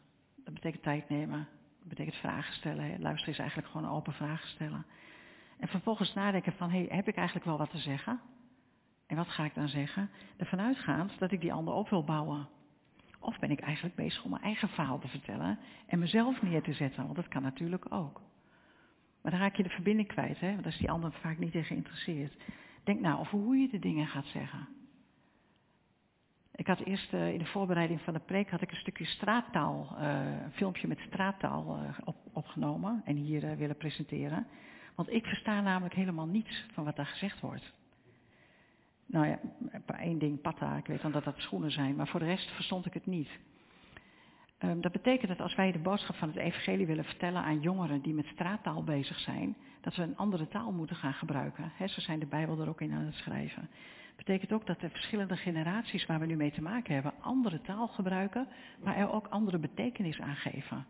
Dat 0.48 0.56
betekent 0.56 0.82
tijd 0.82 1.08
nemen. 1.08 1.48
Dat 1.78 1.88
betekent 1.88 2.16
vragen 2.16 2.54
stellen. 2.54 3.00
Luisteren 3.00 3.32
is 3.32 3.38
eigenlijk 3.38 3.68
gewoon 3.70 3.90
open 3.90 4.12
vragen 4.12 4.48
stellen. 4.48 4.86
En 5.58 5.68
vervolgens 5.68 6.14
nadenken 6.14 6.52
van, 6.52 6.70
hey, 6.70 6.86
heb 6.90 7.08
ik 7.08 7.16
eigenlijk 7.16 7.46
wel 7.46 7.58
wat 7.58 7.70
te 7.70 7.78
zeggen? 7.78 8.20
En 9.06 9.16
wat 9.16 9.28
ga 9.28 9.44
ik 9.44 9.54
dan 9.54 9.68
zeggen? 9.68 10.10
Ervan 10.36 10.60
uitgaand 10.60 11.18
dat 11.18 11.32
ik 11.32 11.40
die 11.40 11.52
ander 11.52 11.74
op 11.74 11.88
wil 11.88 12.04
bouwen. 12.04 12.48
Of 13.18 13.38
ben 13.38 13.50
ik 13.50 13.60
eigenlijk 13.60 13.94
bezig 13.94 14.24
om 14.24 14.30
mijn 14.30 14.42
eigen 14.42 14.68
verhaal 14.68 14.98
te 14.98 15.08
vertellen 15.08 15.58
en 15.86 15.98
mezelf 15.98 16.42
neer 16.42 16.62
te 16.62 16.72
zetten, 16.72 17.02
want 17.02 17.16
dat 17.16 17.28
kan 17.28 17.42
natuurlijk 17.42 17.92
ook. 17.92 18.20
Maar 19.22 19.32
dan 19.32 19.40
raak 19.40 19.56
je 19.56 19.62
de 19.62 19.68
verbinding 19.68 20.08
kwijt, 20.08 20.40
hè? 20.40 20.50
want 20.50 20.62
daar 20.62 20.72
is 20.72 20.78
die 20.78 20.90
ander 20.90 21.12
vaak 21.12 21.38
niet 21.38 21.54
in 21.54 21.64
geïnteresseerd. 21.64 22.36
Denk 22.84 23.00
nou 23.00 23.18
over 23.18 23.38
hoe 23.38 23.56
je 23.56 23.68
de 23.68 23.78
dingen 23.78 24.06
gaat 24.06 24.26
zeggen. 24.26 24.68
Ik 26.58 26.66
had 26.66 26.80
eerst 26.80 27.12
uh, 27.12 27.32
in 27.32 27.38
de 27.38 27.46
voorbereiding 27.46 28.00
van 28.00 28.14
de 28.14 28.20
preek 28.20 28.50
had 28.50 28.60
ik 28.60 28.70
een 28.70 28.76
stukje 28.76 29.04
straattaal, 29.04 29.96
uh, 29.98 30.42
een 30.44 30.52
filmpje 30.52 30.88
met 30.88 30.98
straattaal 30.98 31.78
op, 32.04 32.16
opgenomen 32.32 33.02
en 33.04 33.16
hier 33.16 33.56
willen 33.56 33.76
presenteren. 33.76 34.46
Want 34.94 35.12
ik 35.12 35.26
versta 35.26 35.60
namelijk 35.60 35.94
helemaal 35.94 36.26
niets 36.26 36.66
van 36.72 36.84
wat 36.84 36.96
daar 36.96 37.06
gezegd 37.06 37.40
wordt. 37.40 37.72
Nou 39.06 39.26
ja, 39.26 39.38
één 39.98 40.18
ding, 40.18 40.40
patta, 40.40 40.76
ik 40.76 40.86
weet 40.86 41.02
dan 41.02 41.12
dat 41.12 41.24
dat 41.24 41.38
schoenen 41.38 41.70
zijn, 41.70 41.96
maar 41.96 42.08
voor 42.08 42.20
de 42.20 42.26
rest 42.26 42.50
verstond 42.50 42.86
ik 42.86 42.94
het 42.94 43.06
niet. 43.06 43.28
Um, 44.58 44.80
dat 44.80 44.92
betekent 44.92 45.28
dat 45.28 45.40
als 45.40 45.54
wij 45.54 45.72
de 45.72 45.78
boodschap 45.78 46.16
van 46.16 46.28
het 46.28 46.36
evangelie 46.36 46.86
willen 46.86 47.04
vertellen 47.04 47.42
aan 47.42 47.60
jongeren 47.60 48.00
die 48.00 48.14
met 48.14 48.26
straattaal 48.26 48.84
bezig 48.84 49.18
zijn, 49.18 49.56
dat 49.80 49.94
we 49.94 50.02
een 50.02 50.16
andere 50.16 50.48
taal 50.48 50.72
moeten 50.72 50.96
gaan 50.96 51.14
gebruiken. 51.14 51.72
He, 51.74 51.86
ze 51.86 52.00
zijn 52.00 52.18
de 52.18 52.26
Bijbel 52.26 52.60
er 52.60 52.68
ook 52.68 52.80
in 52.80 52.92
aan 52.92 53.04
het 53.04 53.14
schrijven. 53.14 53.68
Betekent 54.18 54.52
ook 54.52 54.66
dat 54.66 54.80
de 54.80 54.90
verschillende 54.90 55.36
generaties 55.36 56.06
waar 56.06 56.20
we 56.20 56.26
nu 56.26 56.36
mee 56.36 56.52
te 56.52 56.62
maken 56.62 56.94
hebben, 56.94 57.12
andere 57.20 57.60
taal 57.60 57.88
gebruiken, 57.88 58.48
maar 58.82 58.96
er 58.96 59.12
ook 59.12 59.26
andere 59.26 59.58
betekenis 59.58 60.20
aan 60.20 60.36
geven. 60.36 60.86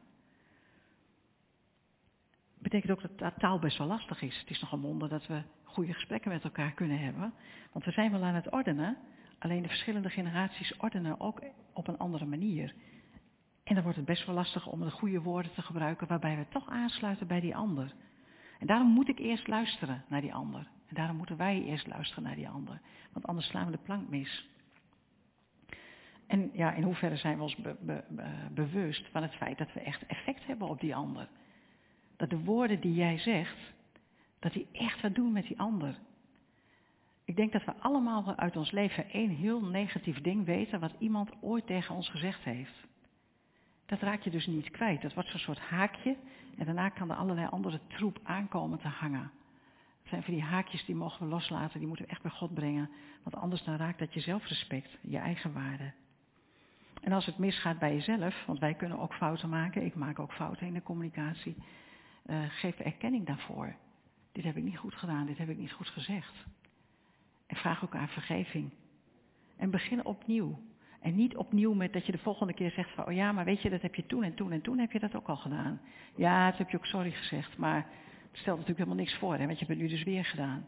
Betekent 2.59 2.93
ook 2.93 3.18
dat 3.18 3.39
taal 3.39 3.59
best 3.59 3.79
wel 3.79 3.87
lastig 3.87 4.22
is. 4.22 4.39
Het 4.39 4.51
is 4.51 4.61
nog 4.61 4.72
een 4.72 4.81
wonder 4.81 5.09
dat 5.09 5.26
we 5.26 5.43
goede 5.64 5.93
gesprekken 5.93 6.31
met 6.31 6.45
elkaar 6.45 6.72
kunnen 6.72 6.99
hebben. 6.99 7.33
Want 7.72 7.85
we 7.85 7.91
zijn 7.91 8.11
wel 8.11 8.24
aan 8.24 8.35
het 8.35 8.51
ordenen, 8.51 8.97
alleen 9.39 9.62
de 9.62 9.68
verschillende 9.68 10.11
generaties 10.11 10.76
ordenen 10.76 11.20
ook 11.20 11.43
op 11.72 11.89
een 11.89 11.99
andere 11.99 12.24
manier. 12.24 12.74
En 13.64 13.74
dan 13.74 13.83
wordt 13.83 13.99
het 13.99 14.07
best 14.07 14.26
wel 14.26 14.35
lastig 14.35 14.66
om 14.66 14.81
de 14.81 14.91
goede 14.91 15.20
woorden 15.20 15.53
te 15.53 15.62
gebruiken 15.62 16.07
waarbij 16.07 16.37
we 16.37 16.49
toch 16.49 16.68
aansluiten 16.68 17.26
bij 17.26 17.41
die 17.41 17.57
ander. 17.57 17.95
En 18.59 18.67
daarom 18.67 18.89
moet 18.89 19.09
ik 19.09 19.19
eerst 19.19 19.47
luisteren 19.47 20.05
naar 20.09 20.21
die 20.21 20.35
ander. 20.35 20.69
En 20.89 20.95
daarom 20.95 21.17
moeten 21.17 21.37
wij 21.37 21.63
eerst 21.63 21.87
luisteren 21.87 22.23
naar 22.23 22.35
die 22.35 22.49
ander. 22.49 22.81
Want 23.13 23.27
anders 23.27 23.47
slaan 23.47 23.65
we 23.65 23.71
de 23.71 23.79
plank 23.79 24.09
mis. 24.09 24.49
En 26.27 26.51
ja, 26.53 26.73
in 26.73 26.83
hoeverre 26.83 27.17
zijn 27.17 27.37
we 27.37 27.43
ons 27.43 27.57
be, 27.57 27.77
be, 27.81 28.05
be, 28.09 28.29
bewust 28.55 29.09
van 29.11 29.23
het 29.23 29.35
feit 29.35 29.59
dat 29.59 29.73
we 29.73 29.81
echt 29.81 30.07
effect 30.07 30.47
hebben 30.47 30.69
op 30.69 30.81
die 30.81 30.95
ander. 30.95 31.29
Dat 32.17 32.31
de 32.31 32.39
woorden 32.39 32.81
die 32.81 32.95
jij 32.95 33.19
zegt, 33.19 33.59
dat 34.39 34.53
die 34.53 34.67
echt 34.73 35.01
wat 35.01 35.15
doen 35.15 35.33
met 35.33 35.47
die 35.47 35.59
ander. 35.59 35.99
Ik 37.25 37.37
denk 37.37 37.53
dat 37.53 37.65
we 37.65 37.75
allemaal 37.75 38.37
uit 38.37 38.57
ons 38.57 38.71
leven 38.71 39.11
één 39.11 39.31
heel 39.31 39.61
negatief 39.61 40.21
ding 40.21 40.45
weten 40.45 40.81
wat 40.81 40.95
iemand 40.99 41.31
ooit 41.41 41.67
tegen 41.67 41.95
ons 41.95 42.09
gezegd 42.09 42.45
heeft. 42.45 42.87
Dat 43.87 44.01
raak 44.01 44.23
je 44.23 44.31
dus 44.31 44.47
niet 44.47 44.71
kwijt. 44.71 45.03
Dat 45.03 45.15
wordt 45.15 45.29
zo'n 45.29 45.39
soort 45.39 45.59
haakje 45.59 46.17
en 46.59 46.65
daarna 46.65 46.89
kan 46.89 47.11
er 47.11 47.17
allerlei 47.17 47.47
andere 47.47 47.81
troep 47.87 48.21
aankomen 48.23 48.79
te 48.79 48.89
hangen. 48.89 49.31
Het 50.01 50.09
zijn 50.09 50.23
van 50.23 50.35
die 50.35 50.43
haakjes 50.43 50.85
die 50.85 50.95
mogen 50.95 51.27
we 51.27 51.33
loslaten, 51.33 51.79
die 51.79 51.89
moeten 51.89 52.05
we 52.05 52.11
echt 52.11 52.23
bij 52.23 52.31
God 52.31 52.55
brengen. 52.55 52.91
Want 53.23 53.37
anders 53.37 53.65
dan 53.65 53.77
raakt 53.77 53.99
dat 53.99 54.15
je 54.15 54.21
zelfrespect, 54.21 54.99
je 55.01 55.19
eigen 55.19 55.53
waarde. 55.53 55.93
En 57.03 57.13
als 57.13 57.27
het 57.27 57.39
misgaat 57.39 57.79
bij 57.79 57.95
jezelf, 57.95 58.45
want 58.47 58.59
wij 58.59 58.75
kunnen 58.75 58.99
ook 58.99 59.15
fouten 59.15 59.49
maken, 59.49 59.85
ik 59.85 59.95
maak 59.95 60.19
ook 60.19 60.33
fouten 60.33 60.67
in 60.67 60.73
de 60.73 60.83
communicatie, 60.83 61.57
uh, 62.27 62.39
geef 62.49 62.79
erkenning 62.79 63.27
daarvoor. 63.27 63.75
Dit 64.33 64.45
heb 64.45 64.57
ik 64.57 64.63
niet 64.63 64.79
goed 64.79 64.95
gedaan, 64.95 65.27
dit 65.27 65.39
heb 65.39 65.49
ik 65.49 65.59
niet 65.59 65.73
goed 65.73 65.89
gezegd. 65.89 66.35
En 67.47 67.57
vraag 67.57 67.81
elkaar 67.81 68.09
vergeving. 68.09 68.71
En 69.57 69.71
begin 69.71 70.05
opnieuw. 70.05 70.59
En 71.01 71.15
niet 71.15 71.37
opnieuw 71.37 71.75
met 71.75 71.93
dat 71.93 72.07
je 72.07 72.13
de 72.13 72.19
volgende 72.19 72.53
keer 72.53 72.71
zegt 72.71 72.91
van, 72.91 73.07
oh 73.07 73.13
ja, 73.13 73.33
maar 73.33 73.45
weet 73.45 73.63
je, 73.63 73.71
dat 73.71 73.83
heb 73.83 73.95
je 73.95 74.07
toen 74.07 74.23
en 74.23 74.35
toen 74.35 74.53
en 74.53 74.61
toen 74.61 74.79
heb 74.79 74.93
je 74.93 74.99
dat 74.99 75.15
ook 75.15 75.29
al 75.29 75.37
gedaan. 75.37 75.81
Ja, 76.17 76.51
dat 76.51 76.59
heb 76.59 76.71
je 76.71 76.77
ook 76.77 76.87
sorry 76.87 77.11
gezegd, 77.11 77.57
maar 77.57 77.77
het 77.77 78.41
stelt 78.41 78.59
natuurlijk 78.59 78.79
helemaal 78.79 79.05
niks 79.05 79.19
voor, 79.19 79.33
hè, 79.33 79.47
want 79.47 79.59
je 79.59 79.67
hebt 79.67 79.69
het 79.69 79.89
nu 79.89 79.89
dus 79.89 80.05
weer 80.05 80.25
gedaan. 80.25 80.67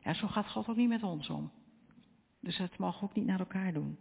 Ja, 0.00 0.14
zo 0.14 0.26
gaat 0.26 0.50
God 0.50 0.68
ook 0.68 0.76
niet 0.76 0.88
met 0.88 1.02
ons 1.02 1.30
om. 1.30 1.50
Dus 2.40 2.56
dat 2.56 2.78
mogen 2.78 3.00
we 3.00 3.06
ook 3.06 3.14
niet 3.14 3.26
naar 3.26 3.38
elkaar 3.38 3.72
doen. 3.72 3.98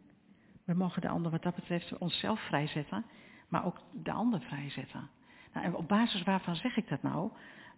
We 0.66 0.74
mogen 0.74 1.02
de 1.02 1.08
ander 1.08 1.32
wat 1.32 1.44
dat 1.44 1.56
betreft 1.56 1.98
onszelf 1.98 2.40
vrijzetten, 2.40 3.06
maar 3.48 3.66
ook 3.66 3.82
de 4.04 4.12
ander 4.12 4.42
vrijzetten. 4.42 5.10
Nou, 5.54 5.66
en 5.66 5.76
op 5.76 5.88
basis 5.88 6.24
waarvan 6.24 6.56
zeg 6.56 6.78
ik 6.78 6.88
dat 6.88 7.02
nou? 7.02 7.32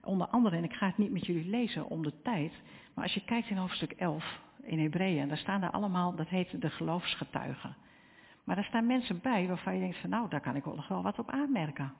Onder 0.03 0.27
andere, 0.27 0.55
en 0.55 0.63
ik 0.63 0.73
ga 0.73 0.87
het 0.87 0.97
niet 0.97 1.11
met 1.11 1.25
jullie 1.25 1.49
lezen 1.49 1.89
om 1.89 2.03
de 2.03 2.21
tijd, 2.21 2.53
maar 2.93 3.03
als 3.03 3.13
je 3.13 3.25
kijkt 3.25 3.49
in 3.49 3.57
hoofdstuk 3.57 3.91
11 3.91 4.41
in 4.61 4.79
Hebreeën, 4.79 5.27
daar 5.27 5.37
staan 5.37 5.61
daar 5.61 5.71
allemaal, 5.71 6.15
dat 6.15 6.27
heet 6.27 6.61
de 6.61 6.69
geloofsgetuigen. 6.69 7.75
Maar 8.43 8.55
daar 8.55 8.65
staan 8.65 8.85
mensen 8.85 9.21
bij 9.21 9.47
waarvan 9.47 9.73
je 9.73 9.79
denkt 9.79 9.97
van 9.97 10.09
nou, 10.09 10.29
daar 10.29 10.41
kan 10.41 10.55
ik 10.55 10.67
ook 10.67 10.75
nog 10.75 10.87
wel 10.87 11.01
wat 11.01 11.19
op 11.19 11.29
aanmerken 11.29 11.93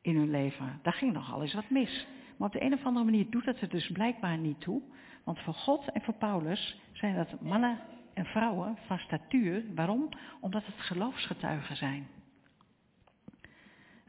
in 0.00 0.16
hun 0.16 0.30
leven. 0.30 0.78
Daar 0.82 0.92
ging 0.92 1.12
nogal 1.12 1.42
eens 1.42 1.54
wat 1.54 1.70
mis. 1.70 2.06
Maar 2.36 2.46
op 2.46 2.52
de 2.52 2.62
een 2.62 2.72
of 2.72 2.84
andere 2.84 3.04
manier 3.04 3.30
doet 3.30 3.44
het 3.44 3.60
er 3.60 3.68
dus 3.68 3.90
blijkbaar 3.90 4.38
niet 4.38 4.60
toe. 4.60 4.82
Want 5.24 5.38
voor 5.38 5.54
God 5.54 5.92
en 5.92 6.02
voor 6.02 6.14
Paulus 6.14 6.80
zijn 6.92 7.14
dat 7.14 7.40
mannen 7.40 7.78
en 8.14 8.24
vrouwen 8.24 8.78
van 8.86 8.98
statuur. 8.98 9.64
Waarom? 9.74 10.08
Omdat 10.40 10.66
het 10.66 10.80
geloofsgetuigen 10.80 11.76
zijn. 11.76 12.06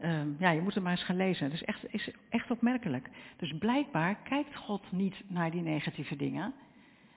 Um, 0.03 0.35
ja, 0.39 0.49
je 0.49 0.61
moet 0.61 0.73
het 0.73 0.83
maar 0.83 0.91
eens 0.91 1.03
gaan 1.03 1.15
lezen. 1.15 1.45
Het 1.45 1.53
is 1.53 1.63
echt, 1.63 1.93
is 1.93 2.11
echt 2.29 2.51
opmerkelijk. 2.51 3.09
Dus 3.37 3.57
blijkbaar 3.57 4.15
kijkt 4.15 4.55
God 4.55 4.91
niet 4.91 5.23
naar 5.27 5.51
die 5.51 5.61
negatieve 5.61 6.15
dingen. 6.15 6.53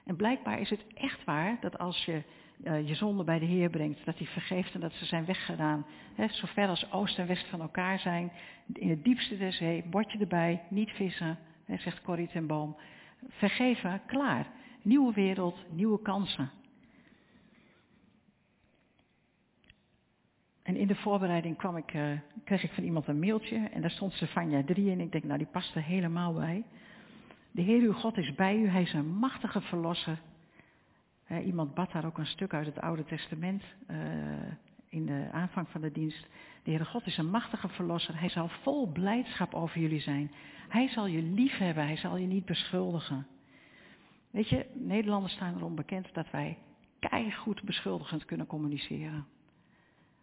En 0.07 0.15
blijkbaar 0.15 0.59
is 0.59 0.69
het 0.69 0.85
echt 0.93 1.23
waar 1.23 1.57
dat 1.59 1.77
als 1.77 2.05
je 2.05 2.23
uh, 2.63 2.87
je 2.87 2.95
zonde 2.95 3.23
bij 3.23 3.39
de 3.39 3.45
Heer 3.45 3.69
brengt, 3.69 4.05
dat 4.05 4.17
hij 4.17 4.27
vergeeft 4.27 4.73
en 4.73 4.79
dat 4.79 4.93
ze 4.93 5.05
zijn 5.05 5.25
weggedaan. 5.25 5.85
He, 6.15 6.27
zo 6.27 6.47
ver 6.47 6.67
als 6.67 6.91
oost 6.91 7.17
en 7.17 7.27
west 7.27 7.47
van 7.47 7.61
elkaar 7.61 7.99
zijn, 7.99 8.31
in 8.73 8.89
het 8.89 9.03
diepste 9.03 9.37
der 9.37 9.53
zee, 9.53 9.83
bordje 9.89 10.19
erbij, 10.19 10.63
niet 10.69 10.91
vissen, 10.91 11.37
he, 11.65 11.77
zegt 11.77 12.01
Corrie 12.01 12.27
ten 12.27 12.47
Boom. 12.47 12.77
Vergeven, 13.27 14.01
klaar. 14.05 14.47
Nieuwe 14.81 15.13
wereld, 15.13 15.65
nieuwe 15.69 16.01
kansen. 16.01 16.51
En 20.63 20.75
in 20.75 20.87
de 20.87 20.95
voorbereiding 20.95 21.57
kwam 21.57 21.77
ik, 21.77 21.93
uh, 21.93 22.19
kreeg 22.43 22.63
ik 22.63 22.71
van 22.71 22.83
iemand 22.83 23.07
een 23.07 23.19
mailtje 23.19 23.69
en 23.73 23.81
daar 23.81 23.91
stond 23.91 24.13
Stefania 24.13 24.63
3 24.63 24.89
in. 24.89 24.99
Ik 24.99 25.11
denk, 25.11 25.23
nou 25.23 25.37
die 25.37 25.47
past 25.47 25.75
er 25.75 25.83
helemaal 25.83 26.33
bij. 26.33 26.63
De 27.57 27.63
Heer 27.63 27.81
uw 27.81 27.93
God 27.93 28.17
is 28.17 28.35
bij 28.35 28.57
u, 28.57 28.67
hij 28.67 28.81
is 28.81 28.93
een 28.93 29.07
machtige 29.07 29.61
verlosser. 29.61 30.21
Iemand 31.43 31.73
bad 31.73 31.91
daar 31.91 32.05
ook 32.05 32.17
een 32.17 32.25
stuk 32.25 32.53
uit 32.53 32.65
het 32.65 32.79
Oude 32.79 33.05
Testament 33.05 33.63
uh, 33.87 33.97
in 34.89 35.05
de 35.05 35.27
aanvang 35.31 35.69
van 35.69 35.81
de 35.81 35.91
dienst. 35.91 36.27
De 36.63 36.69
Heere 36.69 36.85
God 36.85 37.05
is 37.05 37.17
een 37.17 37.29
machtige 37.29 37.67
verlosser, 37.67 38.19
hij 38.19 38.29
zal 38.29 38.47
vol 38.47 38.91
blijdschap 38.91 39.53
over 39.53 39.79
jullie 39.79 39.99
zijn. 39.99 40.31
Hij 40.67 40.87
zal 40.87 41.07
je 41.07 41.21
lief 41.21 41.57
hebben, 41.57 41.83
hij 41.83 41.97
zal 41.97 42.17
je 42.17 42.27
niet 42.27 42.45
beschuldigen. 42.45 43.27
Weet 44.31 44.49
je, 44.49 44.65
Nederlanders 44.73 45.33
staan 45.33 45.55
erom 45.55 45.75
bekend 45.75 46.13
dat 46.13 46.31
wij 46.31 46.57
keihard 46.99 47.63
beschuldigend 47.63 48.25
kunnen 48.25 48.47
communiceren. 48.47 49.25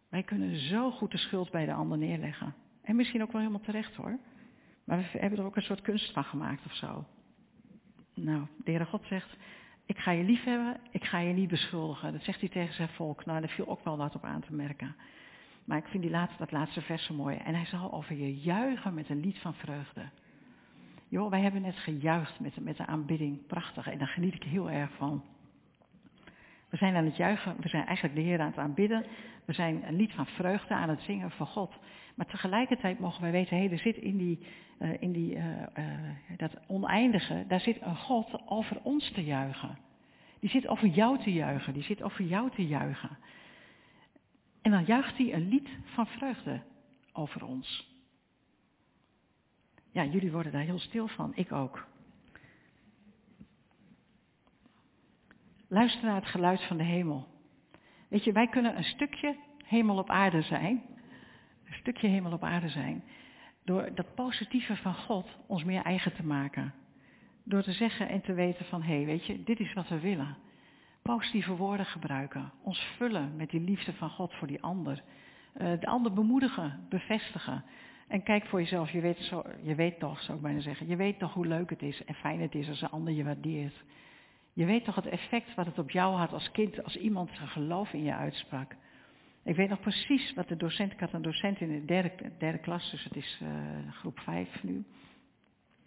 Wij 0.09 0.23
kunnen 0.23 0.57
zo 0.57 0.91
goed 0.91 1.11
de 1.11 1.19
schuld 1.19 1.51
bij 1.51 1.65
de 1.65 1.73
ander 1.73 1.99
neerleggen. 1.99 2.55
En 2.83 2.97
misschien 2.97 3.23
ook 3.23 3.33
wel 3.33 3.41
helemaal 3.41 3.65
terecht 3.65 3.95
hoor. 3.95 4.19
Maar 4.85 4.99
we 4.99 5.19
hebben 5.19 5.39
er 5.39 5.45
ook 5.45 5.57
een 5.57 5.63
soort 5.63 5.83
kunst 5.83 6.13
van 6.13 6.25
gemaakt 6.25 6.67
of 6.67 6.75
zo. 6.75 7.05
Nou, 8.15 8.47
de 8.57 8.71
Heere 8.71 8.85
God 8.85 9.05
zegt, 9.05 9.37
ik 9.87 9.99
ga 9.99 10.11
je 10.11 10.25
lief 10.25 10.45
hebben, 10.45 10.77
ik 10.91 11.05
ga 11.05 11.19
je 11.19 11.33
niet 11.33 11.49
beschuldigen. 11.49 12.13
Dat 12.13 12.23
zegt 12.23 12.41
hij 12.41 12.49
tegen 12.49 12.75
zijn 12.75 12.89
volk. 12.89 13.25
Nou, 13.25 13.41
daar 13.41 13.49
viel 13.49 13.69
ook 13.69 13.85
wel 13.85 13.97
wat 13.97 14.15
op 14.15 14.25
aan 14.25 14.41
te 14.41 14.55
merken. 14.55 14.97
Maar 15.65 15.79
ik 15.79 15.87
vind 15.87 16.03
die 16.03 16.13
laatste, 16.13 16.39
dat 16.39 16.53
laatste 16.53 16.81
vers 16.81 17.05
zo 17.07 17.15
mooi. 17.15 17.37
En 17.37 17.55
hij 17.55 17.67
zal 17.67 17.93
over 17.93 18.17
je 18.17 18.41
juichen 18.41 18.95
met 18.95 19.09
een 19.09 19.21
lied 19.21 19.39
van 19.39 19.55
vreugde. 19.55 20.09
Joh, 21.09 21.31
wij 21.31 21.41
hebben 21.41 21.63
net 21.63 21.77
gejuicht 21.77 22.41
met, 22.41 22.61
met 22.61 22.77
de 22.77 22.87
aanbidding. 22.87 23.47
Prachtig. 23.47 23.87
En 23.87 23.99
daar 23.99 24.09
geniet 24.09 24.35
ik 24.35 24.43
heel 24.43 24.71
erg 24.71 24.91
van. 24.97 25.25
We 26.69 26.77
zijn 26.77 26.97
aan 26.97 27.05
het 27.05 27.17
juichen. 27.17 27.57
We 27.61 27.69
zijn 27.69 27.87
eigenlijk 27.87 28.17
de 28.17 28.23
Heer 28.23 28.41
aan 28.41 28.47
het 28.47 28.59
aanbidden. 28.59 29.07
We 29.45 29.53
zijn 29.53 29.87
een 29.87 29.97
lied 29.97 30.13
van 30.13 30.27
vreugde 30.27 30.75
aan 30.75 30.89
het 30.89 31.01
zingen 31.01 31.31
voor 31.31 31.47
God. 31.47 31.73
Maar 32.15 32.27
tegelijkertijd 32.27 32.99
mogen 32.99 33.23
wij 33.23 33.31
weten, 33.31 33.57
hé, 33.57 33.69
er 33.69 33.79
zit 33.79 33.97
in, 33.97 34.17
die, 34.17 34.39
uh, 34.79 35.03
in 35.03 35.13
die, 35.13 35.35
uh, 35.35 35.61
uh, 35.79 35.85
dat 36.37 36.57
oneindige, 36.67 37.45
daar 37.49 37.61
zit 37.61 37.83
een 37.83 37.97
God 37.97 38.43
over 38.47 38.81
ons 38.83 39.11
te 39.11 39.25
juichen. 39.25 39.79
Die 40.41 40.51
zit 40.51 40.67
over 40.69 40.89
jou 40.89 41.19
te 41.23 41.33
juichen. 41.33 41.73
Die 41.73 41.83
zit 41.83 42.03
over 42.03 42.25
jou 42.25 42.51
te 42.51 42.67
juichen. 42.67 43.19
En 44.63 44.71
dan 44.71 44.85
juicht 44.85 45.17
hij 45.17 45.33
een 45.35 45.49
lied 45.49 45.69
van 45.85 46.07
vreugde 46.07 46.63
over 47.13 47.45
ons. 47.45 47.93
Ja, 49.91 50.05
jullie 50.05 50.33
worden 50.33 50.53
daar 50.53 50.63
heel 50.63 50.79
stil 50.79 51.09
van, 51.09 51.33
ik 51.35 51.53
ook. 51.53 51.87
Luister 55.69 56.05
naar 56.05 56.15
het 56.15 56.27
geluid 56.27 56.63
van 56.63 56.77
de 56.77 56.83
hemel. 56.83 57.27
Weet 58.09 58.25
je, 58.25 58.33
wij 58.33 58.49
kunnen 58.49 58.77
een 58.77 58.85
stukje 58.85 59.37
hemel 59.65 59.99
op 59.99 60.11
aarde 60.11 60.43
zijn. 60.43 60.83
Stukje 61.85 62.09
hemel 62.09 62.33
op 62.33 62.45
aarde 62.45 62.69
zijn. 62.69 63.05
Door 63.65 63.95
dat 63.95 64.15
positieve 64.15 64.77
van 64.77 64.95
God 64.95 65.29
ons 65.47 65.65
meer 65.65 65.83
eigen 65.83 66.15
te 66.15 66.27
maken. 66.27 66.75
Door 67.43 67.63
te 67.63 67.73
zeggen 67.73 68.09
en 68.09 68.21
te 68.21 68.33
weten 68.33 68.65
van, 68.65 68.83
hé, 68.83 68.95
hey, 68.95 69.05
weet 69.05 69.27
je, 69.27 69.43
dit 69.43 69.61
is 69.61 69.73
wat 69.73 69.89
we 69.89 70.01
willen. 70.01 70.37
Positieve 71.03 71.57
woorden 71.57 71.87
gebruiken. 71.87 72.53
Ons 72.63 72.79
vullen 72.97 73.37
met 73.37 73.51
die 73.51 73.61
liefde 73.61 73.93
van 73.93 74.11
God 74.11 74.35
voor 74.35 74.47
die 74.47 74.63
ander. 74.63 75.03
Uh, 75.57 75.81
de 75.81 75.87
ander 75.87 76.13
bemoedigen, 76.13 76.87
bevestigen. 76.89 77.65
En 78.09 78.23
kijk 78.23 78.47
voor 78.47 78.61
jezelf, 78.61 78.91
je 78.91 79.01
weet, 79.01 79.19
zo, 79.19 79.43
je 79.63 79.75
weet 79.75 79.99
toch, 79.99 80.21
zou 80.21 80.37
ik 80.37 80.43
bijna 80.43 80.61
zeggen, 80.61 80.87
je 80.87 80.97
weet 80.97 81.19
toch 81.19 81.33
hoe 81.33 81.47
leuk 81.47 81.71
het 81.71 81.83
is 81.83 82.05
en 82.05 82.15
fijn 82.15 82.41
het 82.41 82.55
is 82.55 82.69
als 82.69 82.83
een 82.83 82.91
ander 82.91 83.15
je 83.15 83.25
waardeert. 83.25 83.85
Je 84.53 84.65
weet 84.65 84.85
toch 84.85 84.95
het 84.95 85.07
effect 85.07 85.55
wat 85.55 85.67
het 85.67 85.79
op 85.79 85.91
jou 85.91 86.17
had 86.17 86.33
als 86.33 86.51
kind, 86.51 86.85
als 86.85 86.97
iemand 86.97 87.31
zijn 87.35 87.49
geloof 87.49 87.93
in 87.93 88.03
je 88.03 88.15
uitsprak. 88.15 88.77
Ik 89.45 89.57
weet 89.57 89.69
nog 89.69 89.81
precies 89.81 90.35
wat 90.35 90.49
de 90.49 90.57
docent, 90.57 90.93
ik 90.93 91.01
had 91.01 91.13
een 91.13 91.23
docent 91.23 91.61
in 91.61 91.69
de 91.69 91.85
derde, 91.85 92.33
derde 92.39 92.59
klas, 92.59 92.91
dus 92.91 93.05
het 93.05 93.17
is 93.17 93.41
uh, 93.43 93.93
groep 93.93 94.21
vijf 94.21 94.63
nu. 94.63 94.85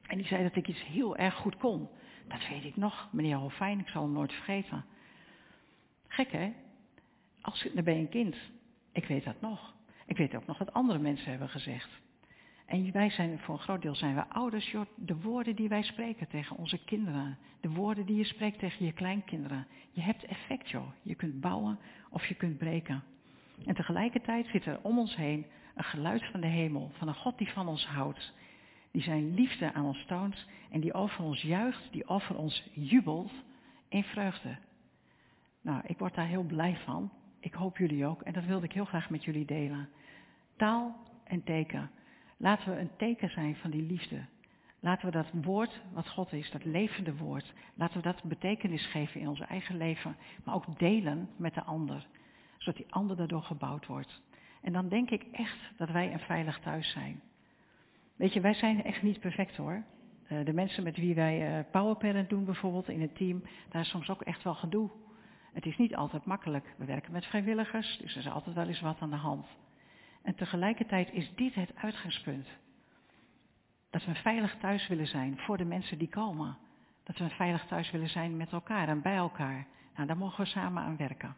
En 0.07 0.17
die 0.17 0.27
zei 0.27 0.43
dat 0.43 0.55
ik 0.55 0.67
iets 0.67 0.85
heel 0.85 1.17
erg 1.17 1.35
goed 1.35 1.57
kon. 1.57 1.89
Dat 2.27 2.47
weet 2.49 2.63
ik 2.63 2.75
nog, 2.75 3.09
meneer 3.11 3.35
Hofijn, 3.35 3.79
ik 3.79 3.87
zal 3.87 4.03
hem 4.03 4.11
nooit 4.11 4.33
vergeten. 4.33 4.85
Gek 6.07 6.31
hè? 6.31 6.53
Als, 7.41 7.67
dan 7.73 7.83
ben 7.83 7.93
je 7.93 7.99
een 7.99 8.09
kind. 8.09 8.35
Ik 8.91 9.05
weet 9.05 9.23
dat 9.23 9.41
nog. 9.41 9.75
Ik 10.05 10.17
weet 10.17 10.35
ook 10.35 10.45
nog 10.45 10.57
wat 10.57 10.73
andere 10.73 10.99
mensen 10.99 11.29
hebben 11.29 11.49
gezegd. 11.49 11.89
En 12.65 12.91
wij 12.91 13.09
zijn, 13.09 13.39
voor 13.39 13.53
een 13.55 13.61
groot 13.61 13.81
deel 13.81 13.95
zijn 13.95 14.15
we 14.15 14.27
ouders, 14.27 14.71
joh, 14.71 14.85
de 14.95 15.15
woorden 15.15 15.55
die 15.55 15.69
wij 15.69 15.83
spreken 15.83 16.27
tegen 16.27 16.57
onze 16.57 16.83
kinderen, 16.83 17.37
de 17.61 17.69
woorden 17.69 18.05
die 18.05 18.15
je 18.15 18.23
spreekt 18.23 18.59
tegen 18.59 18.85
je 18.85 18.93
kleinkinderen, 18.93 19.67
je 19.91 20.01
hebt 20.01 20.23
effect 20.23 20.69
joh. 20.69 20.87
Je 21.01 21.15
kunt 21.15 21.39
bouwen 21.39 21.79
of 22.09 22.25
je 22.25 22.35
kunt 22.35 22.57
breken. 22.57 23.03
En 23.65 23.75
tegelijkertijd 23.75 24.47
zit 24.47 24.65
er 24.65 24.79
om 24.81 24.99
ons 24.99 25.15
heen 25.15 25.45
een 25.75 25.83
geluid 25.83 26.25
van 26.25 26.41
de 26.41 26.47
hemel, 26.47 26.91
van 26.93 27.07
een 27.07 27.15
God 27.15 27.37
die 27.37 27.49
van 27.49 27.67
ons 27.67 27.85
houdt, 27.85 28.33
die 28.91 29.01
zijn 29.01 29.33
liefde 29.33 29.73
aan 29.73 29.85
ons 29.85 30.05
toont 30.05 30.45
en 30.71 30.79
die 30.79 30.93
over 30.93 31.23
ons 31.23 31.41
juicht, 31.41 31.91
die 31.91 32.07
over 32.07 32.37
ons 32.37 32.69
jubelt 32.73 33.31
in 33.89 34.03
vreugde. 34.03 34.57
Nou, 35.61 35.81
ik 35.85 35.97
word 35.97 36.15
daar 36.15 36.27
heel 36.27 36.43
blij 36.43 36.77
van. 36.85 37.11
Ik 37.39 37.53
hoop 37.53 37.77
jullie 37.77 38.05
ook 38.05 38.21
en 38.21 38.33
dat 38.33 38.45
wilde 38.45 38.65
ik 38.65 38.73
heel 38.73 38.85
graag 38.85 39.09
met 39.09 39.23
jullie 39.23 39.45
delen. 39.45 39.89
Taal 40.55 40.95
en 41.23 41.43
teken. 41.43 41.91
Laten 42.37 42.73
we 42.73 42.79
een 42.79 42.95
teken 42.97 43.29
zijn 43.29 43.55
van 43.55 43.71
die 43.71 43.81
liefde. 43.81 44.25
Laten 44.79 45.05
we 45.05 45.11
dat 45.11 45.31
woord 45.31 45.81
wat 45.93 46.09
God 46.09 46.33
is, 46.33 46.51
dat 46.51 46.65
levende 46.65 47.15
woord, 47.15 47.53
laten 47.73 47.97
we 47.97 48.03
dat 48.03 48.23
betekenis 48.23 48.85
geven 48.85 49.21
in 49.21 49.27
ons 49.27 49.39
eigen 49.39 49.77
leven, 49.77 50.15
maar 50.43 50.55
ook 50.55 50.79
delen 50.79 51.29
met 51.35 51.53
de 51.53 51.63
ander, 51.63 52.07
zodat 52.67 52.85
die 52.85 52.93
ander 52.93 53.17
daardoor 53.17 53.43
gebouwd 53.43 53.85
wordt. 53.85 54.21
En 54.61 54.73
dan 54.73 54.89
denk 54.89 55.09
ik 55.09 55.23
echt 55.31 55.57
dat 55.77 55.89
wij 55.89 56.13
een 56.13 56.19
veilig 56.19 56.59
thuis 56.59 56.91
zijn. 56.91 57.21
Weet 58.15 58.33
je, 58.33 58.41
wij 58.41 58.53
zijn 58.53 58.83
echt 58.83 59.01
niet 59.01 59.19
perfect 59.19 59.55
hoor. 59.55 59.83
De 60.43 60.53
mensen 60.53 60.83
met 60.83 60.97
wie 60.97 61.15
wij 61.15 61.65
powerparent 61.71 62.29
doen 62.29 62.45
bijvoorbeeld 62.45 62.89
in 62.89 63.01
het 63.01 63.15
team, 63.15 63.43
daar 63.69 63.81
is 63.81 63.89
soms 63.89 64.09
ook 64.09 64.21
echt 64.21 64.43
wel 64.43 64.55
gedoe. 64.55 64.89
Het 65.53 65.65
is 65.65 65.77
niet 65.77 65.95
altijd 65.95 66.25
makkelijk. 66.25 66.75
We 66.77 66.85
werken 66.85 67.11
met 67.11 67.25
vrijwilligers, 67.25 67.97
dus 67.97 68.11
er 68.11 68.19
is 68.19 68.29
altijd 68.29 68.55
wel 68.55 68.67
eens 68.67 68.81
wat 68.81 68.99
aan 68.99 69.09
de 69.09 69.15
hand. 69.15 69.47
En 70.21 70.35
tegelijkertijd 70.35 71.11
is 71.11 71.31
dit 71.35 71.55
het 71.55 71.75
uitgangspunt. 71.75 72.47
Dat 73.89 74.03
we 74.03 74.09
een 74.09 74.15
veilig 74.15 74.57
thuis 74.57 74.87
willen 74.87 75.07
zijn 75.07 75.37
voor 75.37 75.57
de 75.57 75.65
mensen 75.65 75.97
die 75.97 76.09
komen. 76.09 76.57
Dat 77.03 77.17
we 77.17 77.23
een 77.23 77.29
veilig 77.29 77.65
thuis 77.65 77.91
willen 77.91 78.09
zijn 78.09 78.37
met 78.37 78.51
elkaar 78.51 78.87
en 78.87 79.01
bij 79.01 79.15
elkaar. 79.15 79.67
Nou, 79.95 80.07
daar 80.07 80.17
mogen 80.17 80.43
we 80.43 80.49
samen 80.49 80.83
aan 80.83 80.97
werken. 80.97 81.35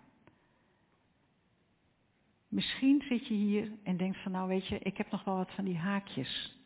Misschien 2.49 3.03
zit 3.07 3.27
je 3.27 3.33
hier 3.33 3.71
en 3.83 3.97
denkt 3.97 4.17
van 4.17 4.31
nou 4.31 4.47
weet 4.47 4.67
je, 4.67 4.79
ik 4.79 4.97
heb 4.97 5.11
nog 5.11 5.23
wel 5.23 5.35
wat 5.35 5.51
van 5.51 5.65
die 5.65 5.77
haakjes. 5.77 6.57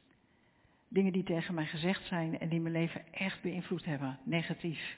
Dingen 0.88 1.14
die 1.14 1.24
tegen 1.24 1.54
mij 1.54 1.66
gezegd 1.66 2.06
zijn 2.06 2.40
en 2.40 2.50
die 2.50 2.62
mijn 2.62 2.74
leven 2.74 3.14
echt 3.14 3.42
beïnvloed 3.42 3.86
hebben, 3.86 4.20
negatief. 4.24 4.98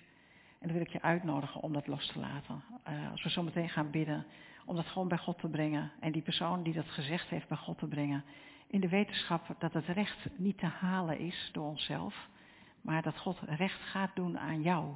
En 0.60 0.68
dan 0.68 0.78
wil 0.78 0.86
ik 0.86 0.92
je 0.92 1.02
uitnodigen 1.02 1.62
om 1.62 1.74
dat 1.74 1.88
los 1.88 2.08
te 2.08 2.20
laten. 2.20 2.64
Uh, 2.88 3.12
als 3.12 3.24
we 3.24 3.30
zo 3.30 3.44
meteen 3.44 3.70
gaan 3.70 3.92
bidden, 3.92 4.26
om 4.66 4.76
dat 4.76 4.86
gewoon 4.86 5.08
bij 5.08 5.18
God 5.18 5.40
te 5.40 5.48
brengen. 5.48 5.92
En 6.00 6.12
die 6.12 6.22
persoon 6.22 6.64
die 6.64 6.74
dat 6.74 6.90
gezegd 6.90 7.30
heeft 7.30 7.48
bij 7.48 7.58
God 7.58 7.78
te 7.78 7.88
brengen. 7.88 8.24
In 8.68 8.80
de 8.80 8.90
wetenschap 8.90 9.56
dat 9.60 9.74
het 9.74 9.86
recht 9.86 10.28
niet 10.38 10.58
te 10.58 10.66
halen 10.66 11.20
is 11.20 11.50
door 11.54 11.68
onszelf. 11.68 12.30
Maar 12.82 13.02
dat 13.02 13.18
God 13.18 13.40
recht 13.40 13.82
gaat 13.82 14.16
doen 14.16 14.40
aan 14.40 14.62
jou. 14.62 14.96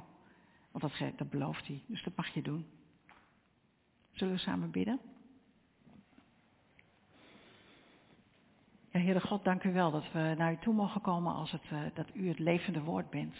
Want 0.70 0.98
dat, 0.98 1.18
dat 1.18 1.30
belooft 1.30 1.66
hij. 1.66 1.82
Dus 1.86 2.02
dat 2.02 2.16
mag 2.16 2.34
je 2.34 2.42
doen. 2.42 2.66
Zullen 4.12 4.34
we 4.34 4.40
samen 4.40 4.70
bidden? 4.70 5.00
Heere 9.00 9.20
God, 9.20 9.44
dank 9.44 9.64
u 9.64 9.72
wel 9.72 9.90
dat 9.90 10.12
we 10.12 10.34
naar 10.36 10.52
u 10.52 10.56
toe 10.56 10.74
mogen 10.74 11.00
komen 11.00 11.34
als 11.34 11.50
het, 11.50 11.70
uh, 11.72 11.80
dat 11.94 12.06
u 12.14 12.28
het 12.28 12.38
levende 12.38 12.82
woord 12.82 13.10
bent. 13.10 13.34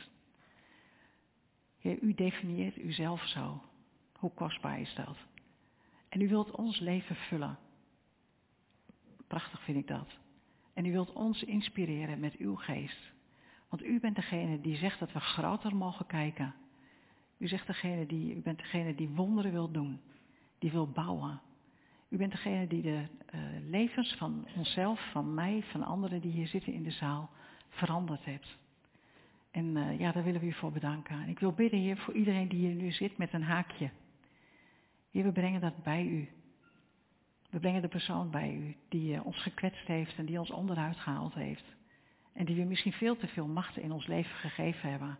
Heer, 1.78 1.98
u 2.00 2.14
definieert 2.14 2.78
uzelf 2.78 3.26
zo. 3.26 3.62
Hoe 4.18 4.30
kostbaar 4.34 4.80
is 4.80 4.94
dat? 4.94 5.16
En 6.08 6.20
u 6.20 6.28
wilt 6.28 6.50
ons 6.50 6.78
leven 6.78 7.16
vullen. 7.16 7.58
Prachtig 9.26 9.62
vind 9.62 9.78
ik 9.78 9.86
dat. 9.86 10.18
En 10.74 10.84
u 10.84 10.92
wilt 10.92 11.12
ons 11.12 11.42
inspireren 11.42 12.20
met 12.20 12.36
uw 12.36 12.54
geest. 12.54 13.12
Want 13.68 13.84
u 13.84 14.00
bent 14.00 14.16
degene 14.16 14.60
die 14.60 14.76
zegt 14.76 14.98
dat 14.98 15.12
we 15.12 15.20
groter 15.20 15.76
mogen 15.76 16.06
kijken. 16.06 16.54
U, 17.38 17.48
zegt 17.48 17.66
degene 17.66 18.06
die, 18.06 18.34
u 18.34 18.40
bent 18.40 18.58
degene 18.58 18.94
die 18.94 19.08
wonderen 19.08 19.52
wil 19.52 19.70
doen. 19.70 20.00
Die 20.58 20.70
wil 20.70 20.88
bouwen. 20.88 21.40
U 22.10 22.16
bent 22.16 22.30
degene 22.30 22.66
die 22.66 22.82
de 22.82 23.06
uh, 23.34 23.40
levens 23.68 24.14
van 24.14 24.46
onszelf, 24.56 25.10
van 25.10 25.34
mij, 25.34 25.62
van 25.62 25.82
anderen 25.82 26.20
die 26.20 26.32
hier 26.32 26.46
zitten 26.46 26.72
in 26.72 26.82
de 26.82 26.90
zaal 26.90 27.30
veranderd 27.68 28.24
hebt. 28.24 28.58
En 29.50 29.76
uh, 29.76 29.98
ja, 29.98 30.12
daar 30.12 30.24
willen 30.24 30.40
we 30.40 30.46
u 30.46 30.52
voor 30.52 30.72
bedanken. 30.72 31.22
En 31.22 31.28
ik 31.28 31.38
wil 31.38 31.52
bidden, 31.52 31.80
Heer, 31.80 31.96
voor 31.96 32.14
iedereen 32.14 32.48
die 32.48 32.58
hier 32.58 32.74
nu 32.74 32.92
zit 32.92 33.18
met 33.18 33.32
een 33.32 33.42
haakje. 33.42 33.90
Heer, 35.10 35.24
we 35.24 35.32
brengen 35.32 35.60
dat 35.60 35.82
bij 35.82 36.04
u. 36.06 36.28
We 37.50 37.58
brengen 37.58 37.82
de 37.82 37.88
persoon 37.88 38.30
bij 38.30 38.54
u 38.54 38.76
die 38.88 39.14
uh, 39.14 39.26
ons 39.26 39.42
gekwetst 39.42 39.86
heeft 39.86 40.18
en 40.18 40.26
die 40.26 40.38
ons 40.38 40.50
onderuit 40.50 40.96
gehaald 40.96 41.34
heeft. 41.34 41.64
En 42.32 42.44
die 42.44 42.56
we 42.56 42.62
misschien 42.62 42.92
veel 42.92 43.16
te 43.16 43.26
veel 43.26 43.46
macht 43.46 43.76
in 43.76 43.92
ons 43.92 44.06
leven 44.06 44.34
gegeven 44.36 44.90
hebben. 44.90 45.18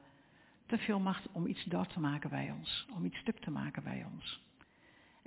Te 0.66 0.78
veel 0.78 1.00
macht 1.00 1.28
om 1.32 1.46
iets 1.46 1.64
door 1.64 1.86
te 1.86 2.00
maken 2.00 2.30
bij 2.30 2.50
ons, 2.58 2.86
om 2.94 3.04
iets 3.04 3.18
stuk 3.18 3.38
te 3.40 3.50
maken 3.50 3.82
bij 3.82 4.06
ons. 4.12 4.49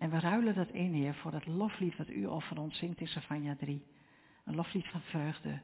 En 0.04 0.10
we 0.10 0.20
ruilen 0.20 0.56
dat 0.56 0.70
in, 0.70 0.93
Heer, 0.93 1.16
voor 1.16 1.32
dat 1.32 1.45
loflied 1.45 1.97
wat 1.97 2.10
u 2.10 2.28
over 2.28 2.60
ons 2.60 2.78
zingt 2.78 2.99
in 2.99 3.08
Savanja 3.08 3.56
3. 3.56 3.86
Een 4.45 4.56
loflied 4.56 4.88
van 4.88 5.01
vreugde. 5.01 5.60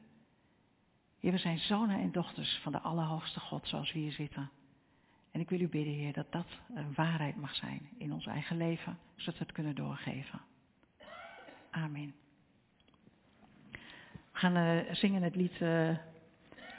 Heer, 1.19 1.31
we 1.31 1.37
zijn 1.37 1.59
zonen 1.59 1.99
en 1.99 2.11
dochters 2.11 2.59
van 2.63 2.71
de 2.71 2.79
Allerhoogste 2.79 3.39
God 3.39 3.67
zoals 3.67 3.91
we 3.91 3.99
hier 3.99 4.11
zitten. 4.11 4.49
En 5.31 5.39
ik 5.39 5.49
wil 5.49 5.59
u 5.59 5.67
bidden, 5.67 5.93
Heer, 5.93 6.13
dat 6.13 6.31
dat 6.31 6.47
een 6.75 6.93
waarheid 6.93 7.35
mag 7.35 7.55
zijn 7.55 7.89
in 7.97 8.13
ons 8.13 8.25
eigen 8.25 8.57
leven, 8.57 8.97
zodat 9.15 9.39
we 9.39 9.45
het 9.45 9.53
kunnen 9.53 9.75
doorgeven. 9.75 10.41
Amen. 11.69 12.13
We 13.71 13.77
gaan 14.31 14.57
uh, 14.57 14.93
zingen 14.93 15.21
het 15.21 15.35
lied 15.35 15.61
uh, 15.61 15.97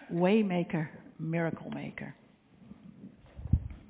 Waymaker, 0.09 0.91
Miracle 1.17 1.69
Maker. 1.69 2.15